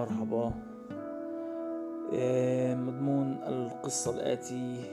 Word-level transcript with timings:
مرحبا. 0.00 0.52
آه، 2.14 2.74
مضمون 2.74 3.38
القصة 3.46 4.10
الآتي 4.10 4.84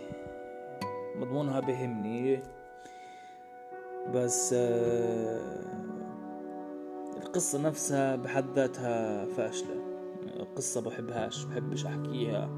مضمونها 1.15 1.59
بهمني 1.59 2.39
بس 4.13 4.53
آه، 4.57 5.39
القصة 7.23 7.61
نفسها 7.61 8.15
بحد 8.15 8.45
ذاتها 8.55 9.25
فاشلة. 9.25 9.75
القصة 10.39 10.81
بحبهاش 10.81 11.43
بحبش 11.43 11.85
أحكيها 11.85 12.49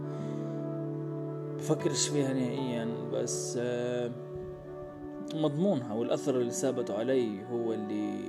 بفكرش 1.57 2.07
فيها 2.07 2.33
نهائيا 2.33 2.87
بس 3.13 3.57
آه، 3.61 4.11
مضمونها. 5.33 5.93
والأثر 5.93 6.37
اللي 6.37 6.51
ثابت 6.51 6.91
علي 6.91 7.45
هو 7.51 7.73
اللي 7.73 8.19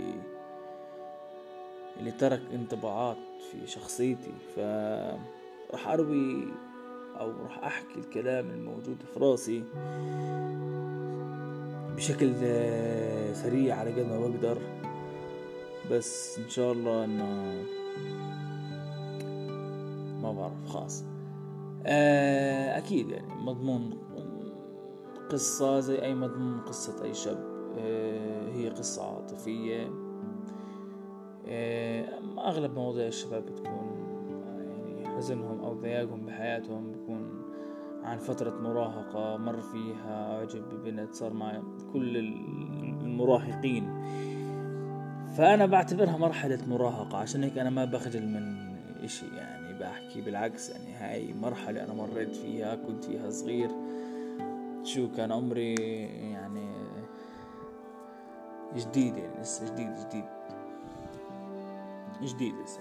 اللي 1.98 2.10
ترك 2.10 2.42
انطباعات 2.54 3.16
في 3.50 3.66
شخصيتي 3.66 4.32
ف 4.56 4.58
راح 5.72 5.88
أروي 5.88 6.48
أو 7.20 7.30
راح 7.30 7.64
أحكي 7.64 7.98
الكلام 7.98 8.50
الموجود 8.50 8.96
في 9.14 9.20
راسي 9.20 9.64
بشكل 11.96 12.32
آه، 12.42 13.32
سريع 13.32 13.76
على 13.76 13.90
قد 13.90 14.08
ما 14.08 14.18
بقدر. 14.18 14.58
بس 15.90 16.38
إن 16.38 16.48
شاء 16.48 16.72
الله 16.72 17.04
إنه 17.04 17.64
ما 20.22 20.32
بعرف 20.32 20.68
خلاص. 20.68 21.04
آه، 21.86 22.78
أكيد 22.78 23.10
يعني 23.10 23.34
مضمون 23.34 23.98
قصة 25.30 25.80
زي 25.80 26.02
أي 26.02 26.14
مضمون 26.14 26.60
قصة 26.60 27.04
أي 27.04 27.14
شاب. 27.14 27.38
آه، 27.78 28.48
هي 28.52 28.68
قصة 28.68 29.14
عاطفية. 29.14 29.90
أغلب 32.40 32.74
مواضيع 32.74 33.06
الشباب 33.06 33.46
بتكون 33.46 33.90
حزنهم 35.16 35.60
أو 35.60 35.74
ضياقهم 35.74 36.26
بحياتهم 36.26 36.92
بكون 36.92 37.42
عن 38.02 38.18
فترة 38.18 38.60
مراهقة 38.60 39.36
مر 39.36 39.60
فيها 39.60 40.38
أعجب 40.38 40.62
ببنت 40.68 41.14
صار 41.14 41.32
مع 41.32 41.62
كل 41.92 42.16
المراهقين. 42.16 43.84
فأنا 45.36 45.66
بعتبرها 45.66 46.16
مرحلة 46.16 46.58
مراهقة 46.68 47.18
عشان 47.18 47.42
هيك 47.42 47.58
أنا 47.58 47.70
ما 47.70 47.84
بخجل 47.84 48.26
من 48.26 48.70
إشي 49.04 49.26
يعني 49.36 49.78
بحكي 49.78 50.20
بالعكس 50.20 50.70
يعني 50.70 50.92
هاي 50.92 51.34
مرحلة 51.34 51.84
أنا 51.84 51.94
مريت 51.94 52.36
فيها 52.36 52.74
كنت 52.74 53.04
فيها 53.04 53.30
صغير. 53.30 53.70
شو 54.82 55.08
كان 55.16 55.32
عمري 55.32 55.74
يعني 56.32 56.70
جديد 58.76 59.16
يعني 59.16 59.40
لسه 59.40 59.74
جديد 59.74 59.94
جديد. 59.94 60.39
جديد 62.22 62.54
لسه. 62.64 62.80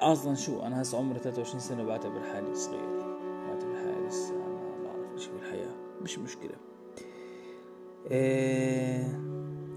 أصلا 0.00 0.34
شو 0.34 0.62
أنا 0.62 0.82
هسه 0.82 0.98
عمري 0.98 1.18
23 1.18 1.60
سنة 1.60 1.84
بعتبر 1.84 2.20
حالي 2.20 2.54
صغير. 2.54 3.18
بعتبر 3.48 3.74
حالي 3.74 4.06
لسه 4.06 4.34
ما 4.34 4.82
بعرف 4.84 5.22
شيء 5.22 5.32
بالحياة 5.32 5.74
مش 6.02 6.18
مشكلة. 6.18 6.56
إيه 8.10 9.20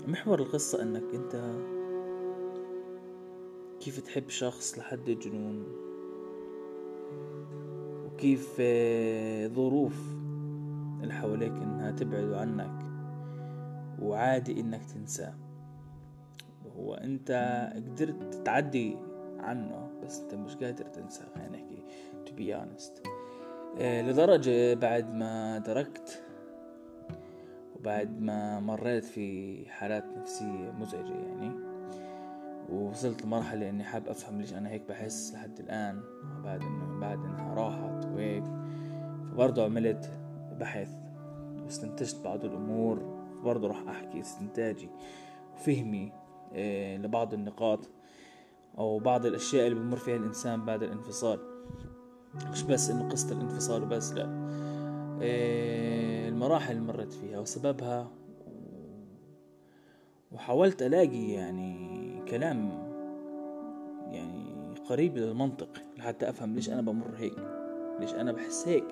محور 0.08 0.40
القصة 0.40 0.82
إنك 0.82 1.04
أنت 1.14 1.56
كيف 3.80 4.00
تحب 4.00 4.30
شخص 4.30 4.78
لحد 4.78 5.10
الجنون؟ 5.10 5.64
وكيف 8.06 8.58
آه، 8.60 9.48
ظروف 9.48 10.00
اللي 11.02 11.14
حواليك 11.14 11.52
إنها 11.52 11.92
تبعد 11.92 12.34
عنك؟ 12.34 12.88
وعادي 14.02 14.62
إنك 14.62 14.86
تنساه. 14.86 15.47
هو 16.80 16.94
انت 16.94 17.32
قدرت 17.76 18.34
تعدي 18.46 18.98
عنه 19.40 19.90
بس 20.04 20.20
انت 20.20 20.36
مش 20.36 20.56
قادر 20.56 20.86
تنسى 20.86 21.24
خلينا 21.36 21.50
نحكي 21.50 21.84
to 22.26 22.30
be 22.30 22.60
honest. 22.62 23.10
آه 23.80 24.02
لدرجة 24.02 24.74
بعد 24.74 25.14
ما 25.14 25.60
تركت 25.60 26.24
وبعد 27.76 28.22
ما 28.22 28.60
مريت 28.60 29.04
في 29.04 29.66
حالات 29.70 30.06
نفسية 30.18 30.72
مزعجة 30.80 31.14
يعني 31.14 31.52
ووصلت 32.70 33.26
لمرحلة 33.26 33.70
إني 33.70 33.84
حاب 33.84 34.08
أفهم 34.08 34.42
ليش 34.42 34.54
أنا 34.54 34.70
هيك 34.70 34.82
بحس 34.90 35.34
لحد 35.34 35.60
الآن 35.60 36.02
بعد 36.44 36.62
انه 36.62 37.00
بعد 37.00 37.18
إنها 37.18 37.54
راحت 37.54 38.06
وهيك. 38.06 38.44
فبرضه 39.32 39.66
عملت 39.66 40.10
بحث 40.60 40.90
واستنتجت 41.64 42.24
بعض 42.24 42.46
الأمور 42.46 43.18
برضه 43.44 43.68
راح 43.68 43.84
أحكي 43.90 44.20
استنتاجي 44.22 44.90
وفهمي 45.54 46.12
لبعض 46.98 47.34
النقاط 47.34 47.90
أو 48.78 49.00
بعض 49.00 49.26
الأشياء 49.26 49.68
اللي 49.68 49.80
بمر 49.80 49.98
فيها 49.98 50.16
الإنسان 50.16 50.66
بعد 50.66 50.84
الانفصال. 50.84 51.40
مش 52.52 52.64
بس 52.64 52.90
إنه 52.90 53.10
قصة 53.10 53.32
الانفصال 53.32 53.84
وبس 53.84 54.14
لا. 54.14 54.24
إيه 55.22 56.30
المراحل 56.30 56.72
اللي 56.76 56.84
مرت 56.94 57.14
فيها 57.14 57.40
وسببها. 57.40 58.12
وحاولت 60.32 60.82
ألاقي 60.82 61.32
يعني 61.32 62.22
كلام 62.28 62.88
يعني 64.12 64.76
قريب 64.90 65.18
للمنطق 65.18 65.70
لحتى 65.98 66.30
أفهم 66.30 66.56
ليش 66.56 66.70
أنا 66.70 66.82
بمر 66.82 67.16
هيك 67.18 67.36
ليش 68.00 68.14
أنا 68.14 68.32
بحس 68.32 68.68
هيك. 68.68 68.86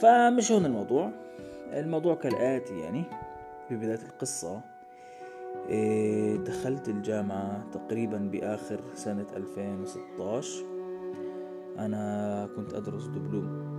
فمش 0.00 0.52
هون 0.52 0.66
الموضوع. 0.66 1.10
الموضوع 1.72 2.14
كالآتي 2.14 2.78
يعني 2.78 3.04
في 3.68 3.76
بداية 3.76 4.02
القصة. 4.08 4.54
إيه، 4.54 4.75
دخلت 6.36 6.88
الجامعة 6.88 7.70
تقريبا 7.72 8.18
بآخر 8.18 8.80
سنة 8.94 9.26
2016 9.36 10.64
أنا 11.78 12.48
كنت 12.56 12.74
أدرس 12.74 13.06
دبلوم. 13.06 13.76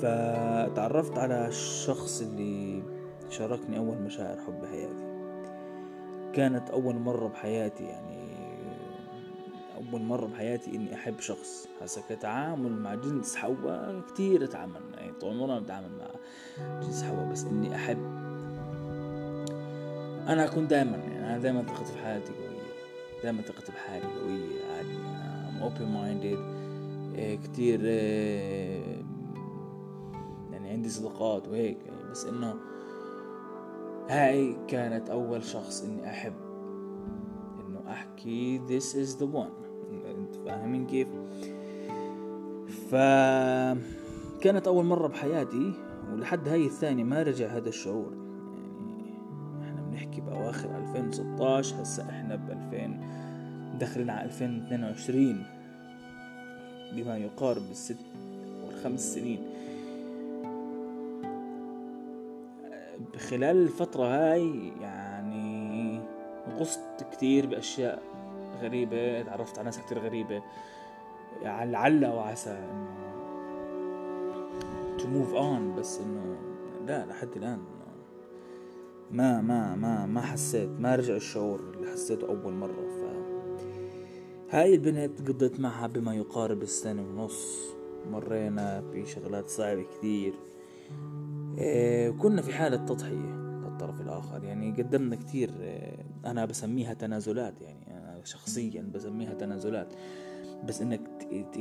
فتعرفت 0.00 1.18
على 1.18 1.48
الشخص 1.48 2.22
اللي 2.22 2.82
شاركني 3.30 3.78
أول 3.78 3.96
مشاعر 3.96 4.38
حب 4.38 4.64
حياتي. 4.64 5.14
كانت 6.32 6.70
أول 6.70 6.96
مرة 6.96 7.28
بحياتي 7.28 7.84
يعني 7.84 8.24
أول 9.76 10.02
مرة 10.02 10.26
بحياتي 10.26 10.76
إني 10.76 10.94
أحب 10.94 11.20
شخص. 11.20 11.68
هسا 11.82 12.00
كتعامل 12.08 12.72
مع 12.72 12.94
جنس 12.94 13.36
حواء 13.36 14.00
كتير 14.00 14.46
تعاملنا 14.46 15.00
يعني 15.00 15.12
طول 15.12 15.30
عمرنا 15.30 15.58
بنتعامل 15.58 15.90
مع 15.98 16.10
جنس 16.80 17.02
حواء 17.02 17.28
بس 17.30 17.44
إني 17.44 17.74
أحب 17.74 18.23
أنا 20.28 20.44
أكون 20.44 20.68
دائما 20.68 20.96
يعني 20.96 21.18
أنا 21.18 21.38
دائما 21.38 21.62
ثقتي 21.62 21.92
في 21.92 21.98
حالتي 21.98 22.32
قوية 22.32 22.54
دائما 23.22 23.42
ثقتي 23.42 23.72
بحالي 23.72 24.06
قوية 24.06 24.64
عادي 24.76 24.96
I'm 25.48 25.62
open 25.62 25.86
minded 25.86 26.38
كتير 27.44 27.80
آه، 27.84 29.02
يعني 30.52 30.70
عندي 30.70 30.88
صداقات 30.88 31.48
وهيك 31.48 31.78
يعني 31.86 32.10
بس 32.10 32.24
إنه 32.24 32.54
هاي 34.08 34.56
كانت 34.68 35.10
أول 35.10 35.44
شخص 35.44 35.84
إني 35.84 36.10
أحب 36.10 36.34
إنه 37.60 37.80
أحكي 37.88 38.60
this 38.68 38.94
is 38.94 39.20
the 39.20 39.26
one. 39.26 39.64
أنت 40.06 40.36
فاهمين 40.44 40.86
كيف؟ 40.86 41.08
ف 42.90 42.94
كانت 44.40 44.66
أول 44.66 44.84
مرة 44.84 45.08
بحياتي 45.08 45.72
ولحد 46.12 46.48
هاي 46.48 46.66
الثانية 46.66 47.04
ما 47.04 47.22
رجع 47.22 47.46
هذا 47.46 47.68
الشعور. 47.68 48.23
2016 50.96 51.82
هسا 51.82 52.02
إحنا 52.02 52.36
ب 52.36 52.50
2000 52.50 53.78
داخلين 53.78 54.10
على 54.10 54.24
2022 54.24 55.46
بما 56.92 57.16
يقارب 57.18 57.70
الست 57.70 57.98
والخمس 58.64 59.14
سنين. 59.14 59.40
بخلال 63.14 63.56
الفترة 63.62 64.04
هاي 64.04 64.72
يعني 64.80 66.00
غصت 66.58 67.06
كتير 67.12 67.46
بأشياء 67.46 68.02
غريبة 68.60 69.22
تعرفت 69.22 69.58
على 69.58 69.64
ناس 69.64 69.78
كتير 69.78 69.98
غريبة. 69.98 70.42
يعني 71.42 71.72
لعل 71.72 72.06
وعسى 72.06 72.50
إنه 72.50 73.04
to 74.98 75.02
move 75.02 75.34
on 75.34 75.78
بس 75.78 76.00
إنه 76.00 76.36
لا 76.86 77.06
لحد 77.06 77.36
الآن. 77.36 77.63
ما 79.14 79.40
ما 79.40 79.76
ما 79.76 80.06
ما 80.06 80.20
حسيت 80.20 80.68
ما 80.68 80.96
رجع 80.96 81.16
الشعور 81.16 81.60
اللي 81.60 81.92
حسيته 81.92 82.28
أول 82.28 82.52
مرة. 82.52 82.88
ف 82.88 83.04
هاي 84.54 84.74
البنت 84.74 85.28
قضيت 85.28 85.60
معها 85.60 85.86
بما 85.86 86.14
يقارب 86.14 86.62
السنة 86.62 87.02
ونص. 87.02 87.58
مرينا 88.10 88.80
بشغلات 88.80 89.46
صعبة 89.46 89.82
كثير. 89.82 90.34
إيه 91.58 92.10
كنا 92.10 92.42
في 92.42 92.52
حالة 92.52 92.76
تضحية 92.76 93.34
للطرف 93.64 94.00
الآخر. 94.00 94.44
يعني 94.44 94.72
قدمنا 94.72 95.16
كثير 95.16 95.50
إيه 95.60 96.06
أنا 96.26 96.44
بسميها 96.44 96.94
تنازلات. 96.94 97.60
يعني 97.60 97.98
أنا 97.98 98.24
شخصيا 98.24 98.90
بسميها 98.94 99.34
تنازلات. 99.34 99.94
بس 100.64 100.82
إنك 100.82 101.00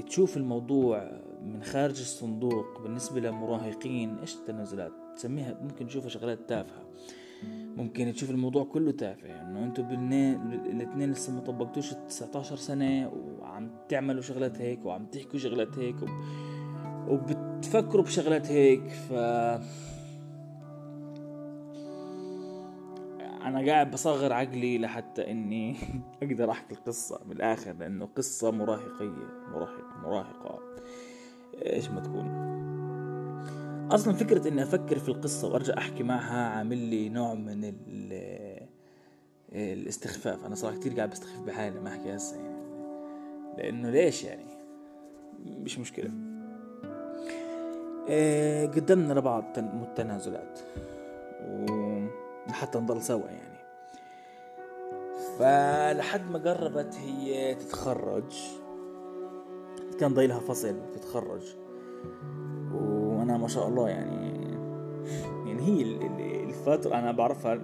تشوف 0.08 0.38
الموضوع 0.38 1.22
من 1.44 1.64
خارج 1.64 2.00
الصندوق 2.00 2.82
بالنسبة 2.82 3.20
لمراهقين 3.20 4.18
إيش 4.18 4.36
التنازلات؟ 4.36 4.92
تسميها 5.16 5.58
ممكن 5.62 5.88
تشوفها 5.88 6.10
شغلات 6.10 6.50
تافهة. 6.50 6.84
ممكن 7.78 8.14
تشوف 8.14 8.30
الموضوع 8.32 8.64
كله 8.64 8.92
تافه. 8.92 9.42
انه 9.42 9.64
أنتوا 9.64 9.84
الاثنين 9.84 11.12
لسه 11.12 11.34
ما 11.34 11.40
طبقتوش 11.40 11.94
19 11.94 12.56
سنة 12.56 13.12
وعم 13.40 13.70
تعملوا 13.90 14.22
شغلات 14.22 14.62
هيك 14.62 14.86
وعم 14.86 15.06
تحكوا 15.06 15.40
شغلات 15.40 15.80
هيك 15.80 15.96
وبتفكروا 17.08 18.04
بشغلات 18.04 18.52
هيك. 18.52 18.88
ف 18.88 19.14
أنا 23.44 23.72
قاعد 23.72 23.92
بصغر 23.92 24.34
عقلي 24.34 24.78
لحتى 24.78 25.32
إني 25.32 25.76
أقدر 26.24 26.52
أحكي 26.52 26.76
القصة 26.76 27.20
بالاخر 27.26 27.74
لأنه 27.74 28.06
قصة 28.06 28.52
مراهقية 28.52 29.48
مراهق 29.52 29.98
مراهقة. 30.04 30.60
إيش 31.66 31.90
ما 31.90 32.00
تكون. 32.02 32.73
أصلا 33.92 34.14
فكرة 34.14 34.48
إني 34.48 34.64
أفكر 34.64 35.00
في 35.00 35.10
القصة 35.10 35.48
وأرجع 35.48 35.78
أحكي 35.78 36.04
معها 36.04 36.50
عامل 36.58 36.78
لي 36.78 37.10
نوع 37.10 37.34
من 37.34 37.74
الاستخفاف. 39.54 40.46
أنا 40.46 40.56
صراحة 40.56 40.78
كتير 40.78 40.94
قاعد 40.96 41.10
بستخف 41.10 41.40
بحالي 41.40 41.80
ما 41.80 41.90
أحكي 41.90 42.16
هسه 42.16 42.36
يعني. 42.36 42.64
لأنه 43.58 43.90
ليش 43.90 44.24
يعني؟ 44.24 44.46
مش 45.46 45.80
مشكلة. 45.80 46.12
إيه 48.08 48.68
قدمنا 48.68 49.14
لبعض 49.14 49.44
تنازلات 49.96 50.60
وحتى 52.50 52.80
نضل 52.80 53.02
سوا 53.02 53.30
يعني. 53.30 53.54
فلحد 55.38 56.32
ما 56.32 56.40
قربت 56.40 56.96
هي 56.96 57.56
تتخرج 57.56 58.34
كان 60.00 60.14
ضايلها 60.14 60.40
فصل 60.40 60.76
تتخرج. 60.94 61.44
وأنا 63.24 63.38
ما 63.38 63.48
شاء 63.48 63.68
الله 63.68 63.90
يعني 63.90 64.34
يعني 65.46 65.62
هي 65.62 65.82
الفترة 66.44 66.96
أنا 67.00 67.12
بعرفها 67.12 67.62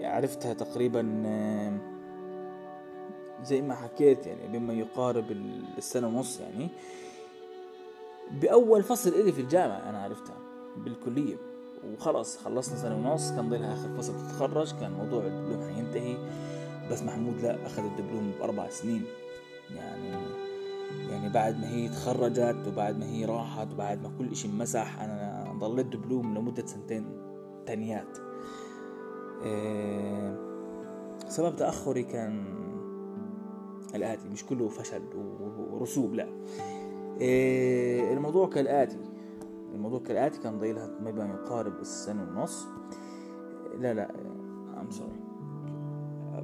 عرفتها 0.00 0.52
تقريبا 0.54 1.02
زي 3.42 3.62
ما 3.62 3.74
حكيت 3.74 4.26
يعني 4.26 4.58
بما 4.58 4.72
يقارب 4.72 5.24
السنة 5.78 6.06
ونص 6.06 6.40
يعني. 6.40 6.68
بأول 8.30 8.82
فصل 8.82 9.10
إلي 9.10 9.32
في 9.32 9.40
الجامعة 9.40 9.88
أنا 9.90 10.02
عرفتها 10.02 10.36
بالكلية 10.76 11.36
وخلص 11.84 12.36
خلصنا 12.36 12.76
سنة 12.76 12.96
ونص 12.96 13.32
كان 13.32 13.50
ضلها 13.50 13.74
آخر 13.74 13.88
فصل 13.98 14.12
تتخرج 14.12 14.80
كان 14.80 14.92
موضوع 14.92 15.26
الدبلوم 15.26 15.74
حينتهي 15.74 16.16
بس 16.90 17.02
محمود 17.02 17.40
لا 17.42 17.66
أخذ 17.66 17.84
الدبلوم 17.84 18.32
بأربع 18.38 18.68
سنين 18.68 19.04
يعني 19.76 20.16
يعني 21.10 21.28
بعد 21.28 21.60
ما 21.60 21.68
هي 21.68 21.88
تخرجت 21.88 22.56
وبعد 22.68 22.98
ما 22.98 23.06
هي 23.06 23.24
راحت 23.24 23.72
وبعد 23.72 24.02
ما 24.02 24.10
كل 24.18 24.30
إشي 24.30 24.48
مسح 24.48 25.00
أنا 25.00 25.52
ضليت 25.58 25.86
دبلوم 25.86 26.34
لمدة 26.34 26.66
سنتين 26.66 27.04
تانيات. 27.66 28.18
إيه 29.42 30.38
سبب 31.28 31.56
تأخري 31.56 32.02
كان 32.02 32.44
الآتي 33.94 34.28
مش 34.28 34.46
كله 34.46 34.68
فشل 34.68 35.02
ورسوب 35.70 36.14
لا. 36.14 36.28
إيه 37.20 38.14
الموضوع 38.14 38.48
كالآتي. 38.48 38.98
الموضوع 39.74 40.00
كالآتي 40.00 40.40
كان 40.40 40.58
ضيلها 40.58 40.86
ما 41.00 41.34
يقارب 41.34 41.80
السنة 41.80 42.22
ونص 42.22 42.66
لا 43.78 43.94
لا 43.94 44.10
I'm 44.80 44.90
sorry 44.90 45.20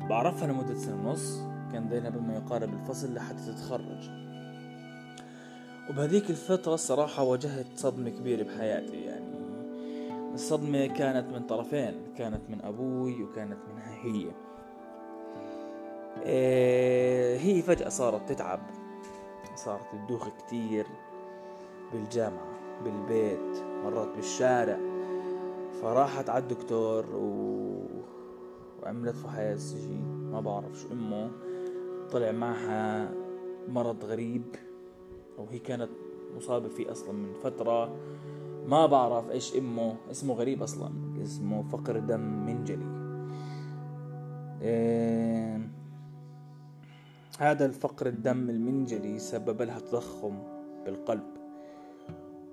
بعرفها 0.08 0.49
لمدة 0.53 0.75
سنة 0.75 1.08
ونص 1.08 1.41
كان 1.73 1.88
ضيلها 1.88 2.11
بما 2.11 2.37
يقارب 2.37 2.73
الفصل 2.73 3.14
لحتى 3.14 3.46
تتخرج. 3.46 4.30
وبهذيك 5.90 6.31
الفترة 6.31 6.75
الصراحة 6.75 7.22
واجهت 7.22 7.66
صدمة 7.76 8.10
كبيرة 8.10 8.42
بحياتي 8.42 8.96
يعني 8.96 9.25
الصدمة 10.34 10.87
كانت 10.87 11.32
من 11.32 11.42
طرفين 11.46 11.94
كانت 12.19 12.50
من 12.50 12.60
أبوي 12.64 13.22
وكانت 13.22 13.58
منها 13.69 13.94
هي. 14.04 14.31
إيه 16.22 17.38
هي 17.38 17.62
فجأة 17.62 17.88
صارت 17.88 18.32
تتعب 18.32 18.60
صارت 19.54 19.84
تدوخ 19.92 20.28
كتير 20.28 20.87
بالجامعة 21.93 22.81
بالبيت 22.84 23.62
مرات 23.84 24.08
بالشارع. 24.16 24.78
فراحت 25.82 26.31
على 26.31 26.43
الدكتور 26.43 27.16
و... 27.16 27.86
وعملت 28.82 29.16
فحص 29.16 29.76
ما 30.32 30.40
بعرف 30.40 30.78
شو 30.78 30.93
أمه. 30.93 31.31
طلع 32.12 32.32
معها 32.32 33.10
مرض 33.69 34.04
غريب. 34.04 34.69
أو 35.40 35.46
هي 35.50 35.58
كانت 35.58 35.88
مصابة 36.37 36.69
فيه 36.69 36.92
أصلا 36.92 37.12
من 37.12 37.32
فترة 37.32 37.96
ما 38.66 38.87
بعرف 38.87 39.31
إيش 39.31 39.56
إمه 39.56 39.96
اسمه 40.10 40.34
غريب 40.34 40.62
أصلا 40.62 40.90
اسمه 41.22 41.62
فقر 41.62 41.98
دم 41.98 42.20
منجلي 42.20 42.87
إيه 44.62 45.60
هذا 47.38 47.66
الفقر 47.66 48.06
الدم 48.06 48.50
المنجلي 48.50 49.19
سبب 49.19 49.62
لها 49.62 49.81
تضخم 49.81 50.38
بالقلب. 50.84 51.26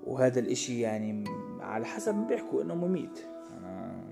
وهذا 0.06 0.40
الإشي 0.40 0.80
يعني 0.80 1.24
على 1.60 1.86
حسب 1.86 2.14
ما 2.14 2.26
بيحكوا 2.26 2.62
إنه 2.62 2.74
مميت. 2.74 3.18
أنا 3.58 4.04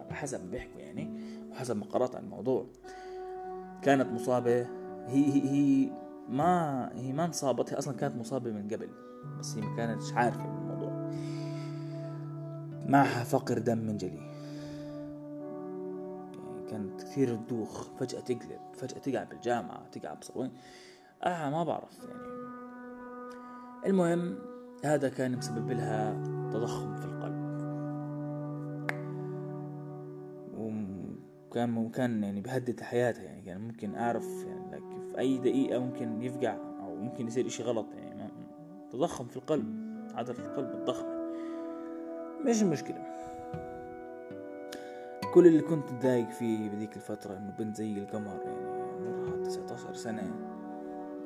على 0.00 0.14
حسب 0.14 0.44
ما 0.44 0.50
بيحكوا 0.50 0.80
يعني 0.80 1.10
وحسب 1.50 1.76
ما 1.76 1.84
قرأت 1.84 2.16
عن 2.16 2.24
الموضوع. 2.24 2.66
كانت 3.82 4.12
مصابة 4.12 4.60
هي 5.06 5.24
هي, 5.32 5.50
هي 5.50 5.90
ما 6.28 6.90
هي 6.94 7.12
ما 7.12 7.24
انصابت 7.24 7.72
هي 7.72 7.78
أصلا 7.78 7.96
كانت 7.96 8.16
مصابة 8.16 8.50
من 8.50 8.68
قبل 8.68 8.88
بس 9.38 9.56
هي 9.56 9.60
ما 9.60 9.76
كانتش 9.76 10.12
عارفة 10.12 10.46
بالموضوع 10.46 11.10
معها 12.86 13.24
فقر 13.24 13.58
دم 13.58 13.78
منجلي 13.78 14.16
يعني 16.46 16.70
كانت 16.70 17.02
كثير 17.02 17.36
تدوخ 17.36 17.88
فجأة 17.98 18.20
تقلب 18.20 18.60
فجأة 18.74 18.98
تقع 18.98 19.24
بالجامعة 19.24 19.88
تقع 19.92 20.14
بصوين 20.14 20.52
آه 21.22 21.50
ما 21.50 21.64
بعرف 21.64 21.98
يعني. 21.98 22.38
المهم 23.86 24.38
هذا 24.84 25.08
كان 25.08 25.36
مسبب 25.36 25.70
لها 25.70 26.12
تضخم 26.52 26.96
في 26.96 27.04
القلب. 27.04 27.48
وكان 31.50 31.90
كان 31.90 32.22
يعني 32.22 32.40
بهدد 32.40 32.80
حياتها 32.80 33.22
يعني 33.22 33.42
كان 33.42 33.60
ممكن 33.60 33.94
أعرف 33.94 34.44
يعني 34.46 34.70
في 35.18 35.22
أي 35.22 35.38
دقيقة 35.38 35.78
ممكن 35.78 36.22
يفقع 36.22 36.56
أو 36.80 36.96
ممكن 36.96 37.26
يصير 37.26 37.46
إشي 37.46 37.62
غلط 37.62 37.86
يعني 37.94 38.30
تضخم 38.90 39.26
في 39.26 39.36
القلب 39.36 39.66
عضلة 40.14 40.38
القلب 40.38 40.70
الضخمة 40.74 41.32
مش 42.44 42.62
مشكلة. 42.62 43.06
كل 45.34 45.46
اللي 45.46 45.62
كنت 45.62 45.92
متضايق 45.92 46.30
فيه 46.30 46.70
بذيك 46.70 46.96
الفترة 46.96 47.36
إنه 47.36 47.54
بنت 47.58 47.76
زي 47.76 47.98
القمر 47.98 48.40
يعني 48.44 48.82
عمرها 48.82 49.44
19 49.44 49.94
سنة 49.94 50.34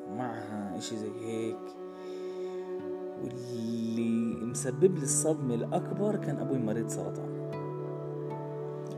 ومعها 0.09 0.77
إشي 0.79 0.97
زي 0.97 1.11
هيك. 1.21 1.77
واللي 3.23 4.45
مسبب 4.45 4.97
لي 4.97 5.03
الصدمة 5.03 5.55
الأكبر 5.55 6.17
كان 6.17 6.39
أبوي 6.39 6.59
مريض 6.59 6.89
سرطان. 6.89 7.51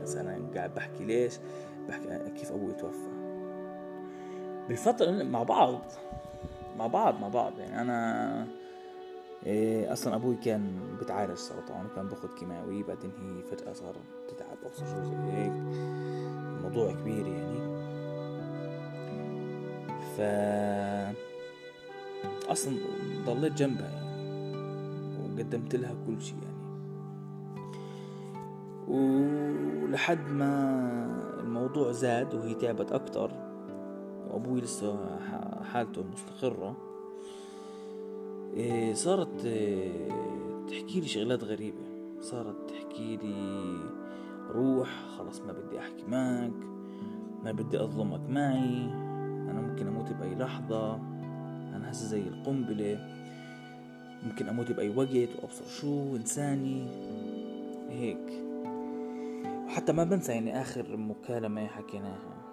بس 0.03 0.15
أنا 0.15 0.49
قاعد 0.55 0.73
بحكي 0.73 1.05
ليش؟ 1.05 1.39
بحكي 1.87 2.29
كيف 2.29 2.51
أبوي 2.51 2.73
توفى. 2.73 3.14
بالفترة 4.67 5.23
مع 5.23 5.43
بعض 5.43 5.81
مع 6.77 6.87
بعض 6.87 7.19
مع 7.21 7.27
بعض. 7.27 7.59
يعني 7.59 7.81
أنا 7.81 8.47
إيه 9.45 9.93
أصلا 9.93 10.15
أبوي 10.15 10.35
كان 10.35 10.79
بتعالج 11.01 11.37
سرطان 11.37 11.85
وكان 11.85 12.07
باخد 12.07 12.29
كيماوي 12.39 12.83
بعدين 12.83 13.11
هي 13.21 13.43
فجأة 13.43 13.73
صار 13.73 13.95
تتعب 14.27 14.57
شو 14.79 14.85
زي 14.85 15.15
هيك. 15.15 15.51
الموضوع 16.57 16.91
كبير 16.91 17.27
يعني. 17.27 17.75
ف 20.17 20.21
أصلا 22.51 22.77
ضليت 23.25 23.53
جنبها 23.53 23.89
يعني 23.89 25.43
قدمت 25.43 25.75
لها 25.75 25.95
كل 26.07 26.21
شيء 26.21 26.37
يعني. 26.43 26.55
ولحد 28.87 30.29
ما 30.29 31.39
الموضوع 31.39 31.91
زاد 31.91 32.33
وهي 32.33 32.53
تعبت 32.53 32.91
أكتر 32.91 33.44
وأبوي 34.35 34.61
لسه 34.61 35.19
حالته 35.63 36.03
مستقرة. 36.13 36.75
إيه، 38.53 38.93
صارت 38.93 39.45
إيه، 39.45 40.09
تحكي 40.67 40.99
لي 40.99 41.07
شغلات 41.07 41.43
غريبة. 41.43 41.95
صارت 42.21 42.55
تحكي 42.69 43.17
لي 43.17 43.77
روح 44.51 44.89
خلاص 45.17 45.41
ما 45.41 45.53
بدي 45.53 45.79
أحكي 45.79 46.03
معك 46.07 46.51
ما 47.43 47.51
بدي 47.51 47.83
أظلمك 47.83 48.29
معي 48.29 48.85
أنا 49.51 49.61
ممكن 49.61 49.87
أموت 49.87 50.11
بأي 50.13 50.35
لحظة 50.35 50.95
أنا 51.75 51.91
هسه 51.91 52.05
زي 52.07 52.21
القنبلة 52.21 52.99
ممكن 54.23 54.49
أموت 54.49 54.71
بأي 54.71 54.89
وقت 54.89 55.29
وأبصر 55.41 55.65
شو 55.65 56.15
إنساني. 56.15 56.87
هيك. 57.89 58.43
وحتى 59.65 59.93
ما 59.93 60.03
بنسى 60.03 60.31
يعني 60.31 60.61
آخر 60.61 60.97
مكالمة 60.97 61.67
حكيناها. 61.67 62.44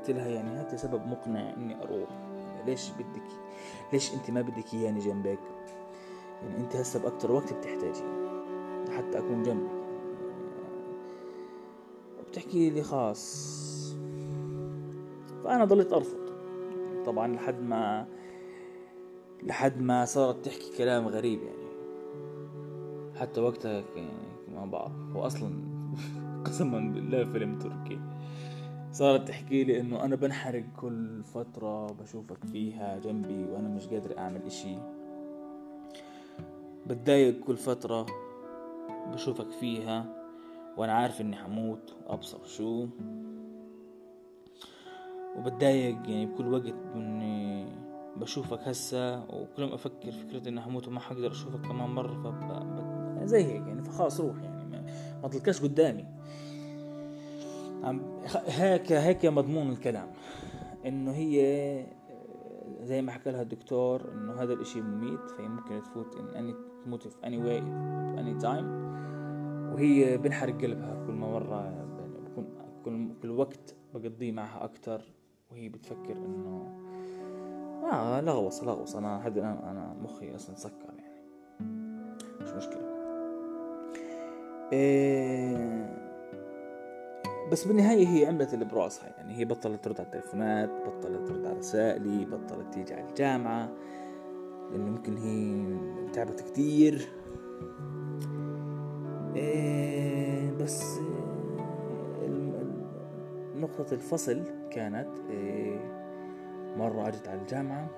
حكيت 0.00 0.16
لها 0.16 0.28
يعني 0.28 0.50
هات 0.50 0.74
سبب 0.74 1.06
مقنع 1.06 1.54
إني 1.56 1.82
أروح. 1.82 2.10
يعني 2.10 2.64
ليش 2.66 2.90
بدك 2.90 3.28
ليش 3.92 4.14
أنت 4.14 4.30
ما 4.30 4.40
بدك 4.42 4.74
إياني 4.74 5.00
جنبك؟ 5.00 5.38
يعني 6.42 6.56
أنت 6.58 6.76
هسه 6.76 7.00
بأكتر 7.00 7.32
وقت 7.32 7.52
بتحتاجي 7.52 8.02
حتى 8.96 9.18
أكون 9.18 9.42
جنبك. 9.42 9.70
بتحكي 12.28 12.70
لي 12.70 12.82
خاص. 12.82 13.60
فأنا 15.44 15.64
ضليت 15.64 15.92
أرفض. 15.92 16.20
طبعا 17.06 17.34
لحد 17.34 17.62
ما 17.62 18.06
لحد 19.42 19.80
ما 19.80 20.04
صارت 20.04 20.44
تحكي 20.44 20.76
كلام 20.78 21.08
غريب 21.08 21.42
يعني. 21.42 21.70
حتى 23.20 23.40
وقتها 23.40 23.84
يعني 23.96 24.10
ما 24.54 24.66
بعرف 24.66 24.92
هو 25.16 25.26
أصلا 25.26 25.50
قسما 26.46 26.78
بالله 26.78 27.24
فيلم 27.24 27.58
تركي. 27.58 28.00
صارت 28.92 29.28
تحكي 29.28 29.64
لي 29.64 29.80
إنه 29.80 30.04
أنا 30.04 30.16
بنحرق 30.16 30.64
كل 30.76 31.22
فترة 31.22 31.86
بشوفك 31.86 32.44
فيها 32.44 32.98
جنبي 32.98 33.44
وأنا 33.44 33.68
مش 33.68 33.86
قادر 33.86 34.18
أعمل 34.18 34.42
إشي. 34.46 34.76
بتضايق 36.86 37.40
كل 37.40 37.56
فترة 37.56 38.06
بشوفك 39.12 39.50
فيها 39.50 40.04
وأنا 40.76 40.92
عارف 40.92 41.20
إني 41.20 41.36
حموت 41.36 41.96
وأبصر 42.06 42.44
شو. 42.44 42.86
وبتضايق 45.36 45.94
يعني 45.94 46.26
بكل 46.26 46.54
وقت 46.54 46.74
اني 46.94 47.66
بشوفك 48.16 48.60
هسا 48.60 49.26
وكل 49.30 49.64
ما 49.64 49.74
أفكر 49.74 50.10
فكرة 50.12 50.48
إني 50.48 50.60
حموت 50.60 50.88
وما 50.88 51.00
حقدر 51.00 51.30
أشوفك 51.30 51.60
كمان 51.60 51.90
مرة 51.90 52.22
فب... 52.22 53.26
زي 53.26 53.44
هيك 53.44 53.66
يعني 53.66 53.82
فخلاص 53.82 54.20
روح 54.20 54.42
يعني 54.42 54.64
ما, 54.64 54.84
ما 55.22 55.28
تلقاش 55.28 55.62
قدامي. 55.62 56.06
هيك 58.46 58.92
هيك 58.92 59.26
مضمون 59.26 59.70
الكلام. 59.70 60.06
إنه 60.86 61.10
هي 61.10 61.86
زي 62.80 63.02
ما 63.02 63.12
حكى 63.12 63.30
لها 63.30 63.42
الدكتور 63.42 64.12
إنه 64.12 64.42
هذا 64.42 64.52
الإشي 64.52 64.80
مميت 64.80 65.30
فهي 65.30 65.48
ممكن 65.48 65.82
تفوت 65.82 66.16
ان 66.16 66.28
اني 66.36 66.54
تموت 66.84 67.08
في 67.08 67.26
any 67.26 67.38
way 67.38 67.58
any 68.20 68.34
time 68.34 68.66
وهي 69.72 70.18
بنحرق 70.18 70.62
قلبها 70.62 71.04
كل 71.06 71.12
ما 71.12 71.28
مرة 71.30 71.86
بكون 72.26 72.46
كل, 72.84 73.08
كل 73.22 73.30
وقت 73.30 73.74
بقضيه 73.94 74.32
معها 74.32 74.64
أكتر. 74.64 75.02
وهي 75.50 75.68
بتفكر 75.68 76.12
إنه 76.12 76.76
آه 77.92 78.20
لغوص 78.20 78.64
لغوص 78.64 78.96
أنا 78.96 79.26
هذا 79.26 79.40
أنا, 79.40 79.70
أنا 79.70 79.96
مخي 80.02 80.34
أصلا 80.34 80.54
سكر 80.56 80.94
يعني. 80.98 81.20
مش 82.40 82.50
مشكلة. 82.50 82.90
إيه 84.72 85.79
بس 87.52 87.64
بالنهاية 87.64 88.08
هي 88.08 88.26
عملت 88.26 88.54
اللي 88.54 88.64
براسها. 88.64 89.08
يعني 89.16 89.38
هي 89.38 89.44
بطلت 89.44 89.84
ترد 89.84 90.00
على 90.00 90.06
التليفونات 90.06 90.70
بطلت 90.70 91.28
ترد 91.28 91.46
على 91.46 91.58
رسائلي 91.58 92.24
بطلت 92.24 92.74
تيجي 92.74 92.94
على 92.94 93.08
الجامعة 93.08 93.72
لأنه 94.70 94.90
ممكن 94.90 95.16
هي 95.16 95.76
تعبت 96.12 96.40
كتير. 96.40 97.08
إيه 99.36 100.50
بس 100.50 100.98
إيه 102.22 102.50
نقطة 103.56 103.94
الفصل 103.94 104.42
كانت 104.70 105.08
إيه 105.30 105.80
مرة 106.76 107.08
أجت 107.08 107.28
على 107.28 107.40
الجامعة 107.40 107.90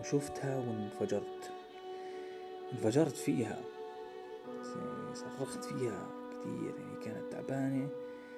وشفتها 0.00 0.58
وانفجرت. 0.58 1.52
انفجرت 2.72 3.16
فيها. 3.16 3.58
يعني 4.76 5.14
صرخت 5.14 5.64
فيها 5.64 6.06
كتير. 6.30 6.74
يعني 6.78 7.04
كانت 7.04 7.32
تعبانة. 7.32 7.88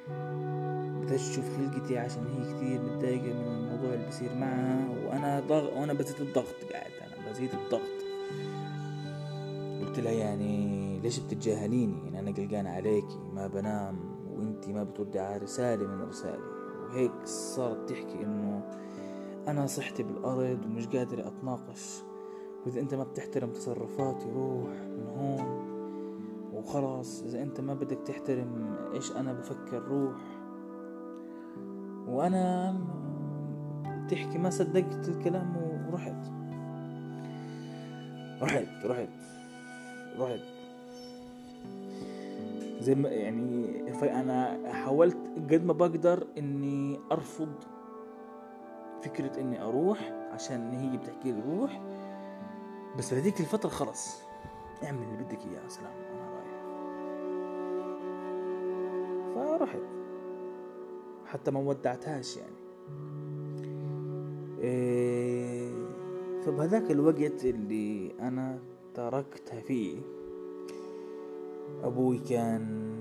بدأت 0.08 1.20
تشوف 1.20 1.56
خلقتي 1.56 1.98
عشان 1.98 2.26
هي 2.26 2.54
كتير 2.54 2.82
متضايقة 2.82 3.34
من 3.34 3.46
الموضوع 3.46 3.94
اللي 3.94 4.06
بصير 4.08 4.34
معها 4.34 4.88
وأنا 5.06 5.40
ضغ... 5.40 5.78
وأنا 5.78 5.92
بزيد 5.92 6.20
الضغط 6.20 6.72
قاعد 6.72 6.90
أنا 7.02 7.30
بزيد 7.30 7.50
الضغط. 7.54 8.04
قلت 9.80 9.98
لها 10.00 10.12
يعني 10.12 11.00
ليش 11.00 11.18
بتتجاهليني؟ 11.18 11.98
يعني 12.04 12.18
أنا 12.18 12.30
قلقان 12.30 12.66
عليكي 12.66 13.18
ما 13.32 13.46
بنام 13.46 13.98
وأنتي 14.30 14.72
ما 14.72 14.82
بتردي 14.82 15.18
على 15.18 15.36
رسالة 15.36 15.86
من 15.86 16.02
رسالي 16.02 16.44
وهيك 16.88 17.12
صارت 17.24 17.88
تحكي 17.88 18.22
إنه 18.22 18.62
أنا 19.48 19.66
صحتي 19.66 20.02
بالأرض 20.02 20.64
ومش 20.64 20.86
قادر 20.86 21.28
أتناقش. 21.28 22.02
وإذا 22.66 22.80
أنت 22.80 22.94
ما 22.94 23.04
بتحترم 23.04 23.52
تصرفاتي 23.52 24.30
روح 24.30 24.70
من 24.70 25.06
هون. 25.06 25.63
وخلاص 26.64 27.22
إذا 27.22 27.42
أنت 27.42 27.60
ما 27.60 27.74
بدك 27.74 27.98
تحترم 28.06 28.76
إيش 28.94 29.12
أنا 29.12 29.32
بفكر 29.32 29.82
روح. 29.82 30.16
وأنا 32.08 32.76
تحكي 34.10 34.38
ما 34.38 34.50
صدقت 34.50 35.08
الكلام 35.08 35.56
ورحت. 35.88 36.30
رحت 38.42 38.86
رحت 38.86 39.08
رحت. 40.18 40.40
زي 42.80 42.94
ما 42.94 43.08
يعني 43.08 43.92
فأنا 43.92 44.58
حاولت 44.72 45.16
قد 45.36 45.64
ما 45.64 45.72
بقدر 45.72 46.26
إني 46.38 47.00
أرفض 47.12 47.54
فكرة 49.02 49.40
إني 49.40 49.62
أروح 49.62 50.12
عشان 50.32 50.70
هي 50.72 50.96
بتحكي 50.96 51.32
لي 51.32 51.40
روح. 51.40 51.82
بس 52.98 53.14
في 53.14 53.20
هذيك 53.20 53.40
الفترة 53.40 53.68
خلص 53.68 54.20
اعمل 54.84 55.02
اللي 55.02 55.24
بدك 55.24 55.38
إياه 55.46 55.68
سلام. 55.68 56.23
فرحت 59.44 59.80
حتى 61.26 61.50
ما 61.50 61.60
ودعتهاش 61.60 62.36
يعني. 62.36 62.56
إيه 64.58 65.74
فبهذاك 66.42 66.90
الوقت 66.90 67.44
اللي 67.44 68.12
أنا 68.20 68.58
تركتها 68.94 69.60
فيه 69.60 69.98
أبوي 71.82 72.18
كان 72.18 72.94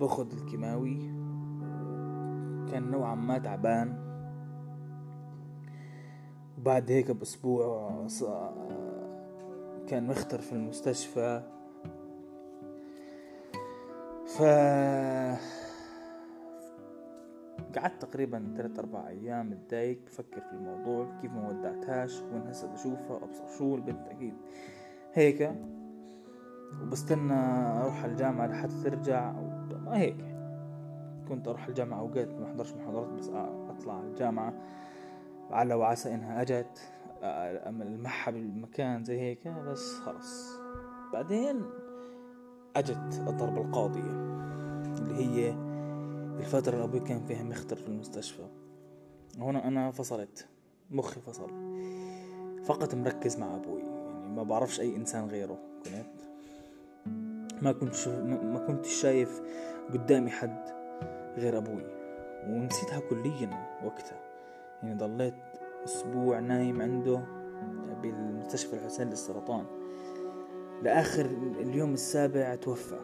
باخد 0.00 0.32
الكيماوي. 0.32 0.96
كان 2.70 2.90
نوعا 2.90 3.14
ما 3.14 3.38
تعبان. 3.38 4.06
وبعد 6.58 6.90
هيك 6.90 7.10
بأسبوع 7.10 8.06
كان 9.86 10.06
مختر 10.06 10.38
في 10.38 10.52
المستشفى. 10.52 11.55
ف 14.38 14.42
قعدت 17.78 18.02
تقريبا 18.02 18.54
ثلاث 18.56 18.78
أربع 18.78 19.08
أيام 19.08 19.50
متضايق 19.50 19.98
بفكر 20.06 20.40
في 20.40 20.52
الموضوع 20.52 21.06
كيف 21.22 21.32
ما 21.32 21.48
ودعتهاش 21.48 22.20
وين 22.22 22.46
هسه 22.46 22.68
بشوفها 22.72 23.16
أبصر 23.16 23.46
شو 23.58 23.74
البنت 23.74 24.08
أكيد 24.08 24.34
هيك. 25.14 25.52
وبستنى 26.82 27.34
أروح 27.82 28.04
الجامعة 28.04 28.46
لحتى 28.46 28.82
ترجع 28.84 29.32
ما 29.84 29.98
هيك. 29.98 30.24
كنت 31.28 31.48
أروح 31.48 31.66
الجامعة 31.66 31.98
أوقات 32.00 32.28
ما 32.28 32.46
أحضرش 32.46 32.72
محاضرات 32.72 33.08
بس 33.08 33.28
أطلع 33.68 34.00
الجامعة. 34.00 34.54
على 35.50 35.74
وعسى 35.74 36.14
إنها 36.14 36.42
أجت 36.42 36.92
ألمحها 37.22 38.32
بالمكان 38.32 39.04
زي 39.04 39.20
هيك 39.20 39.48
بس 39.48 39.98
خلص 39.98 40.58
بعدين 41.12 41.62
أجت 42.76 43.24
الضربة 43.28 43.60
القاضية 43.60 44.10
اللي 44.98 45.14
هي 45.14 45.54
الفترة 46.38 46.72
اللي 46.72 46.84
أبوي 46.84 47.00
كان 47.00 47.26
فيها 47.26 47.42
مختر 47.42 47.76
في 47.76 47.88
المستشفى. 47.88 48.46
هنا 49.38 49.68
أنا 49.68 49.90
فصلت 49.90 50.48
مخي 50.90 51.20
فصل. 51.20 51.50
فقط 52.64 52.94
مركز 52.94 53.38
مع 53.38 53.56
أبوي 53.56 53.80
يعني 53.80 54.28
ما 54.28 54.42
بعرفش 54.42 54.80
أي 54.80 54.96
إنسان 54.96 55.28
غيره 55.28 55.58
كنت؟ 55.84 56.06
ما 57.62 57.72
كنت 57.72 58.08
ما 58.44 58.58
كنت 58.66 58.84
شايف 58.84 59.40
قدامي 59.92 60.30
حد 60.30 60.64
غير 61.36 61.58
أبوي 61.58 61.84
ونسيتها 62.48 63.00
كليا 63.00 63.50
وقتها. 63.84 64.20
يعني 64.82 64.94
ضليت 64.94 65.34
أسبوع 65.84 66.38
نايم 66.38 66.82
عنده 66.82 67.22
بالمستشفى 68.02 68.76
الحسين 68.76 69.08
للسرطان. 69.10 69.64
لآخر 70.82 71.26
اليوم 71.60 71.92
السابع 71.92 72.54
توفى. 72.54 72.98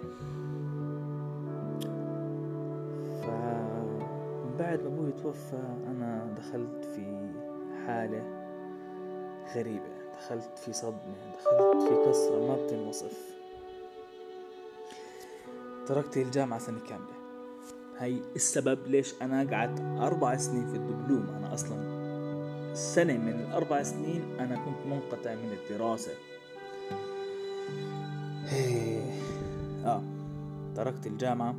فبعد 3.22 4.80
ما 4.80 4.86
أبوي 4.86 5.12
توفى 5.12 5.62
أنا 5.86 6.34
دخلت 6.38 6.84
في 6.84 7.32
حالة 7.86 8.22
غريبة. 9.54 9.92
دخلت 10.18 10.58
في 10.58 10.72
صدمة 10.72 11.14
دخلت 11.38 11.82
في 11.82 12.10
كسرة 12.10 12.46
ما 12.48 12.66
بتنوصف. 12.66 13.32
تركت 15.86 16.16
الجامعة 16.16 16.58
سنة 16.58 16.80
كاملة. 16.88 17.14
هاي 17.98 18.22
السبب 18.36 18.86
ليش 18.86 19.14
أنا 19.22 19.56
قعدت 19.56 19.80
أربع 19.80 20.36
سنين 20.36 20.66
في 20.66 20.76
الدبلوم. 20.76 21.26
أنا 21.36 21.54
أصلا 21.54 21.76
سنة 22.74 23.18
من 23.18 23.40
الأربع 23.48 23.82
سنين 23.82 24.22
أنا 24.40 24.56
كنت 24.56 24.86
منقطع 24.86 25.34
من 25.34 25.52
الدراسة. 25.52 26.12
آه. 29.84 30.02
تركت 30.74 31.06
الجامعة. 31.06 31.54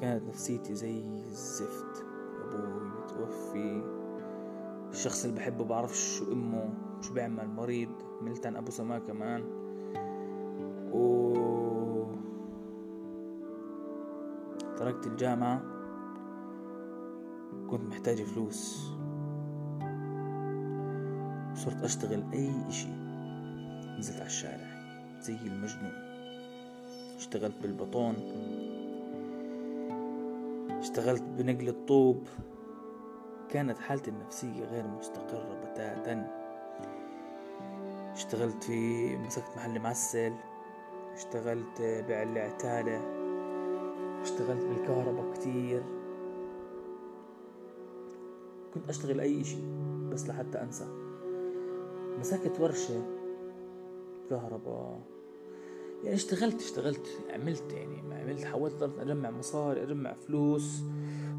كانت 0.00 0.28
نفسيتي 0.28 0.74
زي 0.74 1.04
الزفت. 1.26 2.04
أبوي 2.44 2.90
متوفي. 2.90 3.82
الشخص 4.90 5.24
اللي 5.24 5.36
بحبه 5.36 5.64
بعرف 5.64 5.96
شو 5.96 6.32
أمه 6.32 6.68
شو 7.00 7.14
بيعمل. 7.14 7.48
مريض. 7.48 7.88
ملتن 8.22 8.56
أبو 8.56 8.70
سما 8.70 8.98
كمان. 8.98 9.42
و 10.92 11.34
تركت 14.76 15.06
الجامعة. 15.06 15.62
كنت 17.70 17.82
محتاج 17.88 18.22
فلوس. 18.22 18.90
صرت 21.54 21.84
أشتغل 21.84 22.24
أي 22.32 22.68
إشي. 22.68 23.09
نزلت 24.00 24.16
على 24.16 24.26
الشارع 24.26 24.66
زي 25.20 25.36
المجنون. 25.46 25.92
اشتغلت 27.16 27.54
بالبطون 27.62 28.14
اشتغلت 30.70 31.22
بنقل 31.22 31.68
الطوب. 31.68 32.28
كانت 33.48 33.78
حالتي 33.78 34.10
النفسية 34.10 34.64
غير 34.64 34.86
مستقرة 34.86 35.60
بتاتا. 35.64 36.30
اشتغلت 38.12 38.64
في 38.64 39.16
مسكت 39.16 39.56
محل 39.56 39.78
معسل 39.78 40.32
اشتغلت 41.14 41.80
بيع 41.80 42.22
العتالة 42.22 43.00
اشتغلت 44.22 44.64
بالكهرباء 44.64 45.32
كتير. 45.32 45.82
كنت 48.74 48.88
أشتغل 48.88 49.20
أي 49.20 49.40
اشي 49.40 49.62
بس 50.10 50.28
لحتى 50.28 50.62
أنسى. 50.62 50.86
مسكت 52.18 52.60
ورشة 52.60 53.19
كهرباء 54.30 55.00
يعني 56.04 56.14
اشتغلت 56.14 56.60
اشتغلت 56.60 57.06
عملت 57.30 57.72
يعني 57.72 58.14
عملت 58.14 58.44
حاولت 58.44 58.82
أجمع 58.82 59.30
مصاري 59.30 59.82
أجمع 59.82 60.12
فلوس 60.12 60.82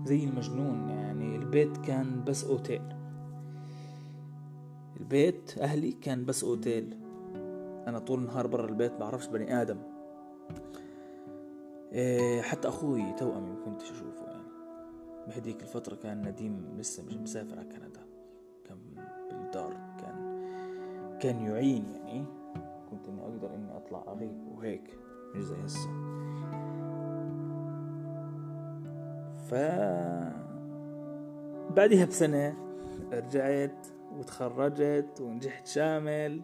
زي 0.06 0.24
المجنون 0.24 0.90
يعني. 0.90 1.36
البيت 1.36 1.78
كان 1.78 2.24
بس 2.24 2.44
أوتيل. 2.44 2.82
البيت 5.00 5.58
أهلي 5.58 5.92
كان 5.92 6.26
بس 6.26 6.44
أوتيل. 6.44 6.98
أنا 7.88 8.00
طول 8.00 8.20
النهار 8.20 8.48
برا 8.48 8.70
البيت 8.70 8.92
بعرفش 8.94 9.28
بني 9.28 9.62
آدم. 9.62 9.78
إيه 11.92 12.42
حتى 12.42 12.68
أخوي 12.68 13.14
توأمي 13.14 13.50
ما 13.50 13.66
كنتش 13.66 13.92
أشوفه 13.92 14.26
يعني. 14.26 14.44
بهديك 15.28 15.62
الفترة 15.62 15.96
كان 15.96 16.28
نديم 16.28 16.76
لسه 16.78 17.04
مش 17.06 17.14
مسافر 17.18 17.60
على 17.60 17.68
كندا. 17.70 18.06
كان 18.66 18.78
بالدار 19.32 19.74
كان 20.00 20.42
كان 21.22 21.42
يعين 21.46 21.86
يعني. 21.92 22.41
كنت 22.92 23.08
إني 23.10 23.22
أقدر 23.22 23.56
إني 23.56 23.78
أطلع 23.78 24.04
أغيب. 24.08 24.48
وهيك 24.48 24.98
مش 25.36 25.44
زي 25.44 25.56
هسه. 25.66 25.90
ف 29.50 29.54
بعدها 31.76 32.06
بسنة 32.06 32.58
رجعت 33.12 33.88
وتخرجت 34.12 35.22
ونجحت 35.22 35.68
شامل. 35.68 36.42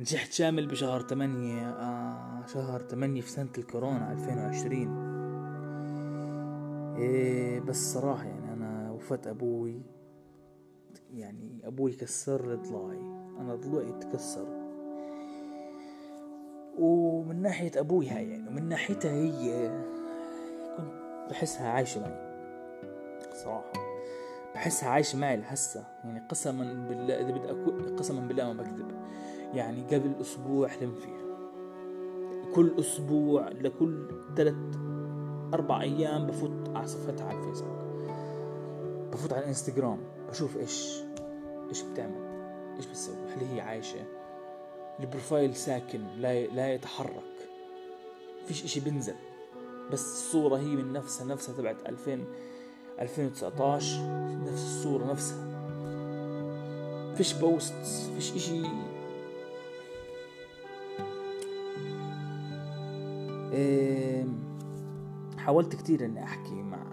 نجحت 0.00 0.32
شامل 0.32 0.66
بشهر 0.66 1.00
تمانية 1.00 1.70
آه 1.70 2.46
شهر 2.46 2.80
تمانية 2.80 3.20
في 3.20 3.30
سنة 3.30 3.50
الكورونا 3.58 4.12
ألفين 4.12 4.38
وعشرين. 4.38 5.10
إيه 6.96 7.60
بس 7.60 7.92
صراحة 7.94 8.24
يعني 8.24 8.52
أنا 8.52 8.90
وفاة 8.90 9.20
أبوي 9.26 9.82
يعني 11.14 11.60
أبوي 11.64 11.92
كسر 11.92 12.54
ضلعي 12.54 13.00
أنا 13.38 13.54
ضلوعي 13.54 13.92
تكسر 13.92 14.59
ومن 16.78 17.42
ناحية 17.42 17.70
أبوي 17.76 18.08
هاي 18.08 18.30
يعني 18.30 18.48
ومن 18.48 18.68
ناحيتها 18.68 19.12
هي 19.12 19.70
كنت 20.76 20.92
بحسها 21.30 21.68
عايشة 21.68 22.00
معي 22.00 22.30
صراحة. 23.34 23.72
بحسها 24.54 24.88
عايشة 24.88 25.18
معي 25.18 25.36
لهسه 25.36 25.84
يعني 26.04 26.22
قسما 26.28 26.86
بالله 26.88 27.14
إذا 27.14 27.30
بدي 27.30 27.50
أقول 27.50 27.96
قسما 27.96 28.20
بالله 28.20 28.52
ما 28.52 28.62
بكذب. 28.62 28.90
يعني 29.54 29.82
قبل 29.82 30.12
أسبوع 30.20 30.68
حلم 30.68 30.94
فيها. 30.94 31.20
كل 32.54 32.72
أسبوع 32.78 33.48
لكل 33.48 34.08
ثلاث 34.36 34.54
أربع 35.54 35.80
أيام 35.80 36.26
بفوت 36.26 36.68
على 36.74 36.86
صفحتها 36.86 37.26
على 37.26 37.38
الفيسبوك. 37.38 37.80
بفوت 39.12 39.32
على 39.32 39.42
الإنستغرام 39.42 39.98
بشوف 40.30 40.56
إيش 40.56 41.02
إيش 41.68 41.82
بتعمل 41.82 42.30
إيش 42.76 42.86
بتسوي 42.86 43.16
هل 43.16 43.44
هي 43.44 43.60
عايشة؟ 43.60 44.19
البروفايل 45.00 45.56
ساكن 45.56 46.00
لا 46.18 46.46
لا 46.46 46.74
يتحرك. 46.74 47.48
فيش 48.46 48.64
إشي 48.64 48.80
بنزل 48.80 49.14
بس 49.92 50.00
الصورة 50.00 50.56
هي 50.56 50.76
من 50.76 50.92
نفسها 50.92 51.26
نفسها 51.26 51.54
تبعت 51.54 51.76
2000 51.88 52.24
2019 53.00 54.00
نفس 54.46 54.62
الصورة 54.62 55.04
نفسها. 55.04 55.50
فيش 57.14 57.32
بوست 57.32 57.74
فيش 58.18 58.50
إيه 63.52 64.24
حاولت 65.38 65.76
كتير 65.76 66.04
إني 66.04 66.22
أحكي 66.24 66.54
مع 66.54 66.86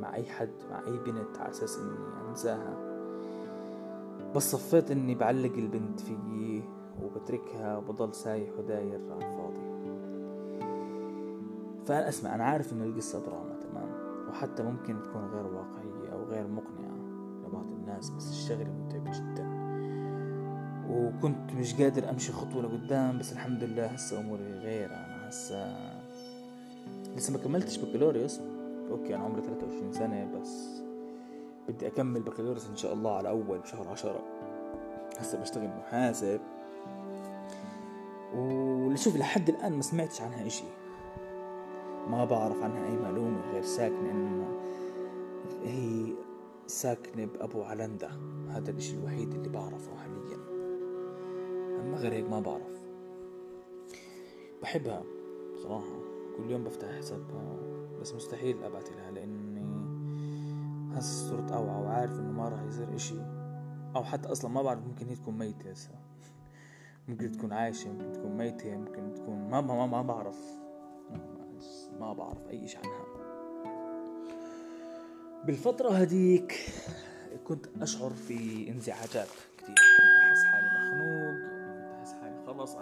مع 0.00 0.14
أي 0.14 0.24
حد 0.24 0.50
مع 0.70 0.78
أي 0.86 0.98
بنت 1.12 1.38
على 1.38 1.50
أساس 1.50 1.78
إني 1.78 2.28
أنساها. 2.30 2.85
بس 4.36 4.52
صفيت 4.52 4.90
إني 4.90 5.14
بعلق 5.14 5.52
البنت 5.52 6.00
فيي 6.00 6.62
وبتركها 7.02 7.76
وبضل 7.76 8.14
سايح 8.14 8.48
وداير 8.58 9.00
على 9.12 9.26
الفاضي. 9.26 9.66
فأنا 11.86 12.08
أسمع 12.08 12.34
أنا 12.34 12.44
عارف 12.44 12.72
إنه 12.72 12.84
القصة 12.84 13.20
دراما 13.26 13.54
تمام؟ 13.60 13.88
وحتى 14.28 14.62
ممكن 14.62 15.02
تكون 15.02 15.24
غير 15.24 15.46
واقعية 15.46 16.12
أو 16.12 16.24
غير 16.24 16.46
مقنعة 16.46 16.96
لبعض 17.46 17.66
الناس 17.72 18.10
بس 18.10 18.30
الشغلة 18.30 18.72
متعبة 18.72 19.10
جدا. 19.10 19.46
وكنت 20.90 21.52
مش 21.52 21.74
قادر 21.74 22.10
أمشي 22.10 22.32
خطوة 22.32 22.62
لقدام 22.62 23.18
بس 23.18 23.32
الحمد 23.32 23.64
لله 23.64 23.86
هسه 23.86 24.20
أموري 24.20 24.52
غير 24.52 24.90
أنا 24.90 25.28
هسه 25.28 25.76
لسه 27.16 27.32
ما 27.32 27.38
كملتش 27.38 27.78
بكالوريوس. 27.78 28.40
أوكي 28.90 29.14
أنا 29.14 29.24
عمري 29.24 29.42
23 29.42 29.92
سنة 29.92 30.40
بس 30.40 30.85
بدي 31.68 31.86
أكمل 31.86 32.20
بكالوريوس 32.20 32.68
إن 32.68 32.76
شاء 32.76 32.92
الله 32.92 33.16
على 33.16 33.28
أول 33.28 33.60
شهر 33.64 33.88
عشرة. 33.88 34.20
هسه 35.18 35.40
بشتغل 35.40 35.68
محاسب. 35.68 36.40
ولشوف 38.34 39.16
لحد 39.16 39.48
الآن 39.48 39.72
ما 39.72 39.82
سمعتش 39.82 40.20
عنها 40.20 40.46
إشي. 40.46 40.64
ما 42.10 42.24
بعرف 42.24 42.62
عنها 42.62 42.86
أي 42.86 42.96
معلومة 42.96 43.52
غير 43.52 43.62
ساكنة 43.62 44.10
انه 44.10 44.60
هي 45.64 46.12
ساكنة 46.66 47.24
بأبو 47.24 47.62
علندة 47.62 48.10
هذا 48.48 48.70
الإشي 48.70 48.96
الوحيد 48.96 49.34
اللي 49.34 49.48
بعرفه 49.48 49.96
حاليا. 49.96 50.36
أما 51.80 51.96
غير 51.96 52.12
هيك 52.12 52.30
ما 52.30 52.40
بعرف. 52.40 52.80
بحبها 54.62 55.02
صراحة. 55.62 55.96
كل 56.36 56.50
يوم 56.50 56.64
بفتح 56.64 56.88
حسابها. 56.98 57.56
بس 58.00 58.14
مستحيل 58.14 58.64
أبعت 58.64 58.90
لها 58.90 59.10
لأني 59.10 59.35
حاسس 60.96 61.28
صرت 61.28 61.52
أوعى 61.52 61.82
وعارف 61.82 62.18
إنه 62.18 62.32
ما 62.32 62.48
راح 62.48 62.62
يصير 62.62 62.94
إشي. 62.94 63.20
أو 63.96 64.04
حتى 64.04 64.32
أصلا 64.32 64.50
ما 64.50 64.62
بعرف 64.62 64.86
ممكن 64.86 65.06
هي 65.08 65.14
تكون 65.14 65.38
ميتة 65.38 65.70
هسه. 65.70 65.90
ممكن 67.08 67.32
تكون 67.32 67.52
عايشة 67.52 67.92
ممكن 67.92 68.12
تكون 68.12 68.36
ميتة 68.36 68.76
ممكن 68.76 69.14
تكون 69.14 69.50
ما 69.50 69.60
ما 69.60 69.86
ما 69.86 70.02
بعرف. 70.02 70.38
ما 72.00 72.12
بعرف 72.12 72.48
أي 72.48 72.64
إشي 72.64 72.78
عنها. 72.78 73.04
بالفترة 75.46 75.90
هديك 75.90 76.54
كنت 77.44 77.66
أشعر 77.82 78.10
في 78.10 78.70
انزعاجات 78.70 79.28
كتير. 79.58 79.74
كنت 79.74 80.16
أحس 80.22 80.44
حالي 80.44 80.66
مخنوق 80.78 81.34
كنت 81.50 81.92
أحس 81.98 82.12
حالي 82.12 82.46
خلص 82.46 82.76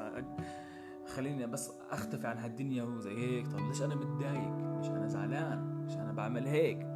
خليني 1.06 1.46
بس 1.46 1.70
أختفي 1.90 2.26
عن 2.26 2.38
هالدنيا 2.38 2.82
وزي 2.82 3.10
هيك. 3.10 3.46
طب 3.46 3.58
ليش 3.68 3.82
أنا 3.82 3.94
متضايق؟ 3.94 4.76
ليش 4.76 4.88
أنا 4.88 5.08
زعلان؟ 5.08 5.84
ليش 5.84 5.96
أنا 5.96 6.12
بعمل 6.12 6.46
هيك؟ 6.46 6.93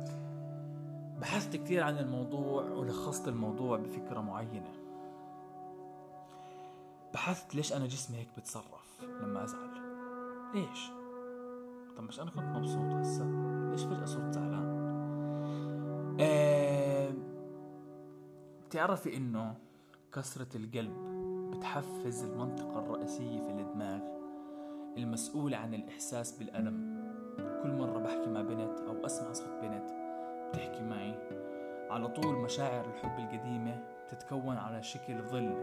بحثت 1.20 1.56
كتير 1.56 1.82
عن 1.82 1.98
الموضوع 1.98 2.62
ولخصت 2.62 3.28
الموضوع 3.28 3.76
بفكرة 3.76 4.20
معينة. 4.20 4.72
بحثت 7.14 7.54
ليش 7.54 7.72
أنا 7.72 7.86
جسمي 7.86 8.16
هيك 8.18 8.28
بتصرف 8.38 9.02
لما 9.22 9.44
أزعل؟ 9.44 9.70
ليش؟ 10.54 10.90
طب 11.96 12.02
مش 12.04 12.20
أنا 12.20 12.30
كنت 12.30 12.44
مبسوط 12.44 12.92
هسا؟ 12.94 13.24
ليش 13.70 13.82
فجأة 13.82 14.04
صرت 14.04 14.32
زعلان؟ 14.34 14.68
أه 16.20 17.12
بتعرفي 18.66 19.16
إنه 19.16 19.54
كسرة 20.12 20.56
القلب 20.56 20.92
بتحفز 21.50 22.24
المنطقة 22.24 22.78
الرئيسية 22.78 23.40
في 23.40 23.50
الدماغ 23.50 24.00
المسؤولة 24.96 25.56
عن 25.56 25.74
الإحساس 25.74 26.32
بالألم. 26.32 26.98
كل 27.62 27.70
مرة 27.70 27.98
بحكي 27.98 28.26
مع 28.30 28.42
بنت 28.42 28.80
أو 28.80 29.06
أسمع 29.06 29.32
صوت 29.32 29.48
بنت 29.62 29.90
بتحكي 30.48 30.82
معي. 30.82 31.14
على 31.90 32.08
طول 32.08 32.36
مشاعر 32.36 32.84
الحب 32.84 33.18
القديمة 33.18 33.80
تتكون 34.08 34.56
على 34.56 34.82
شكل 34.82 35.22
ظل 35.22 35.54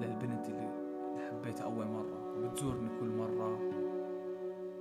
للبنت 0.00 0.48
اللي 0.48 0.70
حبيتها 1.30 1.64
أول 1.64 1.86
مرة. 1.86 2.24
وبتزورني 2.38 2.88
كل 3.00 3.08
مرة 3.08 3.58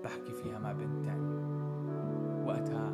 بحكي 0.04 0.34
فيها 0.34 0.60
مع 0.60 0.72
بنت 0.72 1.06
تانية 1.06 1.44
وقتها 2.48 2.90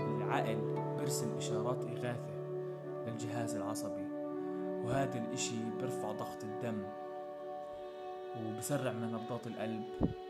العقل 0.00 0.58
برسل 0.98 1.36
إشارات 1.36 1.84
إغاثة 1.84 2.38
من 3.02 3.08
الجهاز 3.08 3.54
العصبي 3.54 4.06
وهذا 4.84 5.18
الإشي 5.18 5.56
بيرفع 5.80 6.12
ضغط 6.12 6.44
الدم 6.44 6.82
وبسرع 8.46 8.92
من 8.92 9.12
نبضات 9.12 9.46
القلب 9.46 9.82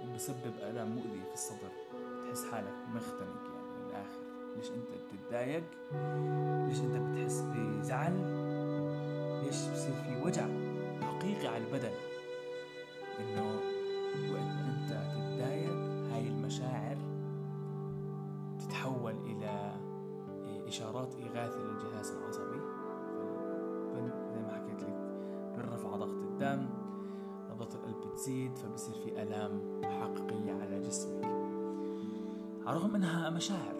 وبسبب 0.02 0.52
ألم 0.62 0.88
مؤذي 0.88 1.22
في 1.28 1.34
الصدر. 1.34 1.70
تحس 2.26 2.44
حالك 2.52 2.74
مختنق. 2.94 3.47
ليش 4.58 4.70
أنت 4.70 4.88
بتتضايق؟ 4.90 5.64
ليش 6.68 6.80
أنت 6.80 6.96
بتحس 6.96 7.40
بزعل؟ 7.40 8.12
ليش 9.44 9.56
بصير 9.56 9.94
في 9.94 10.22
وجع 10.24 10.46
حقيقي 11.02 11.46
على 11.48 11.64
البدن؟ 11.64 11.92
إنه 13.20 13.60
وقت 14.32 14.42
ما 14.42 14.74
أنت 14.74 14.90
تتضايق 14.90 15.72
هاي 16.12 16.28
المشاعر 16.28 16.96
تتحول 18.58 19.14
إلى 19.26 19.74
إشارات 20.68 21.14
إغاثة 21.14 21.58
للجهاز 21.58 22.10
العصبي. 22.10 22.60
زي 24.32 24.40
ما 24.40 24.52
حكيت 24.52 24.82
لك 24.82 24.96
بنرفع 25.56 25.96
ضغط 25.96 26.08
الدم 26.08 26.68
نبضة 27.50 27.74
القلب 27.74 28.12
بتزيد 28.12 28.58
فبصير 28.58 28.94
في 28.94 29.22
آلام 29.22 29.80
حقيقية 29.84 30.52
على 30.52 30.80
جسمك. 30.80 31.24
على 32.66 32.76
الرغم 32.76 32.94
إنها 32.94 33.30
مشاعر. 33.30 33.77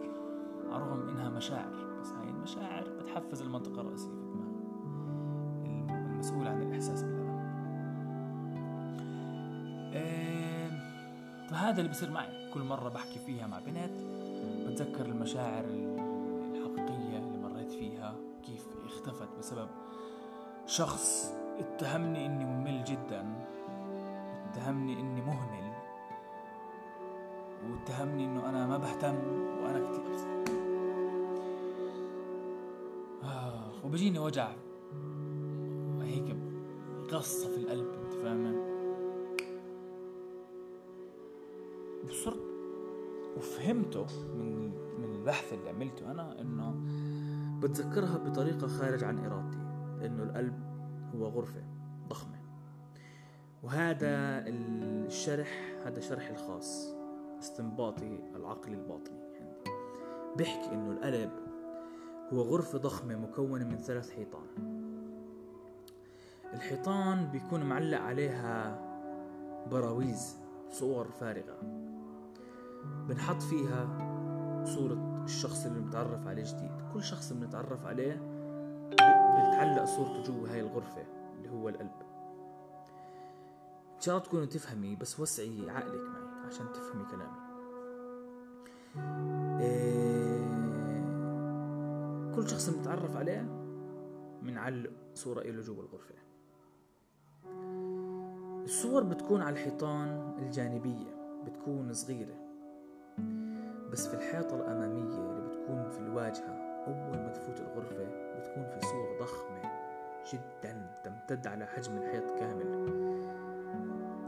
الرغم 0.79 1.09
إنها 1.09 1.29
مشاعر. 1.29 1.73
بس 2.01 2.09
هاي 2.12 2.29
المشاعر 2.31 2.85
بتحفز 3.01 3.43
المنطقة 3.43 3.81
الرئيسية 3.81 4.09
في 4.09 4.14
الدماغ 4.14 4.49
المسؤول 6.12 6.47
عن 6.49 6.62
الإحساس 6.62 7.03
بالألم 7.03 7.29
فهذا 11.51 11.79
اللي 11.81 11.91
بصير 11.91 12.11
معي. 12.11 12.51
كل 12.55 12.61
مرة 12.61 12.88
بحكي 12.88 13.19
فيها 13.19 13.47
مع 13.47 13.59
بنت 13.59 13.91
بتذكر 14.69 15.07
المشاعر 15.07 15.64
الحقيقية 15.64 17.19
اللي 17.19 17.38
مريت 17.38 17.71
فيها 17.73 18.14
كيف 18.47 18.67
اختفت 18.87 19.29
بسبب 19.38 19.69
شخص 20.67 21.35
اتهمني 21.59 22.27
إني 22.27 22.45
ممل 22.45 22.85
جدا 22.85 23.27
اتهمني 24.51 25.01
إني 25.01 25.21
مهمل 25.21 25.73
واتهمني 27.71 28.25
إنه 28.25 28.49
أنا 28.49 28.67
ما 28.67 28.79
بهتم 28.79 29.17
وأنا 29.62 29.79
كتير 29.93 30.17
وبيجيني 33.88 34.18
وجع. 34.18 34.53
هيك 36.01 36.37
قصة 37.11 37.48
في 37.48 37.57
القلب 37.57 37.87
انت 38.05 38.14
فاهمة؟ 38.14 38.55
وصرت 42.05 42.40
وفهمته 43.37 44.07
من 44.35 44.70
من 44.98 45.14
البحث 45.14 45.53
اللي 45.53 45.68
عملته 45.68 46.11
أنا 46.11 46.40
إنه 46.40 46.74
بتذكرها 47.61 48.18
بطريقة 48.18 48.66
خارج 48.66 49.05
عن 49.05 49.18
إرادتي 49.18 49.59
لأنه 50.01 50.22
القلب 50.22 50.62
هو 51.14 51.27
غرفة 51.27 51.62
ضخمة. 52.09 52.38
وهذا 53.62 54.09
الشرح 54.48 55.77
هذا 55.85 56.01
شرحي 56.01 56.33
الخاص 56.33 56.94
استنباطي 57.38 58.18
العقلي 58.37 58.74
الباطني 58.74 59.20
عندي. 59.40 59.70
بيحكي 60.37 60.74
إنه 60.74 60.92
القلب 60.92 61.48
هو 62.33 62.41
غرفة 62.41 62.79
ضخمة 62.79 63.17
مكونة 63.17 63.64
من 63.64 63.79
ثلاث 63.79 64.11
حيطان. 64.11 64.47
الحيطان 66.55 67.27
بيكون 67.27 67.62
معلق 67.62 68.01
عليها 68.01 68.79
براويز 69.71 70.37
صور 70.71 71.09
فارغة. 71.21 71.59
بنحط 73.09 73.43
فيها 73.43 73.88
صورة 74.64 75.23
الشخص 75.25 75.67
اللي 75.67 75.81
بنتعرف 75.81 76.27
عليه 76.27 76.45
جديد. 76.45 76.73
كل 76.95 77.03
شخص 77.03 77.33
بنتعرف 77.33 77.87
عليه 77.87 78.38
بتعلق 79.38 79.85
صورته 79.85 80.23
جوا 80.23 80.49
هاي 80.49 80.61
الغرفة 80.61 81.05
اللي 81.37 81.51
هو 81.51 81.69
القلب. 81.69 81.91
إن 83.97 84.01
شاء 84.01 84.17
الله 84.17 84.27
تكونوا 84.27 84.47
تفهمي 84.47 84.97
بس 84.97 85.21
وسعي 85.21 85.71
عقلك 85.71 86.01
معي 86.01 86.47
عشان 86.47 86.67
تفهمي 86.73 87.05
كلامي. 87.05 87.38
إيه 89.61 90.08
كل 92.38 92.48
شخص 92.48 92.70
بنتعرف 92.70 93.16
عليه 93.16 93.46
بنعلق 94.42 94.90
صورة 95.14 95.40
إله 95.40 95.62
جوا 95.62 95.83
الغرفة. 95.83 96.14
الصور 98.64 99.03
بتكون 99.03 99.42
على 99.42 99.53
الحيطان 99.53 100.35
الجانبية 100.38 101.40
بتكون 101.46 101.92
صغيرة. 101.92 102.35
بس 103.90 104.09
في 104.09 104.14
الحيطة 104.14 104.57
الأمامية 104.57 105.18
اللي 105.18 105.48
بتكون 105.48 105.90
في 105.90 105.98
الواجهة 105.98 106.85
أول 106.87 107.18
ما 107.18 107.33
تفوت 107.33 107.61
الغرفة 107.61 108.05
بتكون 108.38 108.64
في 108.64 108.87
صور 108.87 109.18
ضخمة 109.20 109.62
جدا 110.33 111.01
تمتد 111.05 111.46
على 111.46 111.66
حجم 111.66 111.92
الحيط 111.96 112.31
كامل. 112.31 112.88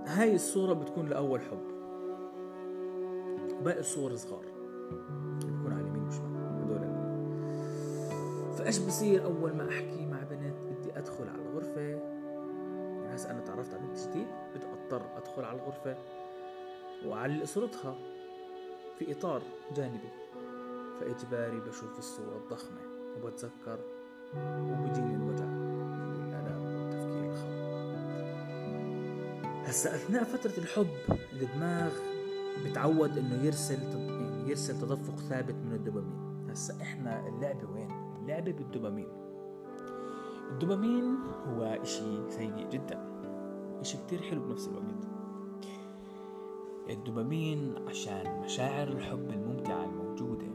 هاي 0.06 0.34
الصورة 0.34 0.72
بتكون 0.72 1.08
لأول 1.08 1.40
حب. 1.40 1.64
باقي 3.64 3.80
الصور 3.80 4.16
صغار. 4.16 4.44
فايش 8.60 8.78
بصير 8.78 9.24
أول 9.24 9.52
ما 9.56 9.68
أحكي 9.68 10.06
مع 10.06 10.22
بنت 10.22 10.56
بدي 10.56 10.98
أدخل 10.98 11.28
على 11.28 11.42
الغرفة؟ 11.42 11.80
يعني 11.80 13.30
أنا 13.30 13.40
تعرفت 13.40 13.74
على 13.74 13.86
بنت 13.86 13.98
جديد 13.98 14.26
بدي 14.54 14.66
أضطر 14.66 15.02
أدخل 15.16 15.44
على 15.44 15.58
الغرفة. 15.58 15.96
وأعلق 17.06 17.44
صورتها 17.44 17.94
في 18.98 19.12
إطار 19.12 19.42
جانبي. 19.76 20.08
فإجباري 21.00 21.60
بشوف 21.60 21.98
الصورة 21.98 22.36
الضخمة 22.36 22.80
وبتذكر 23.16 23.78
وبجيني 24.36 25.14
الوجع. 25.14 25.70
هسا 29.64 29.94
أثناء 29.94 30.24
فترة 30.24 30.58
الحب 30.58 30.86
الدماغ 31.32 31.92
بتعود 32.64 33.18
إنه 33.18 33.44
يرسل 33.44 33.82
يعني 33.82 34.50
يرسل 34.50 34.80
تدفق 34.80 35.16
ثابت 35.16 35.54
من 35.54 35.72
الدوبامين. 35.72 36.50
هسا 36.50 36.82
إحنا 36.82 37.28
اللعبة 37.28 37.70
وين؟ 37.70 38.09
اللعبة 38.30 38.52
بالدوبامين. 38.52 39.08
الدوبامين 40.50 41.16
هو 41.46 41.62
إشي 41.62 42.30
سيء 42.30 42.68
جدا 42.70 42.98
إشي 43.80 43.98
كتير 43.98 44.22
حلو 44.22 44.40
بنفس 44.40 44.68
الوقت. 44.68 45.08
الدوبامين 46.90 47.74
عشان 47.88 48.40
مشاعر 48.40 48.88
الحب 48.88 49.30
الممتعة 49.30 49.84
الموجودة. 49.84 50.46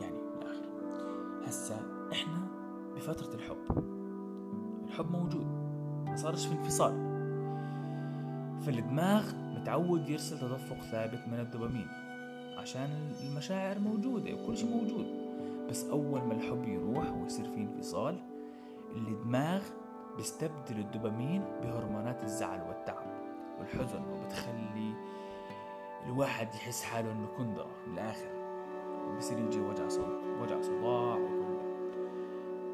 يعني 0.00 0.18
بالآخر 0.34 0.68
هسا 1.44 2.08
إحنا 2.12 2.48
بفترة 2.96 3.34
الحب 3.34 3.84
الحب 4.84 5.10
موجود 5.10 5.46
ما 6.06 6.16
صارش 6.16 6.46
في 6.46 6.52
انفصال. 6.52 6.92
فالدماغ 8.60 9.32
متعود 9.60 10.08
يرسل 10.08 10.38
تدفق 10.38 10.76
ثابت 10.76 11.28
من 11.28 11.40
الدوبامين 11.40 11.88
عشان 12.58 12.90
المشاعر 13.22 13.78
موجودة 13.78 14.34
وكل 14.34 14.56
شيء 14.56 14.70
موجود. 14.70 15.15
بس 15.68 15.84
أول 15.84 16.22
ما 16.22 16.32
الحب 16.34 16.64
يروح 16.68 17.12
ويصير 17.12 17.44
في 17.44 17.60
انفصال 17.60 18.22
الدماغ 18.96 19.62
بيستبدل 20.16 20.78
الدوبامين 20.78 21.44
بهرمونات 21.62 22.22
الزعل 22.22 22.68
والتعب 22.68 23.06
والحزن 23.58 24.02
وبتخلي 24.12 24.94
الواحد 26.06 26.54
يحس 26.54 26.82
حاله 26.82 27.12
إنه 27.12 27.26
كندرة 27.36 27.68
من 27.86 27.92
الآخر 27.94 28.30
وبصير 29.08 29.38
يجي 29.38 29.60
وجع 29.60 29.88
صوت 29.88 30.22
وجع 30.42 30.60
صداع 30.62 31.16
وكله 31.16 31.56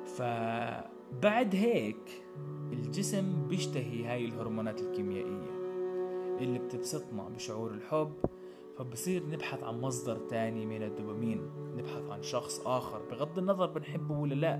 فبعد 0.04 1.54
هيك 1.54 2.22
الجسم 2.72 3.46
بيشتهي 3.48 4.04
هاي 4.06 4.24
الهرمونات 4.24 4.80
الكيميائية 4.80 5.52
اللي 6.40 6.58
بتبسطنا 6.58 7.28
بشعور 7.28 7.70
الحب 7.70 8.12
فبصير 8.82 9.26
نبحث 9.26 9.62
عن 9.62 9.80
مصدر 9.80 10.16
تاني 10.16 10.66
من 10.66 10.82
الدوبامين 10.82 11.50
نبحث 11.76 12.10
عن 12.10 12.22
شخص 12.22 12.60
آخر 12.66 13.02
بغض 13.10 13.38
النظر 13.38 13.66
بنحبه 13.66 14.18
ولا 14.18 14.34
لا. 14.34 14.56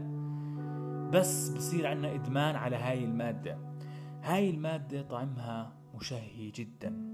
بس 1.12 1.48
بصير 1.48 1.86
عنا 1.86 2.14
إدمان 2.14 2.56
على 2.56 2.76
هاي 2.76 3.04
المادة. 3.04 3.58
هاي 4.22 4.50
المادة 4.50 5.02
طعمها 5.02 5.76
مشهي 5.94 6.50
جدا. 6.50 7.12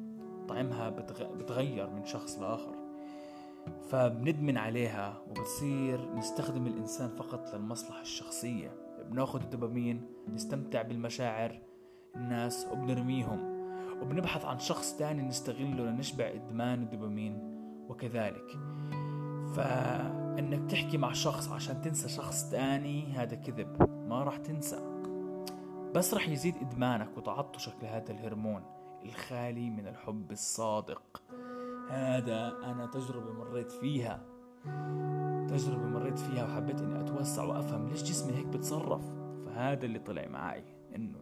طعمها 0.48 0.90
بتغير 1.38 1.90
من 1.90 2.04
شخص 2.04 2.38
لآخر. 2.38 2.74
فبندمن 3.88 4.56
عليها 4.56 5.22
وبتصير 5.30 6.14
نستخدم 6.14 6.66
الإنسان 6.66 7.08
فقط 7.08 7.54
للمصلحة 7.54 8.00
الشخصية. 8.00 8.70
بناخد 9.10 9.42
الدوبامين 9.42 10.06
نستمتع 10.28 10.82
بالمشاعر 10.82 11.60
الناس 12.16 12.66
وبنرميهم. 12.72 13.57
وبنبحث 14.02 14.44
عن 14.44 14.58
شخص 14.58 14.96
تاني 14.96 15.22
نستغله 15.22 15.84
لنشبع 15.84 16.30
إدمان 16.34 16.82
الدوبامين 16.82 17.38
وكذلك. 17.88 18.58
فإنك 19.56 20.70
تحكي 20.70 20.98
مع 20.98 21.12
شخص 21.12 21.52
عشان 21.52 21.80
تنسى 21.82 22.08
شخص 22.08 22.50
تاني 22.50 23.12
هذا 23.12 23.36
كذب 23.36 23.90
ما 24.08 24.22
راح 24.22 24.36
تنسى. 24.36 24.80
بس 25.94 26.14
رح 26.14 26.28
يزيد 26.28 26.56
إدمانك 26.56 27.16
وتعطشك 27.16 27.74
لهذا 27.82 28.12
الهرمون 28.12 28.62
الخالي 29.04 29.70
من 29.70 29.86
الحب 29.86 30.32
الصادق. 30.32 31.22
هذا 31.90 32.52
أنا 32.64 32.86
تجربة 32.86 33.32
مريت 33.32 33.72
فيها. 33.72 34.20
تجربة 35.48 35.86
مريت 35.86 36.18
فيها 36.18 36.44
وحبيت 36.44 36.80
إني 36.80 37.00
أتوسع 37.00 37.44
وأفهم 37.44 37.88
ليش 37.88 38.02
جسمي 38.02 38.36
هيك 38.36 38.46
بتصرف. 38.46 39.02
فهذا 39.46 39.86
اللي 39.86 39.98
طلع 39.98 40.26
معي 40.26 40.64
إنه 40.96 41.18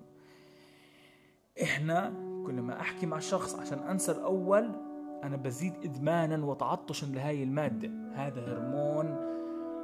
إحنا 1.63 2.26
كل 2.47 2.61
ما 2.63 2.81
أحكي 2.81 3.07
مع 3.07 3.19
شخص 3.19 3.59
عشان 3.61 3.79
أنسى 3.79 4.13
الأول 4.13 4.71
أنا 5.25 5.37
بزيد 5.37 5.75
إدمانا 5.85 6.47
وتعطشا 6.47 7.07
لهاي 7.07 7.43
المادة. 7.43 7.91
هذا 8.13 8.41
هرمون 8.41 9.17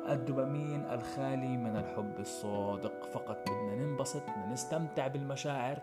الدوبامين 0.08 0.80
الخالي 0.80 1.56
من 1.56 1.76
الحب 1.76 2.14
الصادق. 2.18 3.04
فقط 3.04 3.50
بدنا 3.50 3.74
ننبسط 3.74 4.22
بدنا 4.22 4.52
نستمتع 4.52 5.06
بالمشاعر 5.06 5.78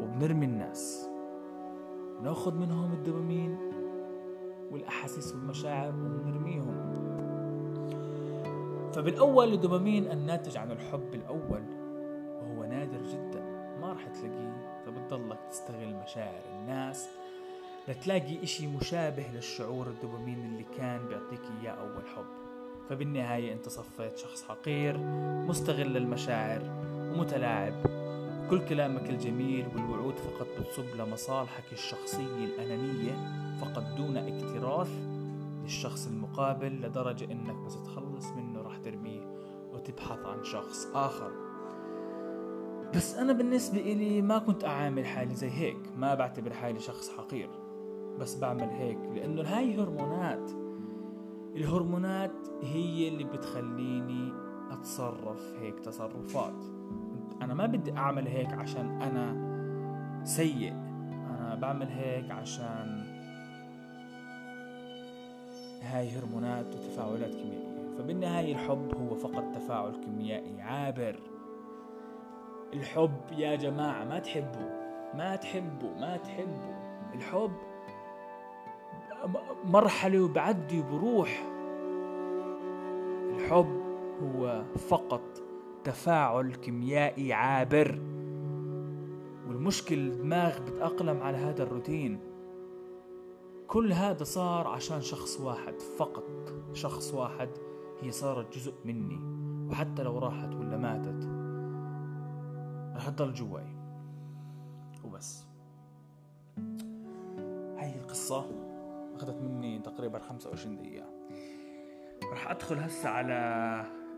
وبنرمي 0.00 0.46
الناس. 0.46 1.08
ناخذ 2.22 2.54
منهم 2.54 2.92
الدوبامين 2.92 3.58
والأحاسيس 4.70 5.32
والمشاعر 5.32 5.94
ونرميهم. 5.94 6.94
فبالأول 8.92 9.52
الدوبامين 9.52 10.10
الناتج 10.10 10.56
عن 10.56 10.70
الحب 10.70 11.14
الأول 11.14 11.62
وهو 12.42 12.64
نادر 12.64 13.02
جدا. 13.02 13.33
ما 13.84 13.92
راح 13.92 14.08
تلاقيه 14.08 14.82
فبتضلك 14.86 15.38
تستغل 15.50 15.94
مشاعر 15.94 16.42
الناس. 16.52 17.08
لتلاقي 17.88 18.42
إشي 18.42 18.66
مشابه 18.66 19.26
للشعور 19.34 19.86
الدوبامين 19.86 20.44
اللي 20.44 20.64
كان 20.78 21.08
بيعطيك 21.08 21.40
إياه 21.60 21.72
أول 21.72 22.06
حب. 22.16 22.24
فبالنهاية 22.88 23.52
أنت 23.52 23.68
صفيت 23.68 24.18
شخص 24.18 24.44
حقير 24.48 24.98
مستغل 25.48 25.92
للمشاعر 25.94 26.62
ومتلاعب. 26.92 27.74
كل 28.50 28.68
كلامك 28.68 29.10
الجميل 29.10 29.66
والوعود 29.74 30.18
فقط 30.18 30.46
بتصب 30.60 30.96
لمصالحك 30.96 31.72
الشخصية 31.72 32.44
الأنانية 32.44 33.14
فقط 33.60 33.84
دون 33.96 34.16
اكتراث 34.16 34.90
للشخص 35.62 36.06
المقابل 36.06 36.80
لدرجة 36.80 37.24
إنك 37.24 37.56
بس 37.66 37.82
تخلص 37.82 38.26
منه 38.26 38.62
راح 38.62 38.76
ترميه 38.76 39.26
وتبحث 39.72 40.18
عن 40.24 40.44
شخص 40.44 40.86
آخر. 40.94 41.43
بس 42.96 43.14
أنا 43.14 43.32
بالنسبة 43.32 43.80
إلي 43.80 44.22
ما 44.22 44.38
كنت 44.38 44.64
أعامل 44.64 45.06
حالي 45.06 45.34
زي 45.34 45.50
هيك 45.50 45.76
ما 45.96 46.14
بعتبر 46.14 46.52
حالي 46.52 46.78
شخص 46.80 47.10
حقير 47.10 47.50
بس 48.18 48.34
بعمل 48.34 48.68
هيك 48.68 48.98
لأنه 49.14 49.42
هاي 49.42 49.80
هرمونات 49.80 50.50
الهرمونات 51.56 52.48
هي 52.62 53.08
اللي 53.08 53.24
بتخليني 53.24 54.32
أتصرف 54.70 55.54
هيك 55.60 55.80
تصرفات. 55.80 56.64
أنا 57.42 57.54
ما 57.54 57.66
بدي 57.66 57.92
أعمل 57.92 58.28
هيك 58.28 58.52
عشان 58.52 59.02
أنا 59.02 59.44
سيء 60.24 60.72
أنا 60.72 61.58
بعمل 61.60 61.88
هيك 61.88 62.30
عشان 62.30 63.04
هاي 65.82 66.10
هرمونات 66.10 66.66
وتفاعلات 66.74 67.34
كيميائية. 67.34 67.96
فبالنهاية 67.98 68.52
الحب 68.52 68.94
هو 68.94 69.14
فقط 69.14 69.54
تفاعل 69.54 69.92
كيميائي 70.04 70.60
عابر. 70.60 71.33
الحب 72.74 73.20
يا 73.32 73.56
جماعة 73.56 74.04
ما 74.04 74.18
تحبوا 74.18 74.70
ما 75.14 75.36
تحبوا 75.36 75.94
ما 76.00 76.16
تحبوا. 76.16 76.74
الحب 77.14 77.52
مرحلة 79.64 80.20
وبعدي 80.20 80.80
وبروح 80.80 81.44
الحب 83.30 83.80
هو 84.22 84.64
فقط 84.88 85.20
تفاعل 85.84 86.54
كيميائي 86.54 87.32
عابر. 87.32 87.98
والمشكل 89.48 89.98
الدماغ 89.98 90.58
بتأقلم 90.60 91.22
على 91.22 91.36
هذا 91.36 91.62
الروتين. 91.62 92.20
كل 93.66 93.92
هذا 93.92 94.24
صار 94.24 94.68
عشان 94.68 95.00
شخص 95.00 95.40
واحد 95.40 95.74
فقط 95.98 96.54
شخص 96.72 97.14
واحد 97.14 97.48
هي 98.00 98.10
صارت 98.10 98.56
جزء 98.56 98.74
مني 98.84 99.20
وحتى 99.70 100.02
لو 100.02 100.18
راحت 100.18 100.54
ولا 100.54 100.76
ماتت. 100.76 101.33
رح 102.94 103.08
تضل 103.08 103.34
جواي. 103.34 103.66
وبس. 105.04 105.44
هاي 107.78 107.94
القصة 108.00 108.50
أخذت 109.14 109.42
مني 109.42 109.78
تقريبا 109.78 110.18
25 110.18 110.76
دقيقة. 110.76 111.06
راح 112.30 112.50
أدخل 112.50 112.78
هسه 112.78 113.08
على 113.08 113.34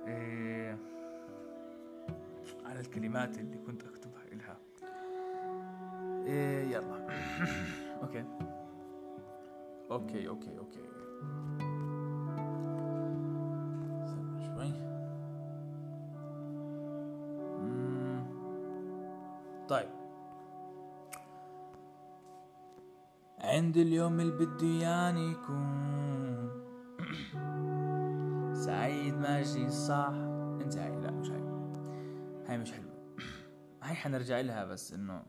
إيه 0.07 0.79
على 2.65 2.81
الكلمات 2.81 3.39
اللي 3.39 3.59
كنت 3.59 3.83
أكتبها 3.85 4.23
إلها. 4.33 4.59
إيه 6.27 6.65
يلا. 6.65 7.07
okay. 8.03 8.25
okay 9.91 10.29
okay 10.29 10.59
okay. 10.59 10.81
طيب. 19.69 19.89
عند 23.41 23.77
اليوم 23.77 24.21
اللي 24.21 24.47
بده 24.47 24.67
ياني 24.67 25.31
يكون 25.33 25.87
سعيد 28.67 29.15
ماشي 29.15 29.71
صح؟ 29.71 30.13
انت 30.61 30.77
هاي 30.77 30.97
لا 30.97 31.11
مش 31.11 31.31
هاي. 31.31 31.43
هاي 32.47 32.59
مش 32.59 32.73
حلوة. 32.73 32.95
هاي 33.83 33.95
حنرجع 33.95 34.41
لها 34.41 34.65
بس 34.65 34.93
إنه 34.93 35.23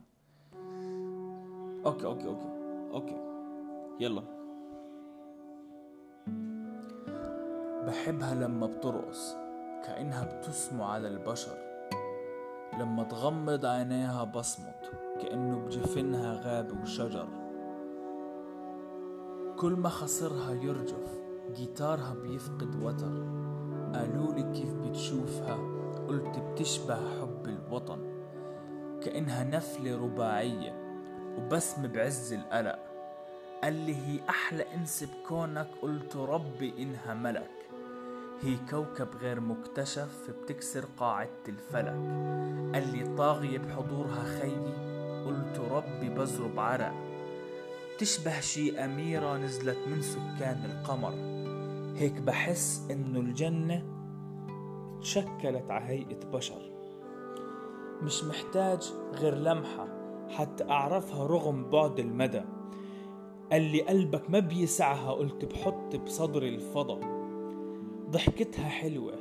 okay 1.86 2.06
okay 2.06 2.28
okay 2.28 2.50
okay. 2.92 3.22
يلا. 4.00 4.24
بحبها 7.88 8.36
لما 8.36 8.68
بترقص 8.68 9.34
كأنها 9.84 10.24
بتسمو 10.24 10.84
على 10.84 11.08
البشر. 11.08 11.67
لما 12.80 13.04
تغمض 13.04 13.66
عينيها 13.66 14.24
بصمت 14.24 14.92
كأنه 15.22 15.60
بجفنها 15.60 16.42
غابة 16.44 16.82
وشجر. 16.82 17.28
كل 19.60 19.72
ما 19.72 19.90
خصرها 19.90 20.52
يرجف 20.52 21.22
جيتارها 21.56 22.14
بيفقد 22.14 22.84
وتر. 22.84 23.28
قالولي 23.94 24.54
كيف 24.54 24.74
بتشوفها؟ 24.74 25.58
قلت 26.08 26.40
بتشبه 26.40 26.96
حب 26.96 27.46
الوطن 27.46 28.00
كأنها 29.04 29.44
نفلة 29.44 29.98
رباعية 29.98 30.74
وبسم 31.38 31.88
بعز 31.88 32.34
القلق. 32.34 32.80
قال 33.64 33.74
لي 33.74 33.96
هي 33.96 34.20
أحلى 34.30 34.66
إنس 34.76 35.04
بكونك 35.04 35.68
قلت 35.82 36.16
ربي 36.16 36.84
إنها 36.84 37.14
ملك. 37.14 37.57
هي 38.42 38.58
كوكب 38.70 39.08
غير 39.22 39.40
مكتشف 39.40 40.32
بتكسر 40.44 40.86
قاعدة 40.98 41.30
الفلك. 41.48 41.98
قال 42.74 42.98
لي 42.98 43.16
طاغية 43.18 43.58
بحضورها 43.58 44.24
خيي 44.24 44.74
قلت 45.26 45.60
ربي 45.72 46.10
بزرب 46.10 46.60
عرق. 46.60 46.94
تشبه 47.98 48.40
شي 48.40 48.80
أميرة 48.80 49.38
نزلت 49.38 49.78
من 49.88 50.02
سكان 50.02 50.66
القمر. 50.66 51.14
هيك 52.00 52.22
بحس 52.22 52.88
إنه 52.92 53.20
الجنة 53.20 53.84
تشكلت 55.02 55.72
على 55.72 55.86
هيئة 55.86 56.26
بشر. 56.34 56.62
مش 58.02 58.24
محتاج 58.24 58.94
غير 59.14 59.36
لمحة 59.36 59.88
حتى 60.30 60.70
أعرفها 60.70 61.28
رغم 61.28 61.70
بعد 61.70 62.00
المدى. 62.00 62.42
قال 63.52 63.62
لي 63.62 63.82
قلبك 63.82 64.30
ما 64.30 64.40
بيسعها 64.40 65.12
قلت 65.12 65.46
بحط 65.46 65.96
بصدري 65.96 66.56
الفضا 66.56 67.17
ضحكتها 68.10 68.70
حلوة 68.70 69.14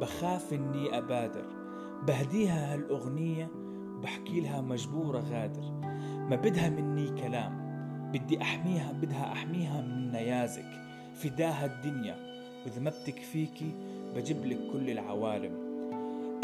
بخاف 0.00 0.52
إني 0.52 0.98
أبادر. 0.98 1.44
بهديها 2.06 2.74
هالأغنية 2.74 3.48
وبحكي 3.96 4.40
لها 4.40 4.60
مجبورة 4.60 5.18
غادر. 5.18 5.70
ما 6.30 6.36
بدها 6.36 6.70
مني 6.70 7.22
كلام 7.22 7.62
بدي 8.12 8.42
أحميها 8.42 8.92
بدها 8.92 9.32
أحميها 9.32 9.80
من 9.80 10.12
نيازك. 10.12 10.68
فداها 11.14 11.66
الدنيا 11.66 12.16
وإذا 12.64 12.80
ما 12.80 12.90
بتكفيكي 12.90 13.74
بجيب 14.14 14.46
لك 14.46 14.72
كل 14.72 14.90
العوالم. 14.90 15.72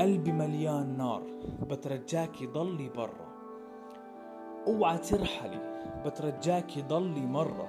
قلبي 0.01 0.33
مليان 0.33 0.99
نار 0.99 1.23
بترجاكي 1.71 2.47
ضلي 2.47 2.89
برا. 2.89 3.29
أوعى 4.67 4.99
ترحلي 4.99 5.81
بترجاكي 6.07 6.83
ضلي 6.83 7.27
مرة. 7.27 7.69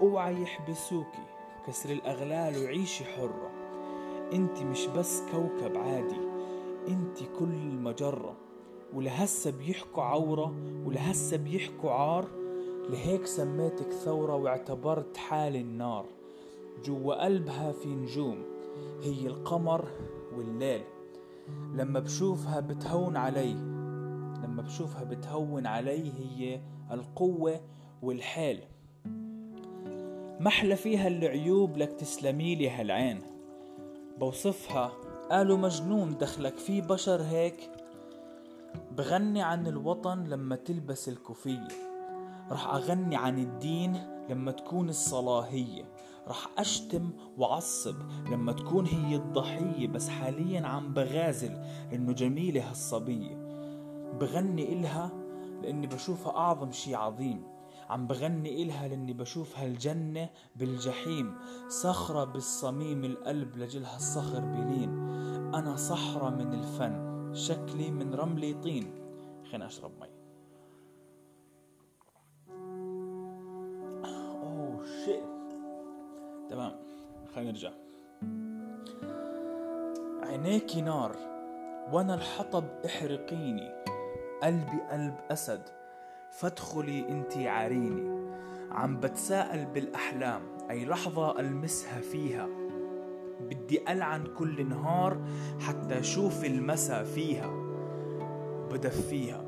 أوعى 0.00 0.42
يحبسوكي 0.42 1.31
كسر 1.66 1.90
الأغلال 1.90 2.64
وعيشي 2.64 3.04
حرة. 3.04 3.50
أنت 4.32 4.62
مش 4.62 4.86
بس 4.86 5.22
كوكب 5.32 5.76
عادي 5.76 6.20
أنت 6.88 7.18
كل 7.38 7.44
المجرة 7.44 8.36
ولهسه 8.94 9.50
بيحكوا 9.50 10.02
عورة 10.02 10.54
ولهسه 10.86 11.36
بيحكوا 11.36 11.90
عار. 11.90 12.28
لهيك 12.90 13.26
سميتك 13.26 13.90
ثورة 13.92 14.34
واعتبرت 14.34 15.16
حالي 15.16 15.60
النار. 15.60 16.06
جوا 16.84 17.24
قلبها 17.24 17.72
في 17.72 17.88
نجوم 17.88 18.44
هي 19.02 19.26
القمر 19.26 19.88
والليل. 20.36 20.82
لما 21.74 22.00
بشوفها 22.00 22.60
بتهون 22.60 23.16
علي 23.16 23.52
لما 24.44 24.62
بشوفها 24.62 25.04
بتهون 25.04 25.66
علي 25.66 26.12
هي 26.12 26.60
القوة 26.92 27.60
والحيل. 28.02 28.60
محلى 30.42 30.76
فيها 30.76 31.08
العيوب 31.08 31.76
لك 31.76 31.92
تسلمي 31.92 32.54
لي 32.54 32.70
هالعين؟ 32.70 33.20
بوصفها 34.18 34.92
قالوا 35.30 35.56
مجنون 35.56 36.18
دخلك 36.18 36.56
في 36.56 36.80
بشر 36.80 37.22
هيك؟ 37.22 37.70
بغني 38.96 39.42
عن 39.42 39.66
الوطن 39.66 40.24
لما 40.24 40.56
تلبس 40.56 41.08
الكوفية. 41.08 41.68
رح 42.50 42.74
أغني 42.74 43.16
عن 43.16 43.38
الدين 43.38 43.98
لما 44.28 44.52
تكون 44.52 44.88
الصلاة 44.88 45.40
هي 45.40 45.84
رح 46.28 46.48
أشتم 46.58 47.10
وعصب 47.38 47.96
لما 48.30 48.52
تكون 48.52 48.86
هي 48.86 49.16
الضحية 49.16 49.88
بس 49.88 50.08
حاليا 50.08 50.66
عم 50.66 50.94
بغازل 50.94 51.58
لأنه 51.90 52.12
جميلة 52.12 52.70
هالصبية. 52.70 53.34
بغني 54.20 54.72
إلها 54.72 55.10
لأني 55.62 55.86
بشوفها 55.86 56.36
أعظم 56.36 56.72
شي 56.72 56.94
عظيم. 56.94 57.51
عم 57.90 58.06
بغني 58.06 58.62
إلها 58.62 58.88
لأني 58.88 59.12
بشوف 59.12 59.58
هالجنة 59.58 60.28
بالجحيم 60.56 61.34
صخرة 61.68 62.24
بالصميم 62.24 63.04
القلب 63.04 63.56
لجلها 63.56 63.96
الصخر 63.96 64.40
بلين. 64.40 64.90
أنا 65.54 65.76
صحرة 65.76 66.30
من 66.30 66.52
الفن 66.52 67.34
شكلي 67.34 67.90
من 67.90 68.14
رملي 68.14 68.54
طين. 68.54 68.94
خليني 69.50 69.66
أشرب 69.66 69.90
مي. 70.00 70.08
أوه 74.04 74.84
شيت 75.04 75.24
تمام 76.50 76.72
خلينا 77.34 77.50
نرجع. 77.50 77.72
عينيكي 80.22 80.80
نار 80.80 81.16
وأنا 81.92 82.14
الحطب 82.14 82.64
إحرقيني. 82.86 83.70
قلبي 84.42 84.80
قلب 84.90 85.14
أسد. 85.30 85.81
فادخلي 86.32 87.08
انتي 87.08 87.48
عاريني 87.48 88.22
عم 88.70 89.00
بتساءل 89.00 89.64
بالأحلام. 89.64 90.42
أي 90.70 90.84
لحظة 90.84 91.40
ألمسها 91.40 92.00
فيها. 92.00 92.48
بدي 93.40 93.92
ألعن 93.92 94.24
كل 94.38 94.68
نهار 94.68 95.18
حتى 95.60 95.98
أشوف 95.98 96.44
المسا 96.44 97.04
فيها. 97.04 97.50
بدفيها. 98.70 99.44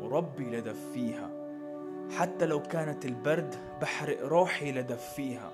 وربي 0.00 0.44
لدفيها. 0.44 1.30
حتى 2.10 2.46
لو 2.46 2.62
كانت 2.62 3.04
البرد 3.04 3.54
بحرق 3.80 4.26
روحي 4.26 4.72
لدفيها. 4.72 5.52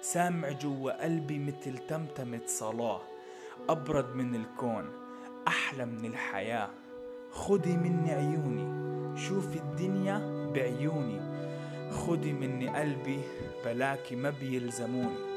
سامع 0.00 0.50
جوا 0.50 1.04
قلبي 1.04 1.38
متل 1.38 1.78
تمتمة 1.78 2.40
صلاة. 2.46 3.00
أبرد 3.68 4.16
من 4.16 4.34
الكون. 4.34 4.84
أحلى 5.48 5.86
من 5.86 6.04
الحياة. 6.04 6.70
خدي 7.30 7.76
مني 7.76 8.12
عيوني. 8.12 8.83
شوفي 9.14 9.58
الدنيا 9.58 10.50
بعيوني. 10.54 11.20
خدي 11.90 12.32
مني 12.32 12.68
قلبي 12.68 13.20
بلاكي 13.64 14.16
ما 14.16 14.30
بيلزموني. 14.30 15.34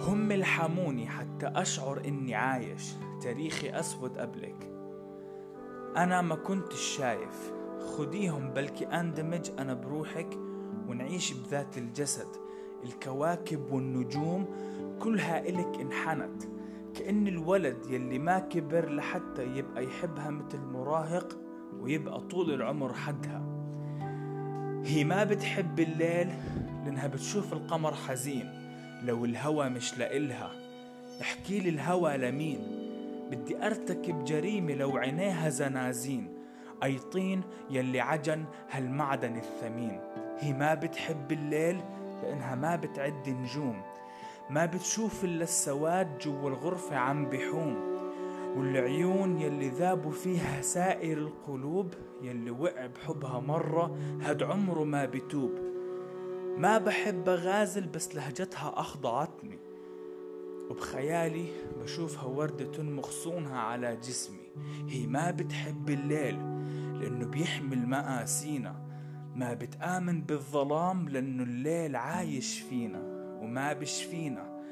هم 0.00 0.32
الحموني 0.32 1.06
حتى 1.06 1.46
أشعر 1.46 2.02
إني 2.04 2.34
عايش. 2.34 2.92
تاريخي 3.22 3.70
أسود 3.70 4.18
قبلك. 4.18 4.70
أنا 5.96 6.22
ما 6.22 6.34
كنتش 6.34 6.80
شايف. 6.80 7.52
خديهم 7.80 8.50
بلكي 8.50 8.86
أندمج 8.86 9.50
أنا 9.58 9.74
بروحك 9.74 10.38
ونعيش 10.88 11.32
بذات 11.32 11.78
الجسد. 11.78 12.28
الكواكب 12.84 13.72
والنجوم 13.72 14.46
كلها 15.02 15.48
إلك 15.48 15.80
انحنت. 15.80 16.42
كأن 16.94 17.26
الولد 17.28 17.86
يلي 17.90 18.18
ما 18.18 18.38
كبر 18.38 18.88
لحتى 18.88 19.42
يبقى 19.42 19.84
يحبها 19.84 20.30
مثل 20.30 20.58
مراهق 20.58 21.49
ويبقى 21.80 22.20
طول 22.20 22.54
العمر 22.54 22.94
حدها. 22.94 23.42
هي 24.84 25.04
ما 25.04 25.24
بتحب 25.24 25.80
الليل 25.80 26.28
لأنها 26.84 27.06
بتشوف 27.06 27.52
القمر 27.52 27.94
حزين. 27.94 28.60
لو 29.02 29.24
الهوى 29.24 29.68
مش 29.68 29.98
لإلها 29.98 30.50
احكي 31.20 31.60
لي 31.60 31.68
الهوى 31.68 32.16
لمين. 32.16 32.58
بدي 33.30 33.66
أرتكب 33.66 34.24
جريمة 34.24 34.74
لو 34.74 34.96
عينيها 34.96 35.48
زنازين. 35.48 36.28
أي 36.82 36.98
طين 36.98 37.42
يلي 37.70 38.00
عجن 38.00 38.44
هالمعدن 38.70 39.36
الثمين. 39.36 40.00
هي 40.38 40.52
ما 40.52 40.74
بتحب 40.74 41.32
الليل 41.32 41.80
لأنها 42.22 42.54
ما 42.54 42.76
بتعد 42.76 43.28
نجوم. 43.28 43.82
ما 44.50 44.66
بتشوف 44.66 45.24
إلا 45.24 45.42
السواد 45.42 46.18
جوا 46.18 46.48
الغرفة 46.48 46.96
عم 46.96 47.28
بحوم. 47.28 47.89
والعيون 48.56 49.38
يلي 49.38 49.68
ذابوا 49.68 50.12
فيها 50.12 50.62
سائر 50.62 51.18
القلوب 51.18 51.94
يلي 52.22 52.50
وقع 52.50 52.86
بحبها 52.86 53.40
مرة 53.40 53.96
هاد 54.22 54.42
عمره 54.42 54.84
ما 54.84 55.06
بتوب. 55.06 55.50
ما 56.58 56.78
بحب 56.78 57.28
غازل 57.28 57.86
بس 57.86 58.14
لهجتها 58.14 58.72
أخضعتني. 58.76 59.58
وبخيالي 60.70 61.46
بشوفها 61.82 62.24
وردة 62.24 62.82
مغصونها 62.82 63.58
على 63.58 63.96
جسمي. 63.96 64.50
هي 64.88 65.06
ما 65.06 65.30
بتحب 65.30 65.90
الليل 65.90 66.38
لأنه 67.00 67.26
بيحمل 67.26 67.86
مآسينا. 67.86 68.86
ما 69.34 69.54
بتآمن 69.54 70.22
بالظلام 70.22 71.08
لأنه 71.08 71.42
الليل 71.42 71.96
عايش 71.96 72.60
فينا 72.60 73.02
وما 73.42 73.72
بشفينا. 73.72 74.62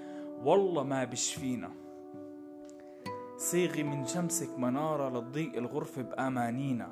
والله 0.44 0.82
ما 0.82 1.04
بشفينا. 1.04 1.87
صيغي 3.38 3.82
من 3.82 4.06
شمسك 4.06 4.58
منارة 4.58 5.08
لتضيء 5.08 5.58
الغرفة 5.58 6.02
بأمانينا. 6.02 6.88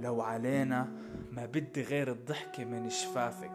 لو 0.00 0.20
علينا 0.20 0.88
ما 1.32 1.46
بدي 1.46 1.82
غير 1.82 2.10
الضحكة 2.10 2.64
من 2.64 2.90
شفافك. 2.90 3.52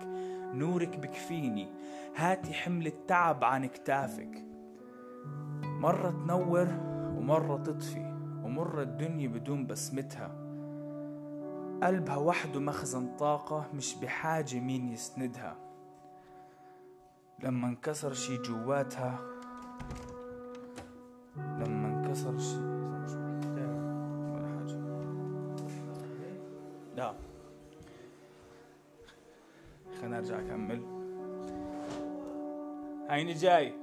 نورك 0.54 0.98
بكفيني 0.98 1.68
هاتي 2.16 2.54
حمل 2.54 2.88
التعب 2.88 3.44
عن 3.44 3.66
كتافك. 3.66 4.46
مرة 5.64 6.10
تنور 6.10 6.68
ومرة 7.18 7.58
تطفي 7.58 8.14
ومرة 8.44 8.82
الدنيا 8.82 9.28
بدون 9.28 9.68
بسمتها. 9.68 10.28
قلبها 11.84 12.18
وحده 12.18 12.60
مخزن 12.60 13.16
طاقة 13.18 13.68
مش 13.74 13.96
بحاجة 13.96 14.60
مين 14.60 14.90
يسندها. 14.90 15.56
لما 17.44 17.68
انكسر 17.68 18.14
شي 18.14 18.38
جواتها 18.38 19.20
لما 21.38 21.89
انكسر 22.10 22.38
شي 22.38 22.58
ولا 22.58 24.48
حاجة 24.48 24.80
لا. 26.98 27.14
خلينا 30.02 30.18
أرجع 30.18 30.40
أكمل. 30.40 30.82
هيني 33.10 33.34
جاي. 33.34 33.74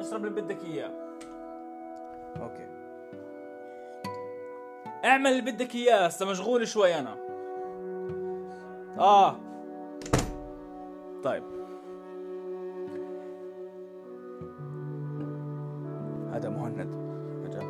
اشرب 0.00 0.24
اللي 0.26 0.40
بدك 0.42 0.64
إياه. 0.64 0.90
okay. 2.40 2.66
اعمل 5.04 5.30
اللي 5.30 5.52
بدك 5.52 5.74
إياه 5.74 6.06
هسه 6.06 6.26
مشغول 6.26 6.68
شوي 6.68 6.98
أنا. 6.98 7.16
آه. 8.98 9.36
طيب. 11.24 11.59
هذا 16.40 16.48
مهند. 16.48 16.94
رجع 17.44 17.62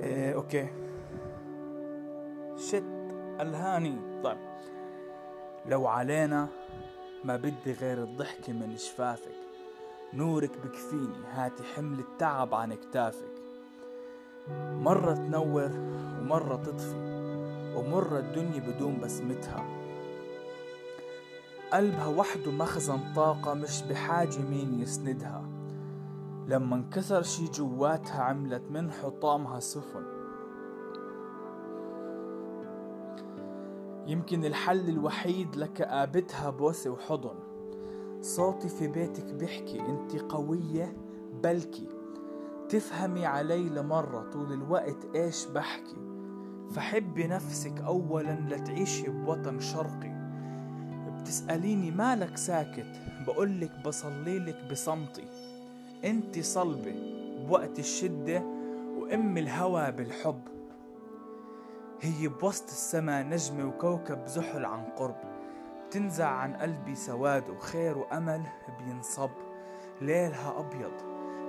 إيه 0.00 0.34
okay. 0.34 0.68
شت 2.56 2.84
الهاني. 3.40 4.22
طيب. 4.22 4.38
لو 5.66 5.86
علينا 5.86 6.48
ما 7.24 7.36
بدي 7.36 7.72
غير 7.80 8.02
الضحكة 8.02 8.52
من 8.52 8.76
شفافك 8.76 9.34
نورك 10.14 10.50
بكفيني 10.64 11.24
هاتي 11.32 11.62
حمل 11.62 11.98
التعب 11.98 12.54
عن 12.54 12.74
كتافك 12.74 13.34
مرة 14.58 15.14
تنور 15.14 15.70
ومرة 16.20 16.56
تطفي 16.56 17.04
ومرة 17.76 18.18
الدنيا 18.18 18.60
بدون 18.60 19.00
بسمتها. 19.00 19.64
قلبها 21.72 22.06
وحده 22.06 22.50
مخزن 22.50 23.00
طاقة 23.16 23.54
مش 23.54 23.82
بحاجة 23.82 24.38
مين 24.38 24.80
يسندها. 24.80 25.53
لما 26.46 26.76
انكسر 26.76 27.22
شي 27.22 27.44
جواتها 27.44 28.22
عملت 28.22 28.70
من 28.70 28.90
حطامها 28.90 29.60
سفن. 29.60 30.02
يمكن 34.06 34.44
الحل 34.44 34.88
الوحيد 34.88 35.56
لكآبتها 35.56 36.50
بوسة 36.50 36.90
وحضن. 36.90 37.34
صوتي 38.20 38.68
في 38.68 38.88
بيتك 38.88 39.34
بيحكي 39.34 39.80
انت 39.80 40.16
قوية 40.16 40.96
بلكي. 41.42 41.88
تفهمي 42.68 43.26
علي 43.26 43.68
لمرة 43.68 44.30
طول 44.32 44.52
الوقت 44.52 45.16
إيش 45.16 45.46
بحكي. 45.46 45.96
فحبي 46.70 47.26
نفسك 47.26 47.80
اولا 47.80 48.40
لتعيشي 48.50 49.10
بوطن 49.10 49.60
شرقي. 49.60 50.14
بتسأليني 51.20 51.90
مالك 51.90 52.36
ساكت 52.36 53.00
بقولك 53.26 53.72
بصليلك 53.86 54.70
بصمتي. 54.70 55.28
انت 56.04 56.40
صلبة 56.40 56.94
بوقت 57.48 57.78
الشدة 57.78 58.42
وأم 58.98 59.38
الهوى 59.38 59.90
بالحب. 59.90 60.40
هي 62.00 62.28
بوسط 62.28 62.64
السما 62.64 63.22
نجمة 63.22 63.68
وكوكب 63.68 64.26
زحل 64.26 64.64
عن 64.64 64.84
قرب. 64.84 65.16
بتنزع 65.86 66.28
عن 66.28 66.52
قلبي 66.56 66.94
سواد 66.94 67.50
وخير 67.50 67.98
وأمل 67.98 68.42
بينصب. 68.78 69.30
ليلها 70.00 70.60
أبيض 70.60 70.92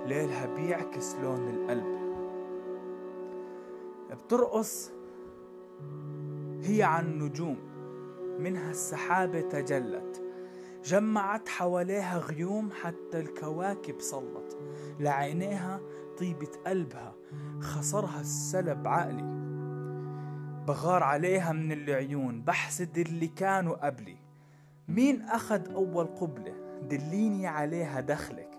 ليلها 0.06 0.46
بيعكس 0.46 1.14
لون 1.14 1.48
القلب. 1.48 1.96
بترقص 4.10 4.90
هي 6.62 6.82
عن 6.82 7.18
نجوم 7.18 7.56
منها 8.38 8.70
السحابة 8.70 9.40
تجلت. 9.40 10.25
جمعت 10.86 11.48
حواليها 11.48 12.18
غيوم 12.18 12.70
حتى 12.82 13.20
الكواكب 13.20 14.00
صلت 14.00 14.58
لعينيها 15.00 15.80
طيبة 16.18 16.48
قلبها 16.66 17.14
خسرها 17.60 18.20
السلب 18.20 18.88
عقلي. 18.88 19.46
بغار 20.68 21.02
عليها 21.02 21.52
من 21.52 21.72
العيون 21.72 22.42
بحسد 22.42 22.98
اللي 22.98 23.28
كانوا 23.28 23.86
قبلي. 23.86 24.16
مين 24.88 25.22
أخد 25.22 25.68
أول 25.68 26.06
قبلة؟ 26.06 26.54
دليني 26.82 27.46
عليها 27.46 28.00
دخلك. 28.00 28.50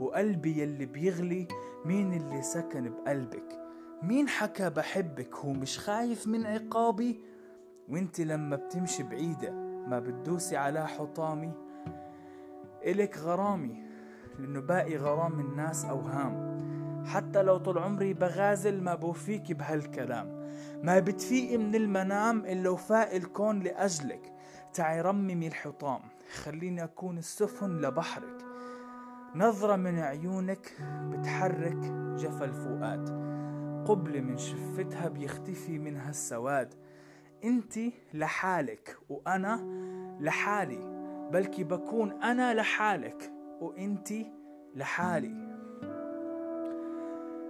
وقلبي 0.00 0.62
يلي 0.62 0.86
بيغلي 0.86 1.48
مين 1.84 2.12
اللي 2.12 2.42
سكن 2.42 2.90
بقلبك؟ 2.90 3.58
مين 4.02 4.28
حكى 4.28 4.70
بحبك 4.70 5.36
هو 5.36 5.52
مش 5.52 5.78
خايف 5.78 6.26
من 6.26 6.46
عقابي؟ 6.46 7.20
وانت 7.88 8.20
لما 8.20 8.56
بتمشي 8.56 9.02
بعيدة 9.02 9.50
ما 9.86 9.98
بتدوسي 9.98 10.56
على 10.56 10.88
حطامي؟ 10.88 11.61
إلك 12.86 13.18
غرامي 13.18 13.82
لأنه 14.38 14.60
باقي 14.60 14.96
غرام 14.96 15.40
الناس 15.40 15.84
أوهام. 15.84 16.52
حتى 17.06 17.42
لو 17.42 17.56
طول 17.56 17.78
عمري 17.78 18.14
بغازل 18.14 18.82
ما 18.82 18.94
بوفيك 18.94 19.52
بهالكلام. 19.52 20.42
ما 20.82 20.98
بتفيقي 20.98 21.56
من 21.56 21.74
المنام 21.74 22.44
إلا 22.44 22.70
وفاق 22.70 23.10
الكون 23.14 23.60
لأجلك. 23.60 24.32
تعي 24.74 25.00
رممي 25.00 25.46
الحطام 25.46 26.00
خليني 26.42 26.84
أكون 26.84 27.18
السفن 27.18 27.80
لبحرك. 27.80 28.44
نظرة 29.34 29.76
من 29.76 29.98
عيونك 29.98 30.72
بتحرك 30.82 31.78
جفا 32.16 32.44
الفؤاد. 32.44 33.08
قبلة 33.88 34.20
من 34.20 34.36
شفتها 34.36 35.08
بيختفي 35.08 35.78
منها 35.78 36.10
السواد. 36.10 36.74
انت 37.44 37.78
لحالك 38.14 38.96
وأنا 39.08 39.60
لحالي. 40.20 41.01
بلكي 41.32 41.64
بكون 41.64 42.22
أنا 42.22 42.54
لحالك 42.54 43.32
وإنت 43.60 44.08
لحالي. 44.74 45.34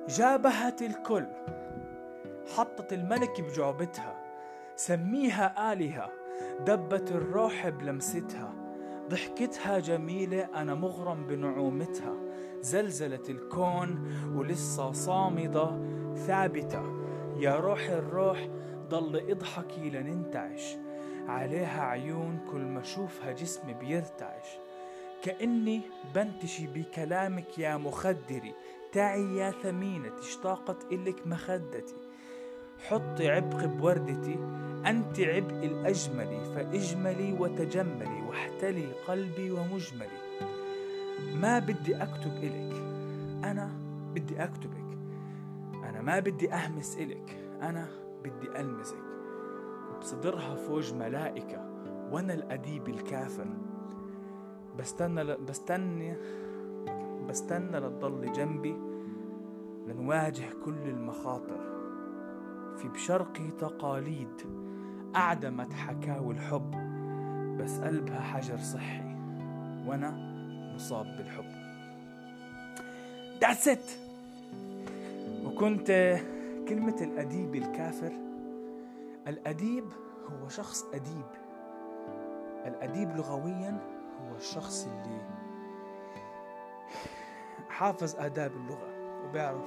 جابهت 0.09 0.83
الكل 0.83 1.27
حطت 2.57 2.93
الملك 2.93 3.41
بجعبتها 3.41 4.17
سميها 4.77 5.73
آلهة 5.73 6.11
دبت 6.67 7.13
الروح 7.13 7.69
بلمستها. 7.69 8.55
ضحكتها 9.09 9.79
جميلة 9.79 10.49
أنا 10.55 10.75
مغرم 10.75 11.27
بنعومتها. 11.27 12.15
زلزلت 12.61 13.31
الكون 13.31 14.15
ولسه 14.37 14.93
صامدة 14.93 15.79
ثابتة. 16.15 16.83
يا 17.37 17.57
روح 17.57 17.91
الروح 17.91 18.49
ضل 18.89 19.31
اضحكي 19.31 19.91
لننتعش. 19.91 20.77
عليها 21.29 21.83
عيون 21.83 22.39
كل 22.51 22.61
ما 22.61 22.81
أشوفها 22.81 23.33
جسمي 23.33 23.75
بيرتعش. 23.75 24.47
كأني 25.23 25.81
بنتشي 26.15 26.67
بكلامك 26.67 27.59
يا 27.59 27.77
مخدري. 27.77 28.55
تعي 28.93 29.37
يا 29.37 29.51
ثمينة 29.51 30.19
اشتاقت 30.19 30.93
إلك 30.93 31.27
مخدتي؟ 31.27 31.95
حطي 32.89 33.29
عبق 33.29 33.65
بوردتي 33.65 34.39
أنت 34.87 35.21
عبء 35.21 35.67
الأجمل 35.67 36.45
فاجملي 36.55 37.33
وتجملي 37.33 38.23
واحتلي 38.29 38.93
قلبي 39.09 39.51
ومجملي. 39.51 40.19
ما 41.35 41.59
بدي 41.59 41.97
أكتب 41.97 42.37
إلك 42.43 42.77
أنا 43.45 43.71
بدي 44.15 44.45
أكتبك. 44.45 44.99
أنا 45.75 46.03
ما 46.03 46.19
بدي 46.19 46.53
أهمس 46.53 46.97
إلك 46.97 47.37
أنا 47.63 47.89
بدي 48.25 48.61
ألمسك. 48.61 49.12
بصدرها 50.03 50.55
فوج 50.55 50.95
ملائكة. 50.95 51.69
وأنا 52.11 52.35
الأديب 52.35 52.89
الكافر. 52.89 53.47
بستنى 54.79 55.23
ل... 55.25 55.37
بستني 55.37 56.17
بستنى 57.29 57.79
لتضل 57.79 58.33
جنبي 58.33 58.77
لنواجه 59.87 60.45
كل 60.65 60.89
المخاطر. 60.89 61.61
في 62.77 62.89
بشرقي 62.89 63.51
تقاليد 63.51 64.43
أعدمت 65.17 65.73
حكاوي 65.73 66.35
الحب 66.35 66.71
بس 67.61 67.79
قلبها 67.79 68.21
حجر 68.21 68.59
صحي. 68.59 69.05
وأنا 69.87 70.11
مصاب 70.75 71.07
بالحب. 71.17 71.63
That's 73.41 73.67
it. 73.67 73.91
وكنت 75.47 76.17
كلمة 76.69 76.97
الأديب 77.01 77.55
الكافر 77.55 78.13
الأديب 79.29 79.85
هو 80.29 80.49
شخص 80.49 80.85
أديب. 80.95 81.27
الأديب 82.67 83.17
لغويا 83.17 83.79
هو 84.21 84.37
الشخص 84.37 84.87
اللي 84.87 85.21
حافظ 87.69 88.17
آداب 88.19 88.53
اللغة 88.57 88.93
وبيعرف 89.25 89.67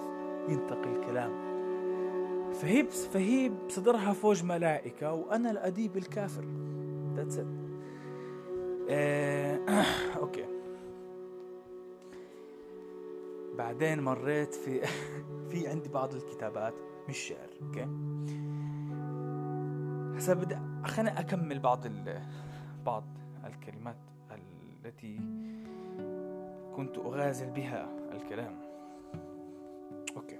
ينتقي 0.50 0.90
الكلام. 0.90 1.56
فهي 2.54 2.84
فهي 2.84 3.50
بصدرها 3.50 4.14
فوج 4.14 4.44
ملائكة 4.44 5.14
وأنا 5.14 5.52
الأديب 5.52 5.98
الكافر. 5.98 6.46
That's 7.16 7.38
it. 7.38 7.66
آه، 8.90 9.60
okay. 10.22 10.46
بعدين 13.58 14.04
مريت 14.04 14.54
في 14.54 14.82
في 15.50 15.68
عندي 15.68 15.90
بعض 15.90 16.14
الكتابات 16.16 16.74
مش 17.10 17.18
شعر 17.18 17.50
okay. 17.62 17.88
هسا 20.16 20.34
بدي 20.34 20.58
خليني 20.86 21.20
أكمل 21.20 21.60
بعض 21.60 21.86
ال... 21.86 22.22
بعض 22.86 23.04
الكلمات 23.46 23.98
التي 24.86 25.18
كنت 26.76 26.98
أغازل 26.98 27.50
بها 27.50 27.90
الكلام. 28.12 28.62
okay. 30.16 30.40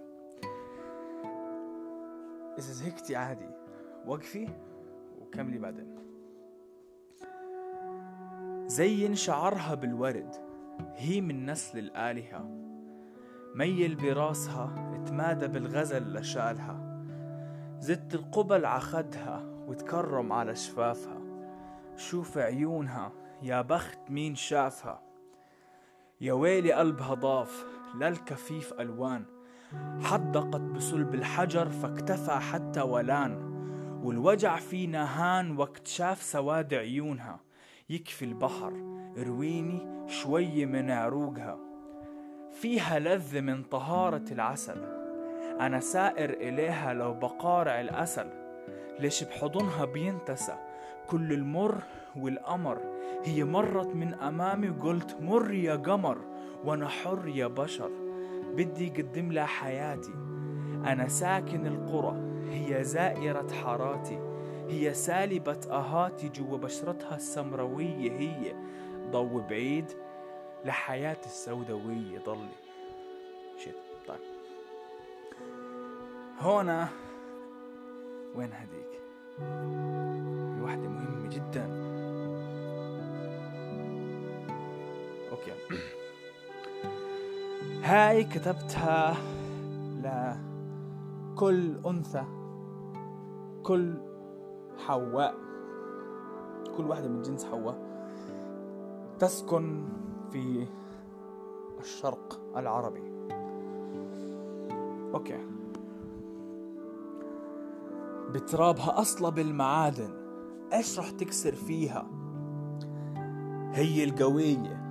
اذا 2.58 2.72
زهقتي 2.72 3.16
عادي 3.16 3.50
وقفي 4.06 4.48
وكملي 5.22 5.58
بعدين. 5.58 5.96
زين 8.68 9.16
شعرها 9.16 9.76
بالورد. 9.76 10.36
هي 10.96 11.22
من 11.22 11.46
نسل 11.46 11.80
الآلهة. 11.80 12.50
ميل 13.56 13.96
براسها 13.96 14.96
اتمادى 14.96 15.48
بالغزل 15.48 16.14
لشالها. 16.14 17.06
زدت 17.80 18.16
القبل 18.16 18.66
عخدها 18.66 19.55
وتكرم 19.68 20.34
على 20.34 20.56
شفافها. 20.56 21.22
شوف 21.96 22.38
عيونها 22.38 23.12
يا 23.42 23.62
بخت 23.62 24.00
مين 24.10 24.36
شافها؟ 24.36 25.02
يا 26.22 26.34
ويلي 26.34 26.74
قلبها 26.74 27.14
ضاف 27.14 27.66
للكفيف 27.96 28.74
ألوان. 28.74 29.26
حدقت 30.02 30.62
بصلب 30.62 31.16
الحجر 31.16 31.70
فاكتفى 31.70 32.32
حتى 32.32 32.82
ولان. 32.82 33.56
والوجع 34.04 34.56
فينا 34.56 35.06
هان 35.06 35.58
وقت 35.58 35.88
شاف 35.88 36.22
سواد 36.22 36.74
عيونها. 36.74 37.40
يكفي 37.90 38.26
البحر 38.26 38.74
ارويني 39.18 40.08
شوي 40.08 40.66
من 40.66 40.92
عروقها. 40.92 41.60
فيها 42.52 43.00
لذة 43.00 43.42
من 43.42 43.64
طهارة 43.64 44.26
العسل. 44.32 44.84
أنا 45.60 45.80
سائر 45.80 46.30
إليها 46.30 46.94
لو 46.94 47.14
بقارع 47.14 47.82
الأسل. 47.82 48.45
ليش 49.00 49.24
بحضنها 49.24 49.86
بينتسى. 49.86 50.56
كل 51.08 51.34
المر 51.34 51.76
والقمر 52.16 52.82
هي 53.24 53.44
مرت 53.44 53.96
من 53.96 54.14
أمامي 54.14 54.70
وقلت 54.70 55.18
مر 55.22 55.54
يا 55.54 55.76
قمر 55.76 56.18
وأنا 56.66 56.88
حر 56.88 57.28
يا 57.28 57.48
بشر. 57.48 57.92
بدي 58.56 58.90
قدم 58.90 59.32
لها 59.32 59.46
حياتي. 59.46 60.14
أنا 60.86 61.08
ساكن 61.08 61.68
القرى 61.68 62.16
هي 62.50 62.84
زائرة 62.84 63.48
حاراتي. 63.64 64.20
هي 64.70 64.94
سالبة 64.94 65.60
أهاتي 65.72 66.30
جوا 66.30 66.58
بشرتها 66.58 67.16
السمروية 67.16 68.12
هي. 68.12 68.56
ضو 69.12 69.40
بعيد 69.40 69.86
لحياة 70.66 71.18
السوداوية 71.26 72.20
ضلي. 72.26 72.56
شيت 73.58 73.76
طيب. 74.08 74.20
هنا 76.40 76.88
وين 78.36 78.50
هديك 78.54 79.02
واحدة 80.64 80.90
مهمة 80.90 81.30
جدا. 81.30 81.66
أوكي. 85.32 85.52
هاي 87.84 88.24
كتبتها 88.24 89.16
لكل 91.34 91.76
أنثى 91.86 92.24
كل 93.64 93.94
حواء. 94.88 95.36
كل 96.78 96.86
واحدة 96.86 97.08
من 97.08 97.22
جنس 97.22 97.46
حواء 97.46 97.78
تسكن 99.20 99.86
في 100.32 100.68
الشرق 101.80 102.40
العربي. 102.58 103.04
أوكي. 105.14 105.55
بترابها 108.36 109.02
اصلب 109.02 109.40
المعادن 109.40 110.10
إيش 110.74 111.00
رح 111.00 111.10
تكسر 111.10 111.56
فيها؟ 111.56 112.08
هي 113.74 114.04
القوية. 114.04 114.86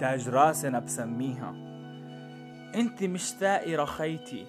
تاج 0.00 0.28
راسنا 0.28 0.78
بسميها. 0.78 1.54
أنت 2.74 3.02
مش 3.02 3.32
ثائرة 3.32 3.84
خيتي. 3.84 4.46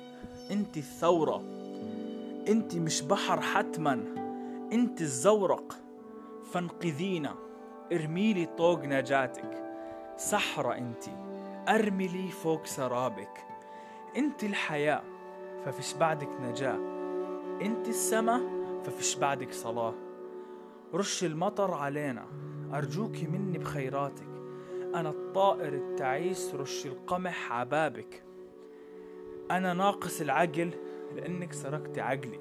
أنت 0.51 0.77
الثورة. 0.77 1.41
أنت 2.47 2.75
مش 2.75 3.01
بحر 3.01 3.41
حتما. 3.41 3.93
أنت 4.73 5.01
الزورق. 5.01 5.73
فانقذينا. 6.51 7.35
ارميلي 7.91 8.45
طوق 8.45 8.85
نجاتك. 8.85 9.63
سحرة 10.17 10.77
أنت. 10.77 11.03
ارملي 11.69 12.27
فوق 12.27 12.65
سرابك. 12.65 13.45
أنت 14.17 14.43
الحياة. 14.43 15.01
ففيش 15.65 15.93
بعدك 15.93 16.29
نجاة. 16.41 16.96
انت 17.61 17.87
السما 17.87 18.41
ففيش 18.83 19.15
بعدك 19.15 19.53
صلاة. 19.53 19.93
رش 20.93 21.23
المطر 21.23 21.73
علينا 21.73 22.25
أرجوك 22.73 23.23
مني 23.23 23.57
بخيراتك. 23.57 24.27
أنا 24.95 25.09
الطائر 25.09 25.73
التعيس 25.73 26.55
رش 26.55 26.85
القمح 26.85 27.51
عبابك. 27.51 28.23
أنا 29.51 29.73
ناقص 29.73 30.21
العقل 30.21 30.71
لأنك 31.15 31.53
سرقت 31.53 31.99
عقلي 31.99 32.39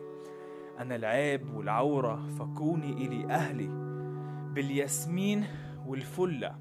أنا 0.78 0.96
العيب 0.96 1.54
والعورة 1.54 2.26
فكوني 2.38 2.92
إلي 2.92 3.26
أهلي. 3.34 3.68
بالياسمين 4.54 5.44
والفلة 5.86 6.58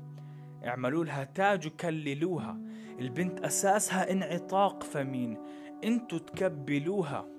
اعملوا 0.65 1.05
لها 1.05 1.23
تاج 1.23 1.67
وكللوها. 1.67 2.57
البنت 2.99 3.39
أساسها 3.39 4.11
انعطاق 4.11 4.83
فمين 4.83 5.37
انتو 5.83 6.17
تكبلوها. 6.17 7.34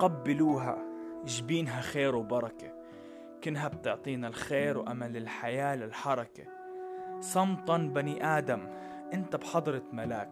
قبلوها 0.00 0.78
جبينها 1.24 1.80
خير 1.80 2.16
وبركة. 2.16 2.72
كنها 3.44 3.68
بتعطينا 3.68 4.28
الخير 4.28 4.78
وأمل 4.78 5.16
الحياة 5.16 5.76
للحركة. 5.76 6.44
صمتا 7.20 7.76
بني 7.76 8.26
آدم 8.38 8.68
أنت 9.12 9.36
بحضرة 9.36 9.82
ملاك. 9.92 10.30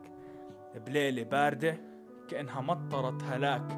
بليلة 0.86 1.22
باردة 1.22 1.80
كأنها 2.28 2.60
مطرت 2.60 3.22
هلاك. 3.22 3.72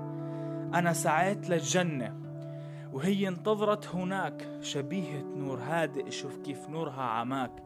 أنا 0.75 0.93
سعيت 0.93 1.51
للجنة 1.51 2.21
وهي 2.93 3.29
انتظرت 3.29 3.89
هناك. 3.89 4.49
شبيهة 4.61 5.23
نور 5.23 5.59
هادئ 5.59 6.11
شوف 6.11 6.37
كيف 6.37 6.69
نورها 6.69 7.03
عماك. 7.03 7.65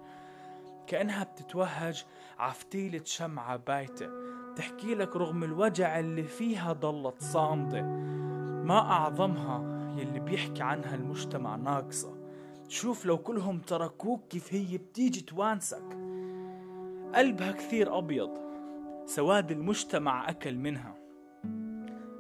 كأنها 0.86 1.24
بتتوهج 1.24 2.04
عفتيلة 2.38 3.00
شمعة 3.04 3.56
بايتة. 3.56 4.33
تحكي 4.56 4.94
لك 4.94 5.16
رغم 5.16 5.44
الوجع 5.44 5.98
اللي 5.98 6.22
فيها 6.22 6.72
ضلت 6.72 7.22
صامدة 7.22 7.82
ما 8.64 8.78
أعظمها 8.78 9.74
يلي 9.98 10.20
بيحكي 10.20 10.62
عنها 10.62 10.94
المجتمع 10.94 11.56
ناقصة. 11.56 12.14
شوف 12.68 13.06
لو 13.06 13.18
كلهم 13.18 13.58
تركوك 13.58 14.28
كيف 14.28 14.54
هي 14.54 14.78
بتيجي 14.78 15.20
توانسك. 15.20 15.98
قلبها 17.14 17.52
كثير 17.52 17.98
أبيض 17.98 18.30
سواد 19.06 19.50
المجتمع 19.50 20.30
أكل 20.30 20.54
منها. 20.58 20.94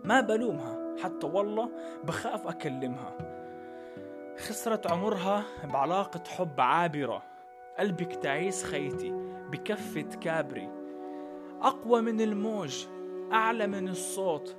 ما 0.04 0.20
بلومها 0.20 0.96
حتى 1.02 1.26
والله 1.26 1.70
بخاف 2.04 2.46
أكلمها. 2.46 3.18
خسرت 4.38 4.86
عمرها 4.86 5.44
بعلاقة 5.64 6.22
حب 6.28 6.60
عابرة. 6.60 7.22
قلبك 7.78 8.14
تعيس 8.14 8.64
خيتي 8.64 9.12
بكفة 9.50 10.18
كابري. 10.20 10.83
أقوى 11.64 12.00
من 12.00 12.20
الموج 12.20 12.86
أعلى 13.32 13.66
من 13.66 13.88
الصوت. 13.88 14.56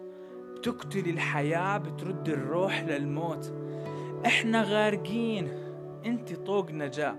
بتقتل 0.56 1.10
الحياة 1.10 1.78
بترد 1.78 2.30
الروح 2.30 2.84
للموت. 2.84 3.54
إحنا 4.26 4.64
غارقين 4.64 5.50
أنت 6.06 6.34
طوق 6.34 6.72
نجاة. 6.72 7.16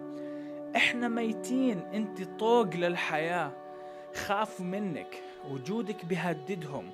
إحنا 0.76 1.08
ميتين 1.08 1.78
أنت 1.78 2.22
طوق 2.38 2.74
للحياة. 2.74 3.52
خافوا 4.14 4.66
منك 4.66 5.22
وجودك 5.50 6.04
بهددهم 6.04 6.90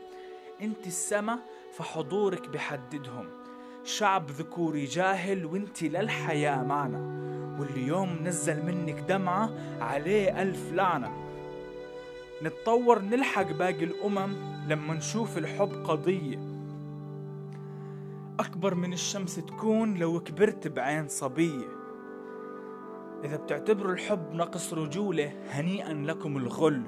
أنت 0.63 0.87
السما 0.87 1.39
فحضورك 1.73 2.49
بحددهم 2.49 3.29
شعب 3.85 4.31
ذكوري 4.31 4.85
جاهل 4.85 5.45
وأنت 5.45 5.83
للحياة 5.83 6.63
معنا 6.63 6.99
واللي 7.61 7.87
يوم 7.87 8.19
نزل 8.25 8.67
منك 8.67 9.01
دمعة 9.01 9.51
عليه 9.81 10.43
ألف 10.43 10.73
لعنة. 10.73 11.22
نتطور 12.43 13.03
نلحق 13.03 13.53
باقي 13.53 13.85
الأمم 13.85 14.35
لما 14.69 14.95
نشوف 14.95 15.39
الحب 15.39 15.73
قضية. 15.85 16.39
أكبر 18.41 18.75
من 18.75 18.93
الشمس 18.93 19.37
تكون 19.37 19.95
لو 19.95 20.21
كبرت 20.21 20.69
بعين 20.69 21.09
صبية. 21.09 21.67
إذا 23.25 23.37
بتعتبروا 23.37 23.93
الحب 23.93 24.33
نقص 24.33 24.75
رجولة 24.75 25.33
هنيئا 25.49 25.93
لكم 25.93 26.37
الغل. 26.37 26.83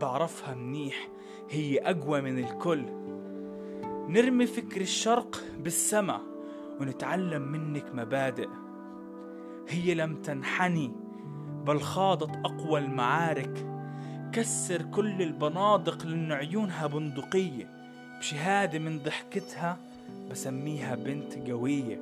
بعرفها 0.00 0.54
منيح 0.54 1.08
هي 1.50 1.78
أقوى 1.78 2.20
من 2.20 2.38
الكل. 2.38 2.84
نرمي 4.08 4.46
فكر 4.46 4.80
الشرق 4.80 5.44
بالسما 5.58 6.20
ونتعلم 6.80 7.42
منك 7.42 7.94
مبادئ. 7.94 8.48
هي 9.68 9.94
لم 9.94 10.16
تنحني 10.16 10.92
بل 11.66 11.80
خاضت 11.80 12.36
أقوى 12.44 12.80
المعارك. 12.80 13.77
كسر 14.32 14.82
كل 14.82 15.22
البنادق 15.22 16.06
لأن 16.06 16.32
عيونها 16.32 16.86
بندقية. 16.86 17.68
بشهادة 18.18 18.78
من 18.78 18.98
ضحكتها 18.98 19.78
بسميها 20.30 20.94
بنت 20.94 21.50
قوية. 21.50 21.96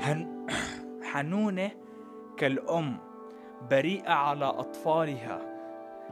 هن... 0.00 0.46
حنونة 1.12 1.70
كالأم 2.36 2.96
بريئة 3.70 4.12
على 4.12 4.44
أطفالها 4.44 5.40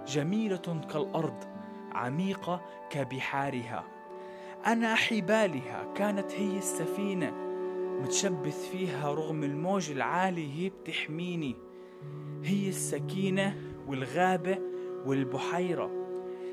جميلة 0.07 0.81
كالأرض 0.93 1.45
عميقة 1.93 2.61
كبحارها. 2.91 3.85
أنا 4.67 4.95
حبالها 4.95 5.95
كانت 5.95 6.33
هي 6.33 6.59
السفينة 6.59 7.33
متشبث 8.03 8.69
فيها 8.71 9.15
رغم 9.15 9.45
الموج 9.45 9.91
العالي 9.91 10.53
هي 10.55 10.69
بتحميني. 10.69 11.57
هي 12.45 12.69
السكينة 12.69 13.57
والغابة 13.87 14.68
والبحيرة 15.07 15.91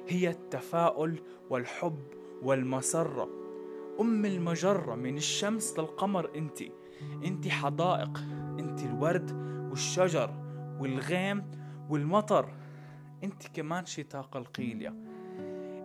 هي 0.07 0.29
التفاؤل 0.29 1.19
والحب 1.49 1.99
والمسرة. 2.43 3.29
أم 3.99 4.25
المجرة 4.25 4.95
من 4.95 5.17
الشمس 5.17 5.79
للقمر 5.79 6.31
أنت. 6.35 6.61
أنت 7.25 7.47
حدائق 7.47 8.23
أنت 8.59 8.83
الورد 8.83 9.31
والشجر 9.69 10.29
والغيم 10.79 11.51
والمطر. 11.89 12.53
أنت 13.23 13.47
كمان 13.47 13.85
شتاق 13.85 14.37
القيليا 14.37 14.95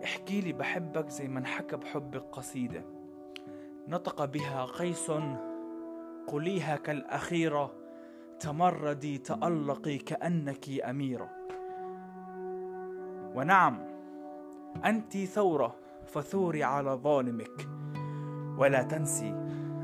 احكي 0.03 0.41
لي 0.41 0.53
بحبك 0.53 1.09
زي 1.09 1.27
ما 1.27 1.39
انحكى 1.39 1.77
بحبك 1.77 2.23
قصيدة 2.31 2.85
نطق 3.87 4.25
بها 4.25 4.65
قيس 4.65 5.11
قليها 6.27 6.75
كالأخيرة. 6.75 7.81
تمردي 8.39 9.17
تألقي 9.17 9.97
كأنك 9.97 10.69
أميرة. 10.69 11.29
ونعم 13.35 13.79
أنت 14.85 15.17
ثورة 15.17 15.75
فثوري 16.05 16.63
على 16.63 16.91
ظالمك 16.91 17.67
ولا 18.57 18.83
تنسي 18.83 19.29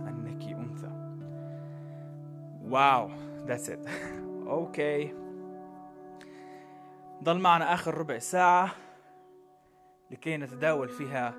أنك 0.08 0.44
أنثى. 0.44 0.92
wow 2.64 3.10
that's 3.48 3.70
it. 3.70 3.90
okay 4.48 5.14
ضل 7.24 7.40
معنا 7.40 7.74
آخر 7.74 7.98
ربع 7.98 8.18
ساعة 8.20 8.72
لكي 10.12 10.38
نتداول 10.38 10.90
فيها 10.90 11.34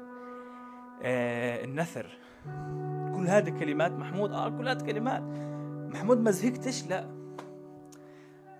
آه 1.02 1.64
النثر. 1.64 2.18
كل 3.16 3.26
هذه 3.28 3.50
كلمات 3.50 3.92
محمود 3.92 4.32
آه 4.32 4.48
كل 4.48 4.68
هذه 4.68 4.82
كلمات 4.82 5.22
محمود 5.94 6.20
ما 6.20 6.30
زهقتش؟ 6.30 6.86
لا. 6.88 7.18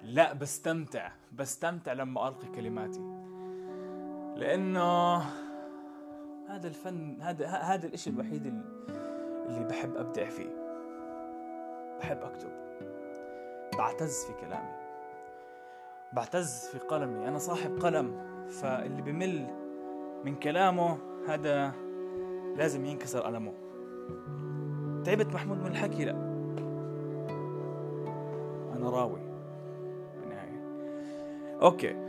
لا 0.02 0.32
بستمتع 0.32 1.10
بستمتع 1.32 1.92
لما 1.92 2.28
ألقي 2.28 2.48
كلماتي. 2.48 3.17
لأنه 4.38 5.16
هذا 6.48 6.68
الفن 6.68 7.16
هذا 7.20 7.46
هذا 7.46 7.86
الإشي 7.86 8.10
الوحيد 8.10 8.46
اللي 9.46 9.64
بحب 9.64 9.96
أبدع 9.96 10.28
فيه. 10.28 10.50
بحب 12.00 12.18
أكتب. 12.22 12.50
بعتز 13.78 14.24
في 14.24 14.32
كلامي. 14.46 14.72
بعتز 16.12 16.68
في 16.72 16.78
قلمي. 16.78 17.28
أنا 17.28 17.38
صاحب 17.38 17.78
قلم 17.78 18.20
فاللي 18.48 19.02
بمل 19.02 19.46
من 20.24 20.34
كلامه 20.34 20.98
هذا 21.28 21.72
لازم 22.56 22.84
ينكسر 22.86 23.20
قلمه. 23.20 23.52
تعبت 25.04 25.34
محمود 25.34 25.58
من 25.58 25.66
الحكي؟ 25.66 26.04
لا. 26.04 26.12
أنا 28.76 28.90
راوي. 28.90 29.20
بالنهاية. 30.20 30.62
okay. 31.62 32.07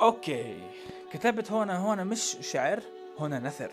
okay. 0.00 0.62
كتبت 1.12 1.52
هنا 1.52 1.84
هنا 1.84 2.04
مش 2.04 2.36
شعر 2.40 2.80
هنا 3.20 3.38
نثر. 3.38 3.70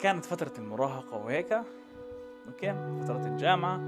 كانت 0.00 0.24
فترة 0.24 0.52
المراهقة 0.58 1.16
وهيك 1.16 1.52
okay 2.46 2.72
فترة 3.02 3.26
الجامعة. 3.26 3.80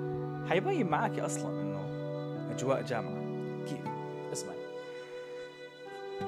حيبين 0.49 0.91
معاكي 0.91 1.27
أصلا 1.27 1.61
إنه 1.61 1.81
أجواء 2.51 2.83
جامعة. 2.83 3.23
كيف 3.65 3.81
اسمعي. 4.33 4.63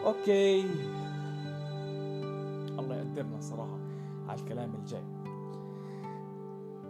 أوكي. 0.04 0.60
الله 2.78 2.96
يقدرنا 2.96 3.40
صراحة 3.40 3.78
على 4.28 4.40
الكلام 4.40 4.74
الجاي 4.74 5.04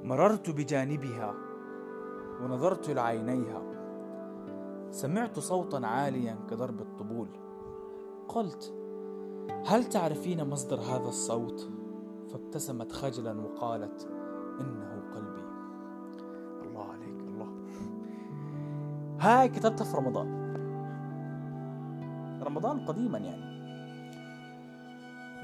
مررت 0.03 0.51
بجانبها 0.51 1.35
ونظرت 2.41 2.91
لعينيها. 2.91 3.74
سمعت 4.95 5.39
صوتا 5.39 5.87
عاليا 5.87 6.39
كضرب 6.51 6.81
الطبول. 6.81 7.29
قلت 8.29 8.75
هل 9.67 9.85
تعرفين 9.85 10.51
مصدر 10.51 10.81
هذا 10.81 11.09
الصوت؟ 11.09 11.71
فابتسمت 12.33 12.93
خجلا 12.93 13.41
وقالت 13.41 14.09
إنه 14.61 15.03
قلبي. 15.15 15.43
الله 16.69 16.85
عليك 16.85 17.21
الله. 17.21 17.49
هاي 19.21 19.49
كتبتها 19.49 19.85
في 19.85 19.97
رمضان. 19.97 20.45
رمضان 22.43 22.87
قديما 22.87 23.19
يعني. 23.19 23.55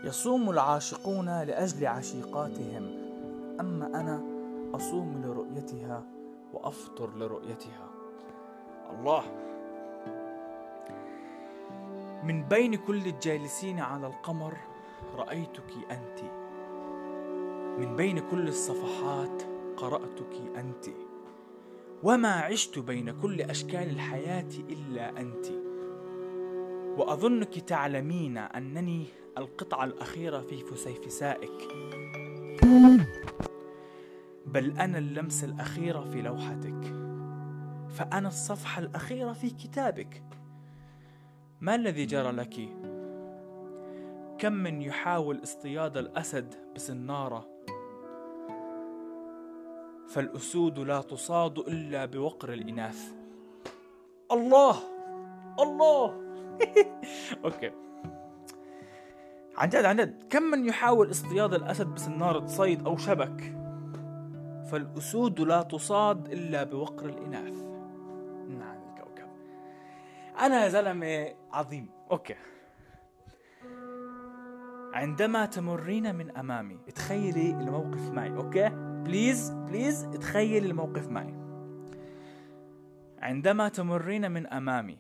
يصوم 0.05 0.51
العاشقون 0.51 1.27
لأجل 1.27 1.87
عشيقاتهم 1.87 2.89
أما 3.61 4.01
أنا 4.01 4.23
أصوم 4.75 5.23
لرؤيتها 5.25 6.03
وأفطر 6.53 7.17
لرؤيتها. 7.19 7.90
الله. 8.91 9.23
من 12.25 12.43
بين 12.49 12.75
كل 12.75 13.07
الجالسين 13.07 13.81
على 13.81 14.07
القمر 14.07 14.57
رأيتك 15.17 15.73
أنت. 15.91 16.21
من 17.79 17.97
بين 17.97 18.19
كل 18.19 18.49
الصفحات 18.49 19.43
قرأتك 19.77 20.57
أنت. 20.57 20.87
وما 22.03 22.33
عشت 22.33 22.79
بين 22.79 23.21
كل 23.21 23.41
أشكال 23.41 23.91
الحياة 23.91 24.49
إلا 24.69 25.21
أنت. 25.21 25.47
وأظنك 26.99 27.59
تعلمين 27.59 28.39
أنني 28.39 29.07
القطعة 29.39 29.85
الأخيرة 29.85 30.41
في 30.41 30.57
فسيفسائك. 30.57 31.69
بل 34.47 34.79
أنا 34.79 34.99
اللمسه 34.99 35.47
الاخيره 35.47 36.01
في 36.01 36.23
لوحتك. 36.23 37.00
فأنا 38.01 38.29
الصفحة 38.29 38.83
الأخيرة 38.83 39.33
في 39.33 39.51
كتابك. 39.51 40.23
ما 41.61 41.75
الذي 41.75 42.07
جرى 42.07 42.31
لك؟ 42.31 42.55
كم 44.39 44.53
من 44.53 44.83
يحاول 44.83 45.43
اصطياد 45.43 45.97
الأسد 45.97 46.55
بسنارة؟ 46.75 47.49
فالأسود 50.09 50.79
لا 50.79 51.01
تصاد 51.01 51.59
إلا 51.59 52.05
بوقر 52.05 52.53
الإناث. 52.53 53.13
الله! 54.33 54.77
الله! 55.61 56.15
okay. 57.45 57.71
عن 59.57 59.69
جد 59.69 59.85
عن 59.85 59.97
جد. 59.97 60.25
كم 60.31 60.43
من 60.43 60.69
يحاول 60.69 61.11
اصطياد 61.11 61.55
الأسد 61.55 61.87
بسنارة 61.87 62.47
صيد 62.47 62.87
أو 62.87 62.97
شبك؟ 62.97 63.57
فالأسود 64.71 65.41
لا 65.41 65.63
تصاد 65.63 66.33
إلا 66.33 66.65
بوقر 66.65 67.09
الكوكب 67.09 67.70
أنا 70.41 70.65
يا 70.65 70.69
زلمة 70.69 71.35
عظيم. 71.53 71.89
okay. 72.11 72.35
عندما 74.95 75.47
تمرين 75.47 76.15
من 76.15 76.37
أمامي 76.37 76.79
تخيلي 76.95 77.51
الموقف 77.51 78.11
معي 78.11 78.37
okay؟ 78.37 78.69
please 79.05 79.51
please 79.51 80.09
تخيلي 80.21 80.71
الموقف 80.71 81.09
معي. 81.09 81.35
عندما 83.19 83.69
تمرين 83.69 84.31
من 84.31 84.47
أمامي 84.47 84.99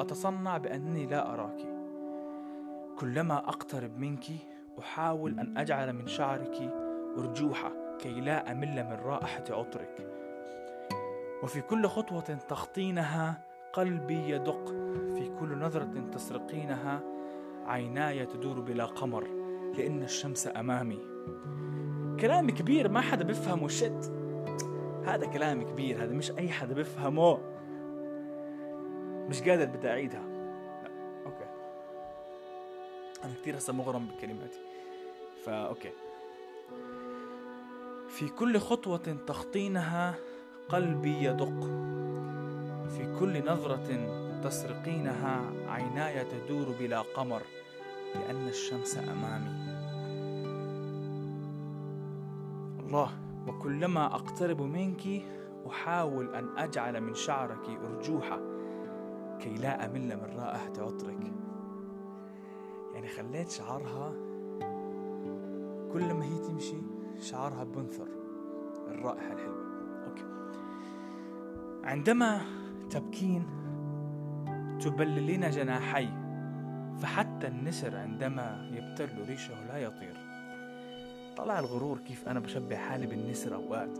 أتصنع 0.00 0.58
بأنني 0.58 1.06
لا 1.06 1.34
أراك. 1.34 1.66
كلما 2.98 3.38
أقترب 3.38 3.98
منك 3.98 4.24
أحاول 4.78 5.40
أن 5.40 5.58
أجعل 5.58 5.92
من 5.92 6.06
شعرك 6.06 6.74
ارجوحه 7.18 7.72
كي 7.98 8.20
لا 8.20 8.52
أمل 8.52 8.84
من 8.84 8.98
رائحة 9.04 9.44
عطرك. 9.50 10.12
وفي 11.42 11.60
كل 11.60 11.86
خطوة 11.86 12.20
تخطينها 12.20 13.45
قلبي 13.76 14.30
يدق 14.30 14.68
في 15.14 15.30
كل 15.40 15.58
نظرة 15.58 16.10
تسرقينها 16.12 17.02
عيناي 17.66 18.26
تدور 18.26 18.60
بلا 18.60 18.84
قمر 18.84 19.26
لأن 19.78 20.02
الشمس 20.02 20.48
أمامي. 20.56 20.98
كلام 22.20 22.50
كبير 22.50 22.88
ما 22.88 23.00
حدا 23.00 23.24
بيفهمه 23.24 23.68
shit 23.68 24.12
هذا 25.04 25.26
كلام 25.26 25.62
كبير 25.62 26.04
هذا 26.04 26.14
مش 26.14 26.30
أي 26.30 26.48
حدا 26.48 26.74
بيفهمه. 26.74 27.38
مش 29.28 29.42
قادر 29.42 29.64
بدي 29.64 29.88
أعيدها. 29.88 30.24
لا 30.82 30.90
okay. 31.26 31.48
أنا 33.24 33.34
كثير 33.42 33.56
هسه 33.56 33.72
مغرم 33.72 34.06
بكلماتي. 34.06 34.60
فا 35.44 35.52
okay. 35.52 35.92
في 38.08 38.28
كل 38.28 38.58
خطوة 38.58 39.16
تخطينها 39.26 40.14
قلبي 40.68 41.24
يدق. 41.24 42.05
في 42.88 43.18
كل 43.18 43.50
نظرة 43.50 43.88
تسرقينها 44.42 45.52
عيناي 45.68 46.24
تدور 46.24 46.66
بلا 46.80 47.00
قمر 47.00 47.42
لأن 48.14 48.48
الشمس 48.48 48.98
أمامي. 48.98 49.66
الله 52.80 53.10
وكلما 53.48 54.06
أقترب 54.06 54.62
منك 54.62 55.02
أحاول 55.66 56.34
أن 56.34 56.58
أجعل 56.58 57.00
من 57.00 57.14
شعرك 57.14 57.68
أرجوحة 57.68 58.40
كي 59.40 59.54
لا 59.54 59.86
أمل 59.86 60.16
من 60.16 60.36
رائحة 60.36 60.72
عطرك. 60.78 61.32
يعني 62.94 63.08
خليت 63.08 63.50
شعرها 63.50 64.12
كل 65.92 66.14
ما 66.14 66.24
هي 66.24 66.38
تمشي 66.38 66.82
شعرها 67.20 67.64
بنثر 67.64 68.08
الرائحة 68.88 69.32
الحلوة. 69.32 69.66
أوكي. 70.06 70.24
عندما 71.84 72.40
تبكين 72.90 73.46
تبللين 74.80 75.50
جناحي 75.50 76.08
فحتى 76.98 77.46
النسر 77.46 77.96
عندما 77.96 78.70
يبتل 78.72 79.24
ريشه 79.28 79.66
لا 79.66 79.78
يطير. 79.78 80.16
طلع 81.36 81.58
الغرور 81.58 81.98
كيف 81.98 82.28
أنا 82.28 82.40
بشبه 82.40 82.76
حالي 82.76 83.06
بالنسر 83.06 83.54
أوقات 83.54 83.98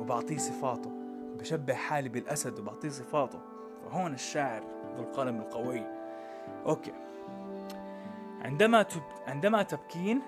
وبعطيه 0.00 0.36
صفاته. 0.36 0.90
بشبه 1.38 1.74
حالي 1.74 2.08
بالأسد 2.08 2.58
وبعطيه 2.58 2.88
صفاته. 2.88 3.38
فهون 3.84 4.14
الشاعر 4.14 4.62
ذو 4.96 5.02
القلم 5.02 5.36
القوي. 5.36 5.82
أوكي. 6.66 6.92
عندما 8.42 8.82
تب... 8.82 9.02
عندما 9.26 9.62
تبكين 9.62 10.20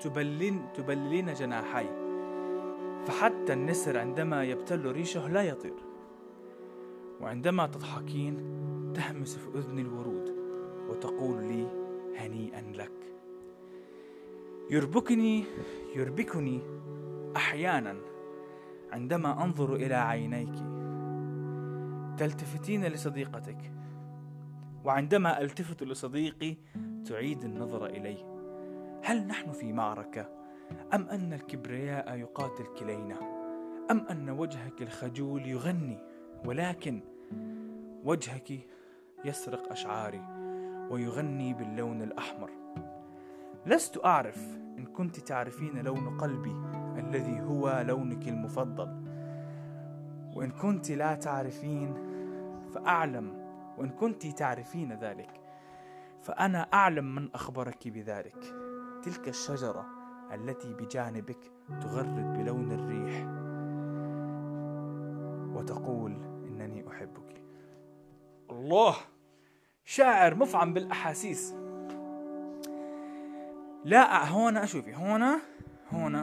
تبلين 0.00 0.62
تبللين 0.74 1.34
جناحي 1.34 1.86
فحتى 3.06 3.52
النسر 3.52 3.98
عندما 3.98 4.44
يبتل 4.44 4.92
ريشه 4.92 5.28
لا 5.28 5.42
يطير. 5.42 5.91
وعندما 7.22 7.66
تضحكين 7.66 8.36
تهمس 8.94 9.36
في 9.36 9.58
أذني 9.58 9.82
الورود 9.82 10.34
وتقول 10.88 11.44
لي 11.44 11.66
هنيئا 12.16 12.60
لك. 12.60 12.92
يربكني 14.70 15.44
يربكني 15.96 16.60
أحيانا 17.36 17.96
عندما 18.92 19.44
أنظر 19.44 19.74
إلى 19.74 19.94
عينيك. 19.94 20.54
تلتفتين 22.18 22.84
لصديقتك 22.84 23.72
وعندما 24.84 25.40
ألتفت 25.40 25.82
لصديقي 25.82 26.56
تعيد 27.04 27.44
النظر 27.44 27.86
الي 27.86 28.16
هل 29.04 29.26
نحن 29.26 29.52
في 29.52 29.72
معركة؟ 29.72 30.28
أم 30.94 31.08
أن 31.08 31.32
الكبرياء 31.32 32.16
يقاتل 32.16 32.64
كلينا؟ 32.64 33.16
أم 33.90 34.06
أن 34.10 34.30
وجهك 34.30 34.82
الخجول 34.82 35.46
يغني؟ 35.46 35.98
ولكن 36.44 37.00
وجهك 38.04 38.52
يسرق 39.24 39.72
أشعاري 39.72 40.22
ويغني 40.90 41.54
باللون 41.54 42.02
الأحمر. 42.02 42.50
لست 43.66 44.04
أعرف 44.04 44.38
إن 44.78 44.84
كنت 44.84 45.20
تعرفين 45.20 45.78
لون 45.78 46.18
قلبي 46.18 46.56
الذي 46.98 47.40
هو 47.40 47.84
لونك 47.86 48.28
المفضل. 48.28 49.02
وإن 50.36 50.50
كنت 50.50 50.90
لا 50.90 51.14
تعرفين 51.14 51.94
فأعلم 52.74 53.42
وإن 53.78 53.88
كنت 53.88 54.26
تعرفين 54.26 54.92
ذلك 54.92 55.40
فأنا 56.20 56.68
أعلم 56.74 57.14
من 57.14 57.28
أخبرك 57.34 57.88
بذلك. 57.88 58.44
تلك 59.02 59.28
الشجرة 59.28 59.86
التي 60.32 60.74
بجانبك 60.74 61.50
تغرد 61.80 62.38
بلون 62.38 62.72
الريح 62.72 63.26
وتقول 65.56 66.12
إنني 66.46 66.88
أحبك. 66.88 67.41
الله. 68.52 68.94
شاعر 69.84 70.34
مفعم 70.34 70.72
بالأحاسيس. 70.72 71.54
لا 73.84 74.28
هون 74.28 74.66
شوفي 74.66 74.94
هون 74.94 75.22
هون 75.90 76.14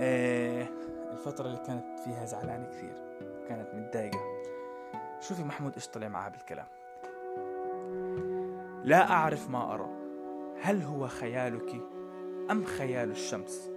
إيه 0.00 0.70
الفترة 1.12 1.46
اللي 1.46 1.62
كانت 1.66 1.98
فيها 1.98 2.24
زعلانة 2.24 2.66
كثير 2.66 2.94
كانت 3.48 3.74
متضايقة. 3.74 4.20
شوفي 5.20 5.44
محمود 5.44 5.74
إيش 5.74 5.88
طلع 5.88 6.08
معها 6.08 6.28
بالكلام. 6.28 6.66
لا 8.84 9.10
أعرف 9.10 9.50
ما 9.50 9.74
أرى. 9.74 9.88
هل 10.62 10.82
هو 10.82 11.08
خيالك 11.08 11.82
أم 12.50 12.64
خيال 12.64 13.10
الشمس؟ 13.10 13.70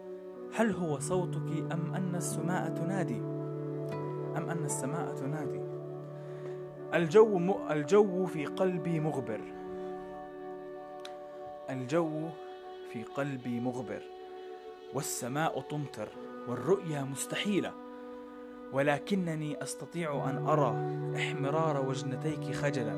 هل 0.55 0.71
هو 0.71 0.99
صوتك 0.99 1.71
أم 1.73 1.95
أن 1.95 2.15
السماء 2.15 2.69
تنادي؟ 2.69 3.19
أم 4.38 4.49
أن 4.49 4.65
السماء 4.65 5.15
تنادي؟ 5.15 5.70
الجو 6.94 7.38
م... 7.39 7.72
الجو 7.72 8.26
في 8.26 8.46
قلبي 8.46 9.00
مغبر. 9.00 9.42
الجو 11.70 12.30
في 12.94 13.04
قلبي 13.04 13.60
مغبر. 13.60 14.02
والسماء 14.94 15.62
تمطر 15.62 16.10
والرؤيا 16.48 17.02
مستحيلة. 17.02 17.74
ولكنني 18.74 19.64
أستطيع 19.64 20.30
أن 20.30 20.48
أرى 20.48 20.76
إحمرار 21.16 21.86
وجنتيك 21.86 22.56
خجلا. 22.56 22.96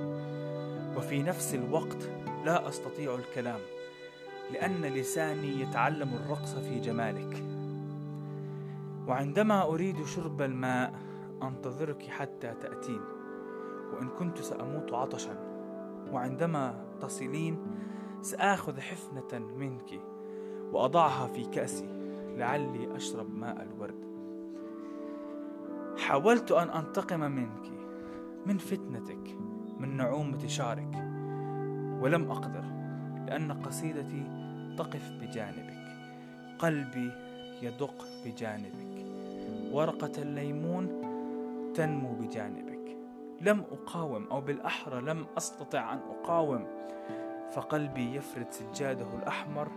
وفي 0.98 1.24
نفس 1.24 1.56
الوقت 1.56 2.10
لا 2.46 2.68
أستطيع 2.70 3.16
الكلام 3.16 3.60
لأن 4.52 4.82
لساني 4.82 5.62
يتعلم 5.62 6.14
الرقص 6.14 6.56
في 6.56 6.80
جمالك. 6.80 7.44
وعندما 9.08 9.64
أريد 9.64 10.06
شرب 10.06 10.42
الماء 10.42 10.94
أنتظرك 11.44 12.04
حتى 12.04 12.54
تأتين. 12.62 13.13
وإن 13.94 14.10
كنت 14.10 14.38
سأموت 14.38 14.94
عطشا 14.94 15.36
وعندما 16.12 16.86
تصلين 17.02 17.58
سآخذ 18.22 18.80
حفنة 18.80 19.40
منك 19.40 20.02
وأضعها 20.72 21.28
في 21.28 21.46
كأسي 21.46 21.88
لعلي 22.38 22.96
أشرب 22.96 23.36
ماء 23.36 23.64
الورد. 23.64 24.04
حاولت 25.98 26.52
أن 26.52 26.70
أنتقم 26.70 27.20
منك 27.20 27.72
من 28.46 28.58
فتنتك 28.58 29.38
من 29.80 29.98
نعومه 29.98 30.48
شعرك 30.48 30.96
ولم 32.02 32.32
أقدر 32.32 32.64
لأن 33.28 33.52
قصيدتي 33.52 34.24
تقف 34.78 35.12
بجانبك 35.22 35.84
قلبي 36.60 37.12
يدق 37.62 38.06
بجانبك 38.26 39.06
ورقة 39.72 40.22
الليمون 40.22 41.02
تنمو 41.76 42.14
بجانبك. 42.14 42.73
لم 43.44 43.66
أقاوم 43.72 44.28
أو 44.32 44.42
بالأحرى 44.42 45.02
لم 45.02 45.26
أستطع 45.38 45.94
أن 45.94 45.98
أقاوم 45.98 46.68
فقلبي 47.52 48.16
يفرد 48.16 48.52
سجاده 48.52 49.16
الأحمر 49.16 49.72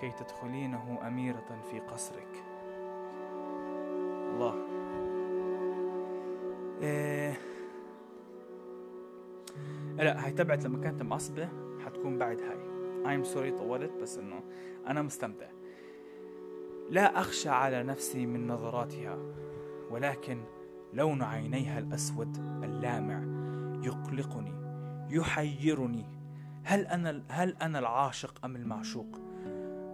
كي 0.00 0.10
تدخلينه 0.10 0.98
أميرة 1.06 1.60
في 1.70 1.80
قصرك. 1.80 2.44
الله. 4.32 4.66
إيه 6.82 7.38
لا 9.96 10.24
هاي 10.24 10.32
تبعت 10.32 10.64
لما 10.64 10.82
كانت 10.82 11.02
معصبة 11.02 11.48
حتكون 11.84 12.18
بعد 12.18 12.40
هاي. 12.40 12.72
I'm 13.04 13.24
sorry 13.24 13.58
طولت 13.58 13.92
بس 14.02 14.18
إنه 14.18 14.42
أنا 14.86 15.02
مستمتع. 15.02 15.46
لا 16.90 17.20
أخشى 17.20 17.48
على 17.48 17.82
نفسي 17.82 18.26
من 18.26 18.46
نظراتها 18.46 19.18
ولكن 19.90 20.42
لون 20.92 21.22
عينيها 21.22 21.78
الأسود 21.78 22.36
اللامع. 22.64 23.42
يقلقني 23.84 24.62
يحيرني. 25.10 26.06
هل 26.64 26.86
أنا 26.86 27.22
هل 27.28 27.56
أنا 27.62 27.78
العاشق 27.78 28.44
أم 28.44 28.56
المعشوق؟ 28.56 29.20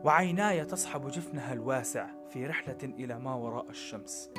وعيناي 0.05 0.65
تصحب 0.65 1.09
جفنها 1.09 1.53
الواسع 1.53 2.07
في 2.31 2.47
رحلة 2.47 2.79
إلى 2.83 3.19
ما 3.19 3.35
وراء 3.35 3.71
الشمس. 3.71 4.31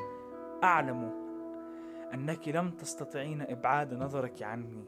أعلم 0.64 1.12
أنك 2.14 2.48
لم 2.48 2.72
تستطيعين 2.72 3.42
إبعاد 3.42 3.94
نظرك 3.94 4.44
عني 4.44 4.86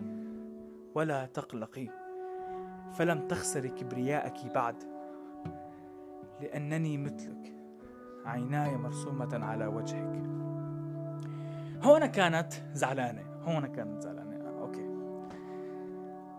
ولا 0.96 1.26
تقلقي. 1.26 1.88
فلم 2.94 3.28
تخسري 3.28 3.70
كبرياءك 3.70 4.54
بعد 4.54 4.76
لأنني 6.42 6.98
مثلك. 6.98 7.56
عيناي 8.26 8.78
مرسومة 8.78 9.46
على 9.46 9.66
وجهك. 9.68 10.31
هون 11.84 12.06
كانت 12.06 12.54
زعلانة. 12.74 13.24
هون 13.44 13.66
كانت 13.66 14.02
زعلانة. 14.02 14.60
أوكي. 14.62 14.88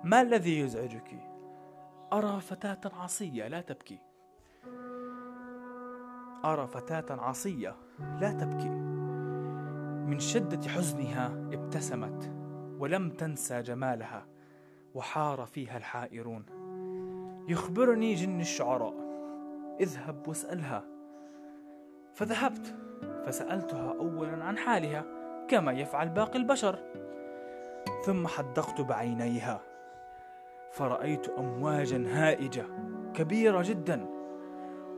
ما 0.04 0.20
الذي 0.20 0.60
يزعجك؟ 0.60 1.14
أرى 2.12 2.40
فتاة 2.40 2.80
عصية 2.84 3.48
لا 3.48 3.60
تبكي. 3.60 3.98
أرى 6.44 6.66
فتاة 6.66 7.22
عصية 7.22 7.76
لا 8.20 8.32
تبكي. 8.32 8.68
من 10.08 10.18
شدة 10.18 10.68
حزنها 10.68 11.26
ابتسمت 11.52 12.32
ولم 12.78 13.10
تنسى 13.10 13.62
جمالها 13.62 14.26
وحار 14.94 15.46
فيها 15.46 15.76
الحائرون. 15.76 16.44
يخبرني 17.48 18.14
جن 18.14 18.40
الشعراء. 18.40 18.94
اذهب 19.80 20.28
واسألها. 20.28 20.84
فذهبت 22.14 22.76
فسألتها 23.26 23.92
أولا 23.92 24.44
عن 24.44 24.58
حالها. 24.58 25.21
كما 25.52 25.72
يفعل 25.72 26.08
باقي 26.08 26.38
البشر. 26.38 26.78
ثم 28.04 28.26
حدقت 28.26 28.80
بعينيها 28.80 29.60
فرأيت 30.70 31.28
أمواجا 31.28 32.04
هائجة 32.08 32.64
كبيرة 33.14 33.62
جدا 33.62 34.06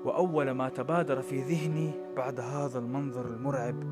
وأول 0.05 0.51
ما 0.51 0.69
تبادر 0.69 1.23
في 1.23 1.43
ذهني 1.43 1.93
بعد 2.17 2.41
هذا 2.41 2.79
المنظر 2.79 3.27
المرعب 3.27 3.83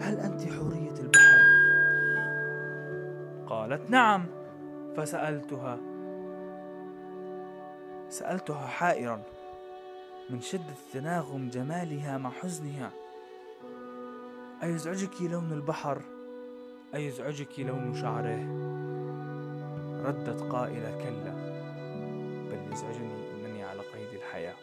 هل 0.00 0.20
أنت 0.20 0.52
حورية 0.52 0.94
البحر؟ 1.00 1.38
قالت 3.46 3.90
نعم. 3.90 4.26
فسألتها 4.96 5.78
سألتها 8.08 8.66
حائرا 8.66 9.22
من 10.30 10.40
شدة 10.40 10.74
تناغم 10.92 11.48
جمالها 11.48 12.18
مع 12.18 12.30
حزنها؟ 12.30 12.90
أيزعجك 14.62 15.22
لون 15.22 15.52
البحر؟ 15.52 16.02
أيزعجك 16.94 17.60
لون 17.60 17.94
شعره؟ 17.94 18.68
ردت 20.04 20.42
قائلة 20.42 20.98
كلا. 20.98 21.34
بل 22.50 22.72
يزعجني 22.72 23.30
أنني 23.34 23.64
على 23.64 23.80
قيد 23.80 24.14
الحياة. 24.14 24.54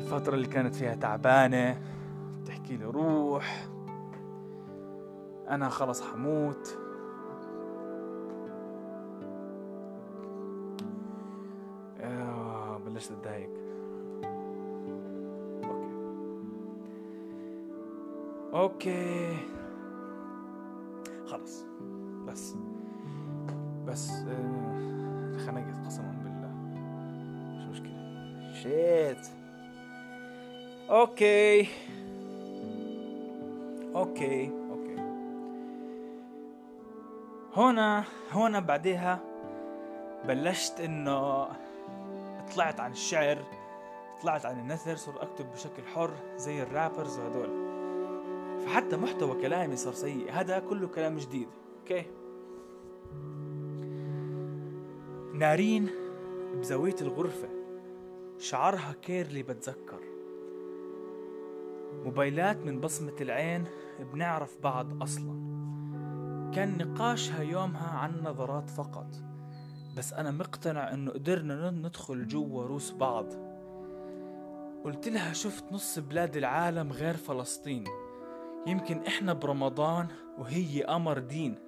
الفترة 0.00 0.34
اللي 0.34 0.46
كانت 0.46 0.74
فيها 0.74 0.94
تعبانة 0.94 1.82
تحكي 2.46 2.76
لي 2.76 2.84
روح. 2.84 3.68
أنا 5.48 5.68
خلص 5.68 6.02
حموت. 6.02 6.78
آه 12.00 12.78
بلشت 12.78 13.10
أتضايق. 13.12 13.57
okay 18.54 19.36
خلص 21.26 21.64
بس. 22.26 22.54
بس 23.86 24.10
آه 24.10 25.36
خنقت 25.46 25.86
قسما 25.86 26.14
بالله. 26.24 26.52
مش 27.58 27.64
مشكلة. 27.64 28.52
shit. 28.62 29.26
okay 30.90 31.68
okay 33.94 34.50
okay 34.70 34.96
هنا 37.56 38.04
هنا 38.32 38.60
بعدها 38.60 39.18
بلشت 40.24 40.80
إنه 40.80 41.46
طلعت 42.54 42.80
عن 42.80 42.92
الشعر 42.92 43.38
طلعت 44.22 44.46
عن 44.46 44.58
النثر 44.58 44.96
صرت 44.96 45.16
أكتب 45.16 45.46
بشكل 45.52 45.82
حر 45.94 46.10
زي 46.36 46.62
ال 46.62 46.69
rappers 46.69 47.18
وهدول. 47.18 47.67
فحتى 48.68 48.96
محتوى 48.96 49.42
كلامي 49.42 49.76
صار 49.76 49.92
سيء. 49.92 50.32
هذا 50.32 50.58
كله 50.58 50.88
كلام 50.88 51.16
جديد. 51.16 51.48
okay. 51.80 52.06
نارين 55.34 55.90
بزاوية 56.54 56.94
الغرفة. 57.00 57.48
شعرها 58.38 58.94
curly 59.02 59.42
بتذكر. 59.42 60.00
موبايلات 62.04 62.56
من 62.56 62.80
بصمة 62.80 63.16
العين 63.20 63.64
بنعرف 64.12 64.56
بعض 64.62 65.02
أصلا. 65.02 65.32
كان 66.54 66.78
نقاشها 66.78 67.42
يومها 67.42 67.98
عن 67.98 68.20
نظرات 68.22 68.70
فقط. 68.70 69.06
بس 69.96 70.12
أنا 70.12 70.30
مقتنع 70.30 70.94
إنه 70.94 71.10
قدرنا 71.10 71.70
ندخل 71.70 72.26
جوا 72.26 72.66
روس 72.66 72.92
بعض. 72.92 73.26
قلت 74.84 75.08
لها 75.08 75.32
شفت 75.32 75.64
نص 75.72 75.98
بلاد 75.98 76.36
العالم 76.36 76.92
غير 76.92 77.14
فلسطين. 77.14 77.84
يمكن 78.66 79.06
إحنا 79.06 79.32
برمضان 79.32 80.08
وهي 80.38 80.82
قمر 80.82 81.18
دين. 81.18 81.58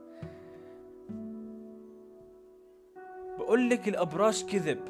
بقول 3.39 3.71
لك 3.71 3.89
الأبراج 3.89 4.45
كذب. 4.45 4.85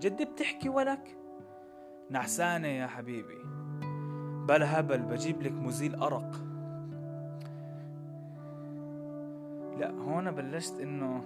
جد 0.00 0.32
بتحكي 0.32 0.68
ولك؟ 0.68 1.18
نعسانة 2.10 2.68
يا 2.68 2.86
حبيبي. 2.86 3.38
بلا 4.48 4.80
هبل 4.80 4.98
بجيب 4.98 5.42
لك 5.42 5.52
مزيل 5.52 5.94
أرق. 5.94 6.30
لا 9.78 9.90
هون 9.90 10.30
بلشت 10.30 10.80
إنه 10.80 11.24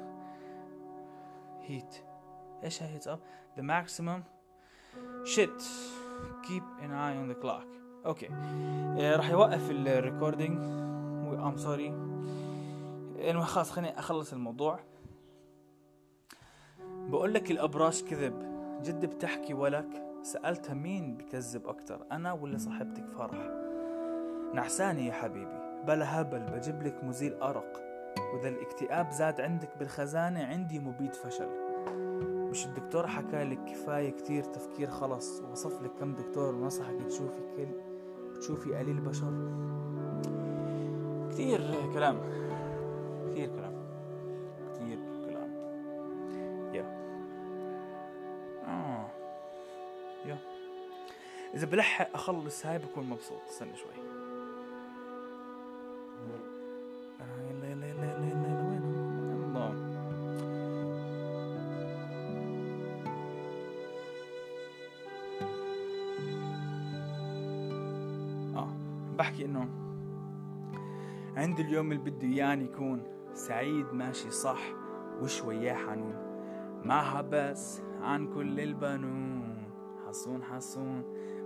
hit 1.63 1.95
إيش 2.65 2.83
hit 2.83 3.09
up 3.09 3.21
the 3.57 3.63
maximum. 3.63 4.23
Shit. 5.25 5.61
Keep 6.47 6.65
an 6.85 6.93
eye 6.93 7.17
on 7.17 7.29
the 7.29 7.35
clock. 7.35 7.82
okay 8.07 8.29
آه 8.99 9.17
راح 9.17 9.31
يوقف 9.31 9.71
ال 9.71 9.80
recording 9.80 10.59
I'm 11.39 11.57
sorry 11.57 11.89
المهم 13.31 13.45
خلاص 13.45 13.71
خليني 13.71 13.99
أخلص 13.99 14.33
الموضوع. 14.33 14.81
بقول 16.81 17.35
لك 17.35 17.51
الأبراج 17.51 18.05
كذب. 18.05 18.53
جد 18.83 19.07
بتحكي 19.07 19.55
ولك؟ 19.55 20.03
سألتها 20.23 20.75
مين 20.75 21.17
بكذب 21.17 21.67
أكتر 21.67 22.07
أنا 22.13 22.33
ولا 22.33 22.59
صاحبتك 22.59 23.07
فرح؟ 23.09 23.51
نعساني 24.55 25.07
يا 25.07 25.13
حبيبي. 25.13 25.83
بلا 25.87 26.21
هبل 26.21 26.41
بجيب 26.41 26.83
لك 26.83 27.05
مزيل 27.05 27.35
أرق. 27.35 27.83
وإذا 28.35 28.49
الاكتئاب 28.49 29.11
زاد 29.11 29.41
عندك 29.41 29.79
بالخزانة 29.79 30.45
عندي 30.45 30.79
مبيد 30.79 31.15
فشل. 31.15 31.49
مش 32.51 32.67
الدكتور 32.67 33.07
حكى 33.07 33.45
لك 33.45 33.65
كفاية 33.65 34.11
كتير 34.11 34.45
تفكير؟ 34.45 34.91
خلص 34.91 35.41
وصف 35.41 35.83
لك 35.83 35.91
كم 36.01 36.15
دكتور 36.15 36.55
ونصحك 36.55 37.03
تشوفي 37.07 37.41
كل 37.57 37.92
تشوفي 38.43 38.75
قليل 38.75 39.01
بشر 39.01 39.33
كتير 41.31 41.61
كلام. 41.95 42.19
كتير 43.31 43.49
كلام. 43.49 43.75
كتير 44.75 44.99
كلام. 45.27 45.51
يا 46.75 46.83
آه. 48.67 49.07
يا 50.27 50.39
إذا 51.55 51.67
بلحق 51.67 52.09
أخلص 52.15 52.67
هاي 52.67 52.79
بكون 52.79 53.05
مبسوط. 53.05 53.41
استنى 53.49 53.77
شوي. 53.77 54.12
بحكي 69.23 69.45
إنه 69.45 69.69
عندي 71.37 71.63
اليوم 71.63 71.93
اللي 71.93 72.11
بده 72.11 72.29
إياني 72.29 72.65
يكون 72.65 73.03
سعيد 73.33 73.87
ماشي 73.93 74.31
صح 74.31 74.61
وشوية 75.21 75.73
حنون. 75.73 76.15
معها 76.85 77.23
بس 77.31 77.83
عن 78.01 78.35
كل 78.35 78.61
البنون. 78.61 79.65
حصون 80.09 80.43
حصون 80.43 81.05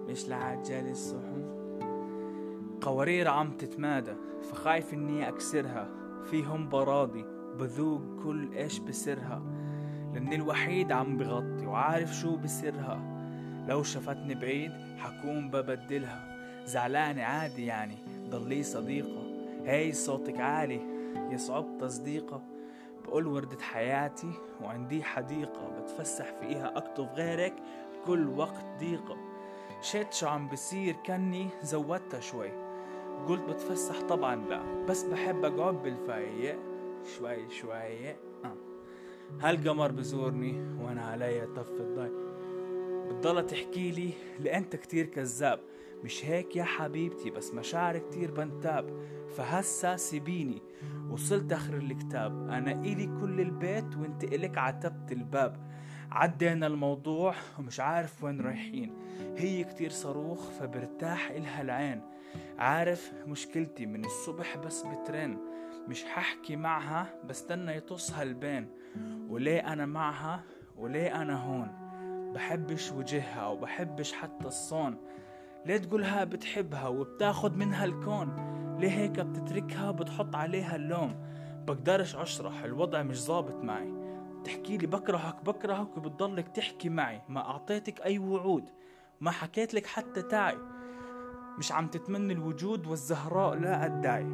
مش 0.09 0.29
لعجال 0.29 0.91
الصحون. 0.91 1.45
قوارير 2.81 3.29
عم 3.29 3.51
تتمادى 3.51 4.14
فخايف 4.43 4.95
إني 4.95 5.29
أكسرها. 5.29 5.89
فيهم 6.24 6.68
براضي 6.68 7.24
بذوق 7.59 8.03
كل 8.24 8.53
إيش 8.53 8.79
بسرها. 8.79 9.43
لأني 10.14 10.35
الوحيد 10.35 10.93
عم 10.93 11.16
بغطي 11.16 11.66
وعارف 11.66 12.14
شو 12.14 12.37
بسرها. 12.37 13.03
لو 13.68 13.83
شفتني 13.83 14.35
بعيد 14.35 14.72
حكون 14.99 15.51
ببدلها. 15.51 16.36
زعلانة 16.66 17.22
عادي 17.22 17.66
يعني 17.66 17.96
ضلي 18.30 18.62
صديقة. 18.62 19.22
هاي 19.66 19.92
صوتك 19.92 20.40
عالي 20.40 20.80
يصعب 21.30 21.78
تصديقه 21.80 22.42
بقول 23.04 23.26
وردة 23.26 23.60
حياتي 23.60 24.30
وعندي 24.62 25.02
حديقة 25.02 25.68
بتفسح 25.80 26.32
فيها 26.40 26.76
أكتب 26.76 27.08
غيرك 27.14 27.54
كل 28.06 28.28
وقت 28.28 28.64
ضيقة 28.78 29.16
شيت 29.80 30.12
شو 30.12 30.26
عم 30.26 30.48
بصير 30.48 30.96
كني 31.06 31.48
زودتها 31.62 32.20
شوي. 32.20 32.50
قلت 33.28 33.42
بتفسح 33.42 34.00
طبعا 34.00 34.36
لا 34.48 34.84
بس 34.88 35.02
بحب 35.02 35.44
أقعد 35.44 35.82
بالفايق. 35.82 36.58
شوي 37.16 37.50
شوي. 37.50 38.10
آه. 38.10 38.56
هالقمر 39.40 39.92
بزورني 39.92 40.82
وأنا 40.82 41.02
عليا 41.02 41.44
طف 41.56 41.70
الضي. 41.70 42.10
بتضلها 43.08 43.42
تحكي 43.42 43.90
لي 43.90 44.10
لأنت 44.40 44.76
كتير 44.76 45.06
كذاب. 45.06 45.60
مش 46.05 46.24
هيك 46.24 46.57
يا 46.57 46.64
حبيبتي 46.64 47.30
بس 47.30 47.55
مشاعر 47.55 47.99
كتير 47.99 48.30
بنتاب. 48.30 48.90
فهسا 49.36 49.97
سيبيني. 49.97 50.62
وصلت 51.11 51.53
آخر 51.53 51.76
الكتاب. 51.76 52.51
أنا 52.51 52.72
إلي 52.72 53.07
كل 53.20 53.40
البيت 53.40 53.97
وإنت 53.97 54.24
إلك 54.24 54.59
عتبت 54.59 55.12
الباب. 55.12 55.66
عدينا 56.11 56.66
الموضوع 56.66 57.34
ومش 57.59 57.80
عارف 57.80 58.24
وين 58.24 58.40
رايحين. 58.40 58.94
هي 59.36 59.64
كتير 59.64 59.90
صاروخ 59.90 60.51
فبرتاح 60.51 61.30
إلها 61.30 61.62
العين. 61.62 62.01
عارف 62.59 63.12
مشكلتي 63.26 63.86
من 63.86 64.05
الصبح 64.05 64.57
بس 64.57 64.82
بترن. 64.82 65.38
مش 65.88 66.05
ححكي 66.05 66.57
معها 66.57 67.14
بستنى 67.28 67.76
يطصها 67.76 68.22
البين. 68.22 68.68
وليه 69.28 69.72
أنا 69.72 69.86
معها؟ 69.86 70.42
وليه 70.76 71.22
أنا 71.22 71.36
هون؟ 71.36 71.86
بحبش 72.34 72.92
وجهها 72.92 73.47
وبحبش 73.47 74.12
حتى 74.12 74.47
الصون. 74.47 74.97
ليه 75.66 75.76
تقولها 75.76 76.24
بتحبها 76.24 76.88
وبتاخد 76.88 77.56
منها 77.56 77.84
الكون. 77.84 78.46
ليه 78.80 78.90
هيك 78.90 79.20
بتتركها 79.20 79.88
وبتحط 79.88 80.34
عليها 80.36 80.76
اللوم؟ 80.76 81.14
بقدرش 81.66 82.16
أشرح 82.16 82.62
الوضع 82.62 83.02
مش 83.02 83.22
ظابط 83.22 83.64
معي. 83.64 83.92
تحكي 84.44 84.76
لي 84.76 84.86
بكرهك 84.86 85.44
بكرهك 85.44 85.96
وبتضلك 85.96 86.48
تحكي 86.48 86.88
معي. 86.88 87.22
ما 87.28 87.40
أعطيتك 87.40 88.00
أي 88.00 88.18
وعود 88.18 88.70
ما 89.20 89.30
حكيت 89.30 89.74
لك 89.74 89.86
حتى 89.86 90.22
تعي. 90.22 90.58
مش 91.58 91.72
عم 91.72 91.88
تتمنى 91.88 92.32
الوجود 92.32 92.86
والزهراء 92.86 93.54
لا 93.54 93.86
أدعي. 93.86 94.24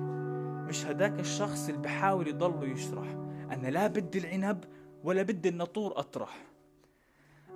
مش 0.69 0.87
هداك 0.87 1.21
الشخص 1.21 1.69
اللي 1.69 1.81
بحاول 1.81 2.29
يضل 2.29 2.73
يشرح. 2.73 3.09
أنا 3.51 3.69
لا 3.69 3.87
بدي 3.87 4.19
العنب 4.19 4.65
ولا 5.05 5.23
بدي 5.23 5.49
النطور 5.49 5.99
أطرح. 5.99 6.47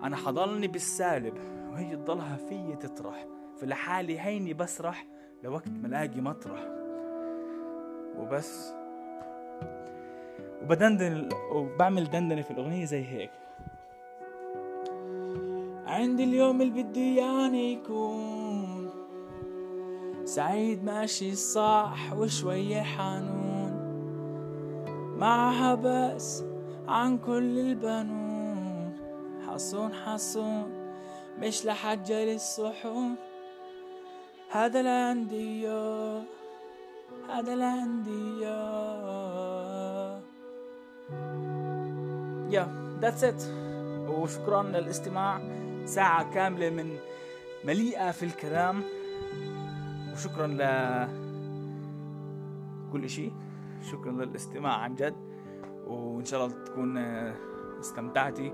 أنا 0.03 0.17
حضلني 0.17 0.67
بالسالب 0.67 1.35
وهي 1.71 1.97
تضلها 1.97 2.37
فيي 2.37 2.77
تطرح. 2.77 3.36
فلحالي 3.61 4.21
هيني 4.21 4.55
بسرح 4.55 5.07
لوقت 5.45 5.69
ما 5.69 5.89
لاقي 5.89 6.21
مطرح. 6.21 6.61
وبس. 8.19 8.73
وبدندن 10.63 11.29
وبعمل 11.53 12.11
دندنة 12.11 12.43
في 12.43 12.51
الأغنية 12.51 12.85
زي 12.85 13.05
هيك. 13.05 13.31
عندي 15.87 16.25
اليوم 16.25 16.63
اللي 16.63 16.83
بدي 16.83 17.17
يعني 17.17 17.73
يكون 17.73 18.91
سعيد 20.25 20.85
ماشي 20.85 21.35
صح 21.35 22.13
وشوية 22.17 22.83
حنون. 22.83 23.77
معها 25.19 25.75
بس 25.75 26.45
عن 26.89 27.19
كل 27.19 27.59
البنون. 27.59 28.93
حصون 29.47 29.93
حصون 29.93 30.87
مش 31.39 31.67
لحجة 31.67 32.25
للصحون 32.25 33.17
هذا 34.57 34.81
يا 34.81 36.25
هذا 37.29 37.53
اللي 37.53 37.65
عندي 37.65 38.41
يا 42.55 42.97
ذاتس 43.01 43.25
ات 43.25 43.43
وشكرا 44.09 44.63
للاستماع. 44.63 45.41
ساعة 45.85 46.31
كاملة 46.35 46.71
من 46.71 46.97
مليئة 47.65 48.11
في 48.11 48.23
الكلام. 48.23 48.83
وشكرا 50.13 50.47
ل 50.47 50.63
كل 52.93 53.11
شيء 53.11 53.33
شكرا 53.93 54.13
للاستماع 54.13 54.73
عن 54.73 54.95
جد. 54.95 55.17
وإن 55.87 56.25
شاء 56.25 56.45
الله 56.45 56.65
تكون 56.65 56.99
استمتعتي 57.81 58.53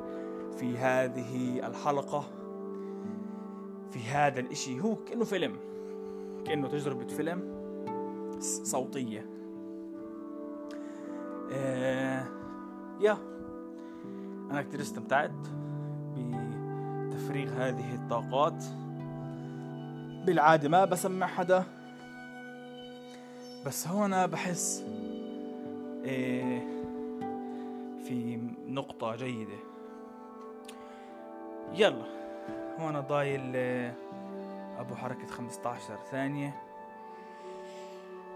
في 0.58 0.78
هذه 0.78 1.66
الحلقة. 1.66 2.24
في 3.90 4.00
هذا 4.12 4.40
الإشي. 4.40 4.80
هو 4.80 4.96
كأنه 4.96 5.24
فيلم. 5.24 5.71
كأنه 6.44 6.68
تجربة 6.68 7.06
فيلم 7.06 7.62
صوتية. 8.40 9.26
آه 11.52 12.24
يا 13.00 13.18
أنا 14.50 14.62
كتير 14.62 14.80
استمتعت 14.80 15.30
بتفريغ 16.16 17.48
هذه 17.48 17.94
الطاقات. 17.94 18.64
بالعادة 20.26 20.68
ما 20.68 20.84
بسمع 20.84 21.26
حدا 21.26 21.64
بس 23.66 23.88
هون 23.88 24.26
بحس 24.26 24.84
إيه 26.04 26.60
في 28.04 28.38
نقطة 28.66 29.16
جيدة. 29.16 29.58
يلا 31.74 32.04
هون 32.78 33.00
ضايل 33.00 33.52
أبو 34.78 34.94
حركة 34.94 35.26
15 35.26 35.96
ثانية. 36.10 36.62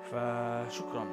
فشكرا. 0.03 1.07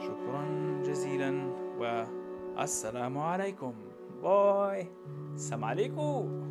شكرا 0.00 0.44
جزيلا 0.84 1.52
والسلام 1.78 3.18
عليكم. 3.18 3.74
باي. 4.22 4.86
السلام 5.34 5.64
عليكم. 5.64 6.42